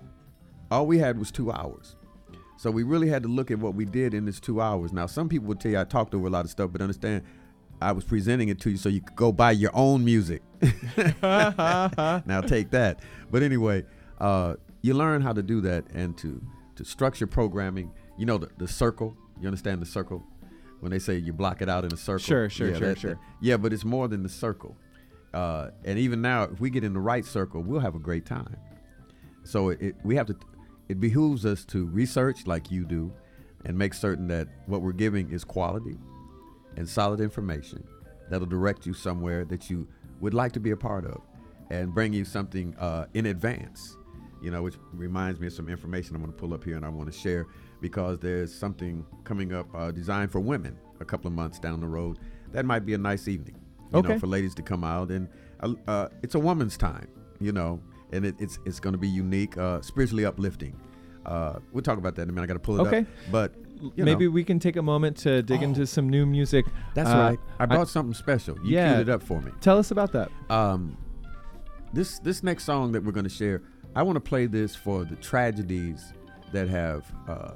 all 0.70 0.86
we 0.86 0.98
had 1.00 1.18
was 1.18 1.32
two 1.32 1.52
hours. 1.52 1.96
So 2.58 2.70
we 2.70 2.84
really 2.84 3.10
had 3.10 3.24
to 3.24 3.30
look 3.30 3.50
at 3.50 3.58
what 3.58 3.74
we 3.74 3.86
did 3.86 4.14
in 4.14 4.26
this 4.26 4.40
two 4.40 4.62
hours. 4.62 4.94
Now, 4.94 5.08
some 5.08 5.28
people 5.28 5.48
would 5.48 5.60
tell 5.60 5.72
you 5.72 5.80
I 5.80 5.84
talked 5.84 6.14
over 6.14 6.28
a 6.28 6.30
lot 6.30 6.46
of 6.46 6.52
stuff, 6.52 6.72
but 6.72 6.80
understand 6.82 7.24
I 7.82 7.92
was 7.92 8.04
presenting 8.04 8.50
it 8.50 8.60
to 8.62 8.70
you 8.70 8.78
so 8.78 8.90
you 8.90 9.02
could 9.02 9.16
go 9.16 9.32
buy 9.32 9.52
your 9.52 9.72
own 9.74 10.06
music. 10.06 10.44
now 11.22 12.42
take 12.46 12.70
that. 12.72 13.00
But 13.32 13.42
anyway, 13.42 13.86
uh, 14.20 14.56
you 14.82 14.94
learn 14.94 15.22
how 15.22 15.34
to 15.34 15.42
do 15.42 15.62
that 15.62 15.86
and 15.94 16.18
to 16.20 16.42
to 16.76 16.86
structure 16.86 17.28
programming. 17.28 17.92
You 18.18 18.28
know 18.28 18.38
the, 18.38 18.50
the 18.58 18.68
circle. 18.68 19.18
You 19.40 19.48
understand 19.48 19.82
the 19.82 19.88
circle 19.88 20.24
when 20.80 20.92
they 20.92 21.00
say 21.00 21.18
you 21.18 21.34
block 21.34 21.62
it 21.62 21.70
out 21.70 21.84
in 21.84 21.92
a 21.92 21.98
circle. 21.98 22.20
Sure, 22.20 22.50
sure, 22.50 22.70
yeah, 22.70 22.78
sure, 22.78 22.96
sure. 22.96 23.20
yeah, 23.42 23.58
but 23.58 23.74
it's 23.74 23.84
more 23.84 24.08
than 24.08 24.22
the 24.22 24.30
circle. 24.30 24.78
Uh, 25.34 25.70
and 25.84 25.98
even 25.98 26.22
now, 26.22 26.44
if 26.44 26.60
we 26.60 26.70
get 26.70 26.84
in 26.84 26.94
the 26.94 27.00
right 27.00 27.26
circle, 27.26 27.62
we'll 27.62 27.80
have 27.80 27.96
a 27.96 28.00
great 28.00 28.26
time. 28.26 28.58
So 29.44 29.70
it, 29.70 29.82
it 29.82 29.96
we 30.04 30.16
have 30.16 30.28
to. 30.28 30.36
It 30.88 31.00
behooves 31.00 31.46
us 31.46 31.66
to 31.66 31.86
research 31.88 32.46
like 32.46 32.70
you 32.70 32.86
do, 32.86 33.12
and 33.66 33.76
make 33.76 33.96
certain 33.96 34.28
that 34.28 34.48
what 34.68 34.82
we're 34.84 34.92
giving 34.92 35.32
is 35.32 35.44
quality 35.44 35.98
and 36.78 36.88
solid 36.88 37.20
information 37.20 37.84
that'll 38.30 38.48
direct 38.48 38.86
you 38.86 38.94
somewhere 38.94 39.44
that 39.46 39.70
you 39.70 39.88
would 40.20 40.34
like 40.34 40.52
to 40.54 40.60
be 40.60 40.72
a 40.72 40.78
part 40.78 41.06
of, 41.06 41.22
and 41.70 41.94
bring 41.94 42.14
you 42.14 42.24
something 42.26 42.76
uh, 42.78 43.06
in 43.14 43.26
advance. 43.28 43.98
You 44.42 44.50
know, 44.50 44.64
which 44.64 44.76
reminds 44.94 45.40
me 45.40 45.48
of 45.48 45.54
some 45.54 45.70
information 45.70 46.16
I'm 46.16 46.22
going 46.24 46.34
to 46.34 46.38
pull 46.40 46.54
up 46.56 46.64
here 46.64 46.76
and 46.76 46.84
I 46.84 46.90
want 46.90 47.12
to 47.12 47.18
share 47.18 47.46
because 47.80 48.18
there's 48.20 48.52
something 48.52 49.06
coming 49.24 49.54
up 49.54 49.68
uh, 49.76 49.92
designed 49.92 50.32
for 50.32 50.40
women 50.40 50.80
a 51.00 51.06
couple 51.06 51.28
of 51.28 51.34
months 51.34 51.60
down 51.60 51.80
the 51.80 51.88
road. 51.88 52.18
That 52.52 52.66
might 52.66 52.84
be 52.84 52.96
a 52.96 52.98
nice 52.98 53.28
evening, 53.28 53.62
you 53.92 54.00
Okay. 54.00 54.14
know, 54.14 54.20
for 54.20 54.26
ladies 54.26 54.56
to 54.56 54.64
come 54.64 54.84
out 54.84 55.12
and 55.12 55.30
uh, 55.60 55.74
uh, 55.88 56.08
it's 56.24 56.34
a 56.34 56.40
woman's 56.40 56.76
time, 56.76 57.08
you 57.40 57.52
know, 57.52 57.80
and 58.12 58.26
it, 58.26 58.34
it's 58.40 58.58
it's 58.66 58.80
going 58.80 58.94
to 58.94 58.98
be 59.00 59.08
unique, 59.08 59.58
uh, 59.60 59.80
spiritually 59.82 60.26
uplifting. 60.26 60.76
Uh, 61.24 61.60
we'll 61.72 61.84
talk 61.84 62.00
about 62.00 62.16
that 62.16 62.24
in 62.24 62.30
a 62.30 62.32
minute. 62.32 62.46
I 62.46 62.48
got 62.48 62.54
to 62.54 62.60
pull 62.60 62.80
it 62.84 62.88
Okay. 62.88 63.00
up, 63.02 63.06
but 63.32 63.54
Maybe 63.96 64.26
know, 64.26 64.32
we 64.32 64.44
can 64.44 64.60
take 64.60 64.76
a 64.76 64.82
moment 64.82 65.18
to 65.18 65.42
dig 65.42 65.62
Oh. 65.62 65.64
into 65.64 65.86
some 65.88 66.10
new 66.10 66.26
music. 66.26 66.66
that's 66.94 67.10
Uh, 67.10 67.18
right. 67.18 67.40
I 67.60 67.66
brought 67.66 67.88
something 67.88 68.14
special. 68.14 68.56
You 68.64 68.76
yeah. 68.78 68.94
queued 68.96 69.08
it 69.10 69.12
up 69.12 69.24
for 69.24 69.42
me. 69.42 69.52
Tell 69.62 69.78
us 69.78 69.92
about 69.92 70.12
that. 70.14 70.30
Um, 70.50 70.98
this 71.94 72.20
this 72.20 72.44
next 72.44 72.64
song 72.64 72.92
that 72.94 73.04
we're 73.04 73.12
going 73.12 73.26
to 73.26 73.30
share, 73.30 73.62
I 73.96 74.04
want 74.04 74.16
to 74.16 74.22
play 74.22 74.46
this 74.46 74.76
for 74.76 75.04
the 75.04 75.16
tragedies 75.18 76.14
that 76.54 76.68
have 76.70 77.12
uh, 77.28 77.52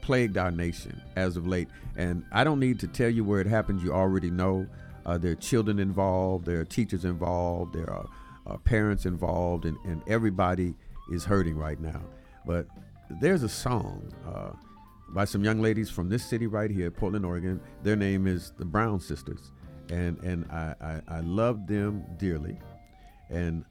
plagued 0.00 0.36
our 0.36 0.50
nation 0.50 1.00
as 1.16 1.36
of 1.36 1.46
late. 1.46 1.68
And 1.96 2.24
I 2.32 2.44
don't 2.44 2.58
need 2.60 2.80
to 2.80 2.88
tell 2.88 3.10
you 3.10 3.24
where 3.24 3.40
it 3.40 3.46
happened. 3.46 3.82
You 3.82 3.92
already 3.92 4.30
know. 4.30 4.66
Uh, 5.04 5.18
there 5.18 5.32
are 5.32 5.36
children 5.36 5.78
involved. 5.78 6.46
There 6.46 6.60
are 6.60 6.64
teachers 6.64 7.04
involved. 7.04 7.74
There 7.74 7.90
are 7.90 8.06
uh, 8.46 8.56
parents 8.58 9.04
involved, 9.06 9.64
and, 9.64 9.76
and 9.84 10.00
everybody 10.06 10.74
is 11.10 11.24
hurting 11.24 11.56
right 11.56 11.80
now. 11.80 12.00
But 12.46 12.66
there's 13.20 13.42
a 13.42 13.48
song 13.48 14.12
uh, 14.26 14.50
by 15.12 15.24
some 15.24 15.44
young 15.44 15.60
ladies 15.60 15.90
from 15.90 16.08
this 16.08 16.24
city 16.24 16.46
right 16.46 16.70
here, 16.70 16.90
Portland, 16.90 17.24
Oregon. 17.24 17.60
Their 17.82 17.96
name 17.96 18.26
is 18.26 18.52
the 18.58 18.64
Brown 18.64 19.00
Sisters, 19.00 19.52
and 19.90 20.18
and 20.22 20.50
I 20.50 20.74
I, 20.80 21.16
I 21.16 21.20
love 21.20 21.66
them 21.66 22.04
dearly, 22.16 22.58
and 23.30 23.64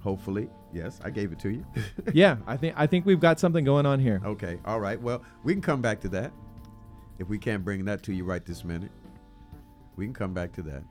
hopefully, 0.00 0.48
yes, 0.72 1.00
I 1.04 1.10
gave 1.10 1.32
it 1.32 1.38
to 1.40 1.50
you. 1.50 1.66
yeah, 2.12 2.36
I 2.46 2.56
think 2.56 2.74
I 2.76 2.86
think 2.86 3.06
we've 3.06 3.20
got 3.20 3.40
something 3.40 3.64
going 3.64 3.86
on 3.86 3.98
here. 3.98 4.20
okay, 4.24 4.58
all 4.64 4.80
right. 4.80 5.00
Well, 5.00 5.22
we 5.44 5.52
can 5.52 5.62
come 5.62 5.82
back 5.82 6.00
to 6.00 6.08
that 6.10 6.32
if 7.18 7.28
we 7.28 7.38
can't 7.38 7.64
bring 7.64 7.84
that 7.86 8.02
to 8.04 8.14
you 8.14 8.24
right 8.24 8.44
this 8.44 8.64
minute. 8.64 8.92
We 9.96 10.04
can 10.04 10.14
come 10.14 10.34
back 10.34 10.52
to 10.54 10.62
that. 10.62 10.82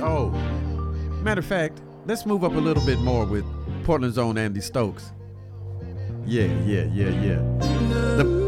Oh, 0.00 0.30
matter 1.22 1.40
of 1.40 1.46
fact, 1.46 1.80
let's 2.06 2.24
move 2.24 2.44
up 2.44 2.52
a 2.52 2.58
little 2.58 2.84
bit 2.86 3.00
more 3.00 3.24
with 3.24 3.44
Portland's 3.84 4.18
own 4.18 4.38
Andy 4.38 4.60
Stokes. 4.60 5.12
Yeah, 6.28 6.44
yeah, 6.66 6.84
yeah, 6.92 7.08
yeah. 7.24 7.40
The- 8.18 8.47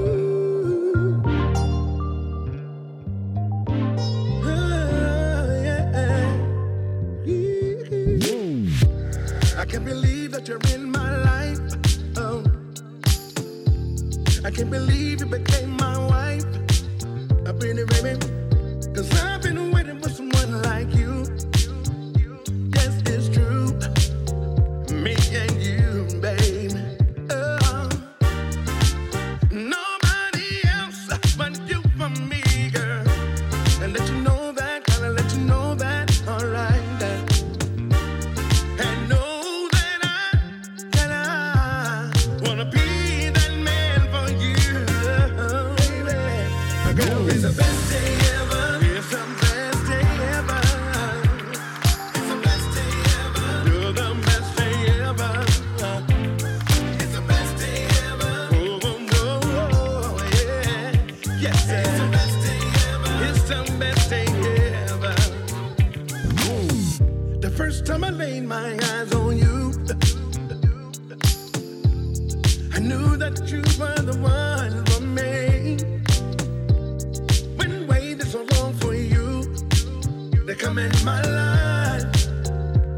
life, 81.30 82.04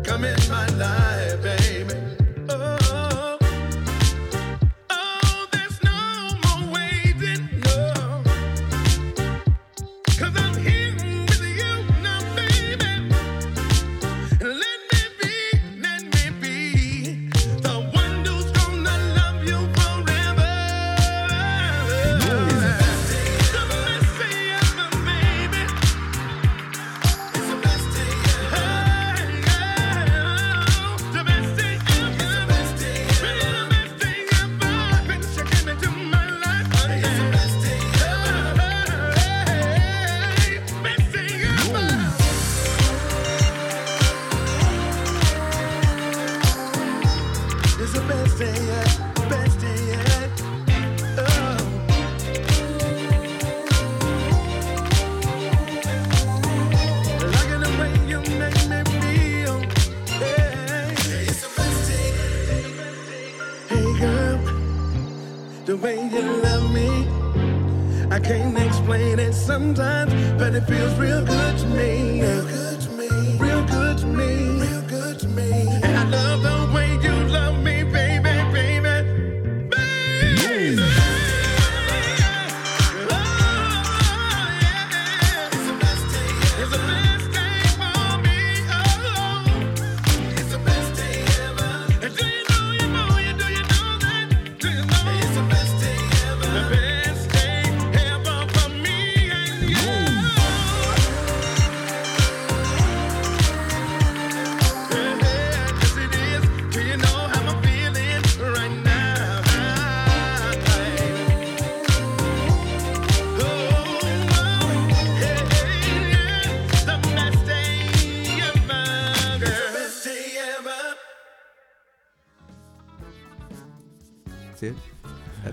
come 0.04 0.24
in 0.24 0.38
my 0.50 0.66
life, 0.76 1.42
baby. 1.42 1.61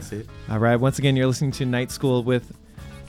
That's 0.10 0.28
it. 0.28 0.30
All 0.50 0.60
right. 0.60 0.76
Once 0.76 1.00
again, 1.00 1.16
you're 1.16 1.28
listening 1.28 1.52
to 1.52 1.66
Night 1.66 1.92
School 1.92 2.24
with 2.24 2.56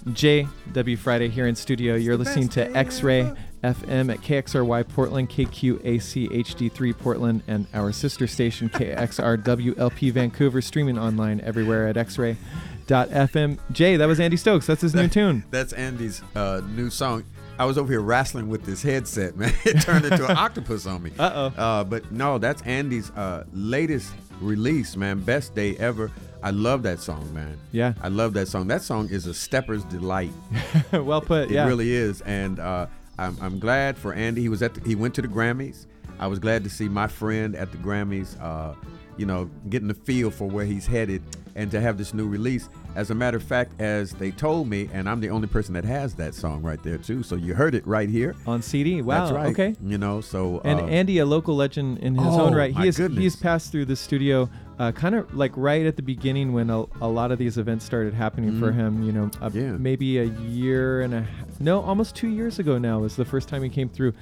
JW 0.08 0.98
Friday 0.98 1.28
here 1.28 1.46
in 1.46 1.54
studio. 1.54 1.94
You're 1.94 2.16
listening 2.16 2.48
to 2.50 2.76
X 2.76 3.02
Ray. 3.02 3.32
FM 3.62 4.10
at 4.10 4.22
KXRY 4.22 4.88
Portland, 4.88 5.28
KQAC 5.28 6.30
HD3 6.30 6.98
Portland, 6.98 7.42
and 7.46 7.66
our 7.74 7.92
sister 7.92 8.26
station 8.26 8.70
KXRWLP 8.70 10.12
Vancouver, 10.12 10.62
streaming 10.62 10.98
online 10.98 11.42
everywhere 11.42 11.86
at 11.86 11.96
xray.fm. 11.96 13.58
Jay, 13.70 13.96
that 13.96 14.06
was 14.06 14.18
Andy 14.18 14.38
Stokes. 14.38 14.66
That's 14.66 14.80
his 14.80 14.94
new 14.94 15.08
tune. 15.08 15.44
That's 15.50 15.74
Andy's 15.74 16.22
uh, 16.34 16.62
new 16.70 16.88
song. 16.88 17.24
I 17.58 17.66
was 17.66 17.76
over 17.76 17.92
here 17.92 18.00
wrestling 18.00 18.48
with 18.48 18.64
this 18.64 18.82
headset, 18.82 19.36
man. 19.36 19.52
It 19.66 19.82
turned 19.82 20.06
into 20.06 20.24
an 20.24 20.36
octopus 20.38 20.86
on 20.86 21.02
me. 21.02 21.10
Uh-oh. 21.18 21.52
Uh, 21.62 21.84
but 21.84 22.10
no, 22.10 22.38
that's 22.38 22.62
Andy's 22.62 23.10
uh, 23.10 23.44
latest 23.52 24.14
release, 24.40 24.96
man. 24.96 25.20
Best 25.20 25.54
day 25.54 25.76
ever. 25.76 26.10
I 26.42 26.50
love 26.50 26.82
that 26.84 27.00
song, 27.00 27.32
man. 27.34 27.58
Yeah. 27.72 27.94
I 28.00 28.08
love 28.08 28.32
that 28.34 28.48
song. 28.48 28.66
That 28.68 28.82
song 28.82 29.08
is 29.10 29.26
a 29.26 29.34
stepper's 29.34 29.84
delight. 29.84 30.32
well 30.92 31.20
put. 31.20 31.50
It 31.50 31.54
yeah. 31.54 31.66
really 31.66 31.92
is, 31.92 32.22
and 32.22 32.58
uh, 32.58 32.86
I'm, 33.18 33.36
I'm 33.40 33.58
glad 33.58 33.98
for 33.98 34.14
Andy. 34.14 34.40
He 34.40 34.48
was 34.48 34.62
at 34.62 34.74
the, 34.74 34.80
he 34.88 34.94
went 34.94 35.14
to 35.16 35.22
the 35.22 35.28
Grammys. 35.28 35.86
I 36.18 36.26
was 36.26 36.38
glad 36.38 36.64
to 36.64 36.70
see 36.70 36.88
my 36.88 37.06
friend 37.06 37.54
at 37.54 37.72
the 37.72 37.78
Grammys. 37.78 38.40
Uh, 38.40 38.74
you 39.16 39.26
know, 39.26 39.50
getting 39.68 39.88
the 39.88 39.94
feel 39.94 40.30
for 40.30 40.48
where 40.48 40.64
he's 40.64 40.86
headed, 40.86 41.22
and 41.56 41.70
to 41.70 41.80
have 41.80 41.98
this 41.98 42.14
new 42.14 42.26
release. 42.28 42.68
As 42.94 43.10
a 43.10 43.14
matter 43.14 43.36
of 43.36 43.42
fact, 43.42 43.80
as 43.80 44.12
they 44.12 44.30
told 44.32 44.68
me, 44.68 44.88
and 44.92 45.08
I'm 45.08 45.20
the 45.20 45.30
only 45.30 45.46
person 45.46 45.74
that 45.74 45.84
has 45.84 46.14
that 46.16 46.34
song 46.34 46.62
right 46.62 46.82
there 46.82 46.98
too. 46.98 47.22
So 47.22 47.36
you 47.36 47.54
heard 47.54 47.74
it 47.74 47.86
right 47.86 48.08
here. 48.08 48.34
On 48.46 48.60
CD. 48.62 49.00
Wow. 49.02 49.20
That's 49.20 49.32
right. 49.32 49.50
Okay. 49.50 49.76
You 49.84 49.98
know, 49.98 50.20
so 50.20 50.60
And 50.64 50.80
uh, 50.80 50.84
Andy, 50.86 51.18
a 51.18 51.26
local 51.26 51.54
legend 51.56 51.98
in 51.98 52.16
his 52.16 52.26
Oh, 52.34 52.42
own 52.46 52.54
right, 52.54 52.76
he 52.76 52.90
goodness. 52.90 53.18
he's 53.18 53.36
passed 53.36 53.70
through 53.70 53.84
the 53.84 53.96
studio, 53.96 54.50
uh, 54.78 54.90
kind 54.92 55.14
of 55.14 55.32
like 55.34 55.52
right 55.56 55.86
at 55.86 55.96
the 55.96 56.02
beginning 56.02 56.52
when 56.52 56.68
a, 56.70 56.84
a 57.00 57.08
lot 57.08 57.30
of 57.30 57.38
these 57.38 57.58
events 57.58 57.84
started 57.84 58.12
happening 58.14 58.58
for 58.58 58.72
Mhm. 58.72 58.74
him. 58.74 59.02
You 59.04 59.12
know, 59.12 59.30
uh, 59.40 59.50
Yeah. 59.52 59.72
maybe 59.72 60.18
a 60.18 60.24
year 60.24 61.02
and 61.02 61.14
a 61.14 61.20
half, 61.22 61.60
no, 61.60 61.80
almost 61.80 62.16
two 62.16 62.28
years 62.28 62.58
ago 62.58 62.76
now 62.78 62.98
was 63.00 63.14
the 63.16 63.24
first 63.24 63.48
time 63.48 63.62
he 63.62 63.68
came 63.68 63.88
through. 63.88 64.14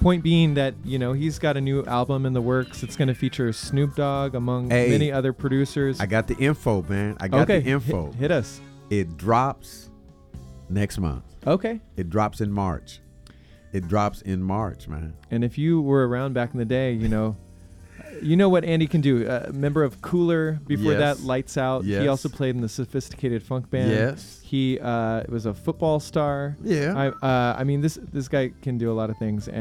Point 0.00 0.22
being 0.24 0.54
that 0.54 0.74
you 0.82 0.98
know 0.98 1.12
he's 1.12 1.38
got 1.38 1.58
a 1.58 1.60
new 1.60 1.84
album 1.84 2.24
in 2.24 2.32
the 2.32 2.40
works. 2.40 2.82
It's 2.82 2.96
going 2.96 3.08
to 3.08 3.14
feature 3.14 3.52
Snoop 3.52 3.94
Dogg 3.96 4.34
among 4.34 4.70
Hey, 4.70 4.88
many 4.88 5.12
other 5.12 5.34
producers. 5.34 6.00
I 6.00 6.06
got 6.06 6.26
the 6.26 6.36
info, 6.38 6.82
man. 6.88 7.18
I 7.20 7.28
got 7.28 7.42
okay, 7.42 7.60
the 7.60 7.70
info. 7.70 8.06
Hit, 8.06 8.14
hit 8.14 8.30
us. 8.30 8.60
It 8.88 9.18
drops 9.18 9.90
next 10.70 10.98
month. 10.98 11.24
Okay. 11.46 11.80
It 11.96 12.08
drops 12.08 12.40
in 12.40 12.50
March. 12.50 13.00
It 13.72 13.88
drops 13.88 14.22
in 14.22 14.42
March, 14.42 14.88
man. 14.88 15.14
And 15.30 15.44
if 15.44 15.58
you 15.58 15.82
were 15.82 16.08
around 16.08 16.32
back 16.32 16.52
in 16.52 16.58
the 16.58 16.64
day, 16.64 16.92
you 16.92 17.08
know, 17.08 17.36
you 18.22 18.36
know 18.36 18.48
what 18.48 18.64
Andy 18.64 18.86
can 18.86 19.00
do. 19.00 19.28
A 19.28 19.52
member 19.52 19.84
of 19.84 20.02
Cooler 20.02 20.58
before 20.66 20.92
Yes. 20.92 21.18
that, 21.18 21.24
Lights 21.24 21.56
Out. 21.56 21.84
He 21.84 21.92
Yes. 21.92 22.08
also 22.08 22.28
played 22.28 22.54
in 22.56 22.60
the 22.60 22.68
Sophisticated 22.68 23.42
Funk 23.42 23.70
Band. 23.70 23.90
Yes. 23.90 24.40
He 24.42 24.78
uh, 24.80 25.22
was 25.28 25.46
a 25.46 25.54
football 25.54 26.00
star. 26.00 26.56
Yeah. 26.62 26.94
I 26.96 27.26
uh, 27.26 27.56
I 27.56 27.62
mean 27.64 27.80
this 27.80 27.98
this 28.12 28.26
guy 28.26 28.50
can 28.62 28.76
do 28.78 28.90
a 28.90 28.94
lot 28.94 29.08
of 29.10 29.16
things. 29.18 29.48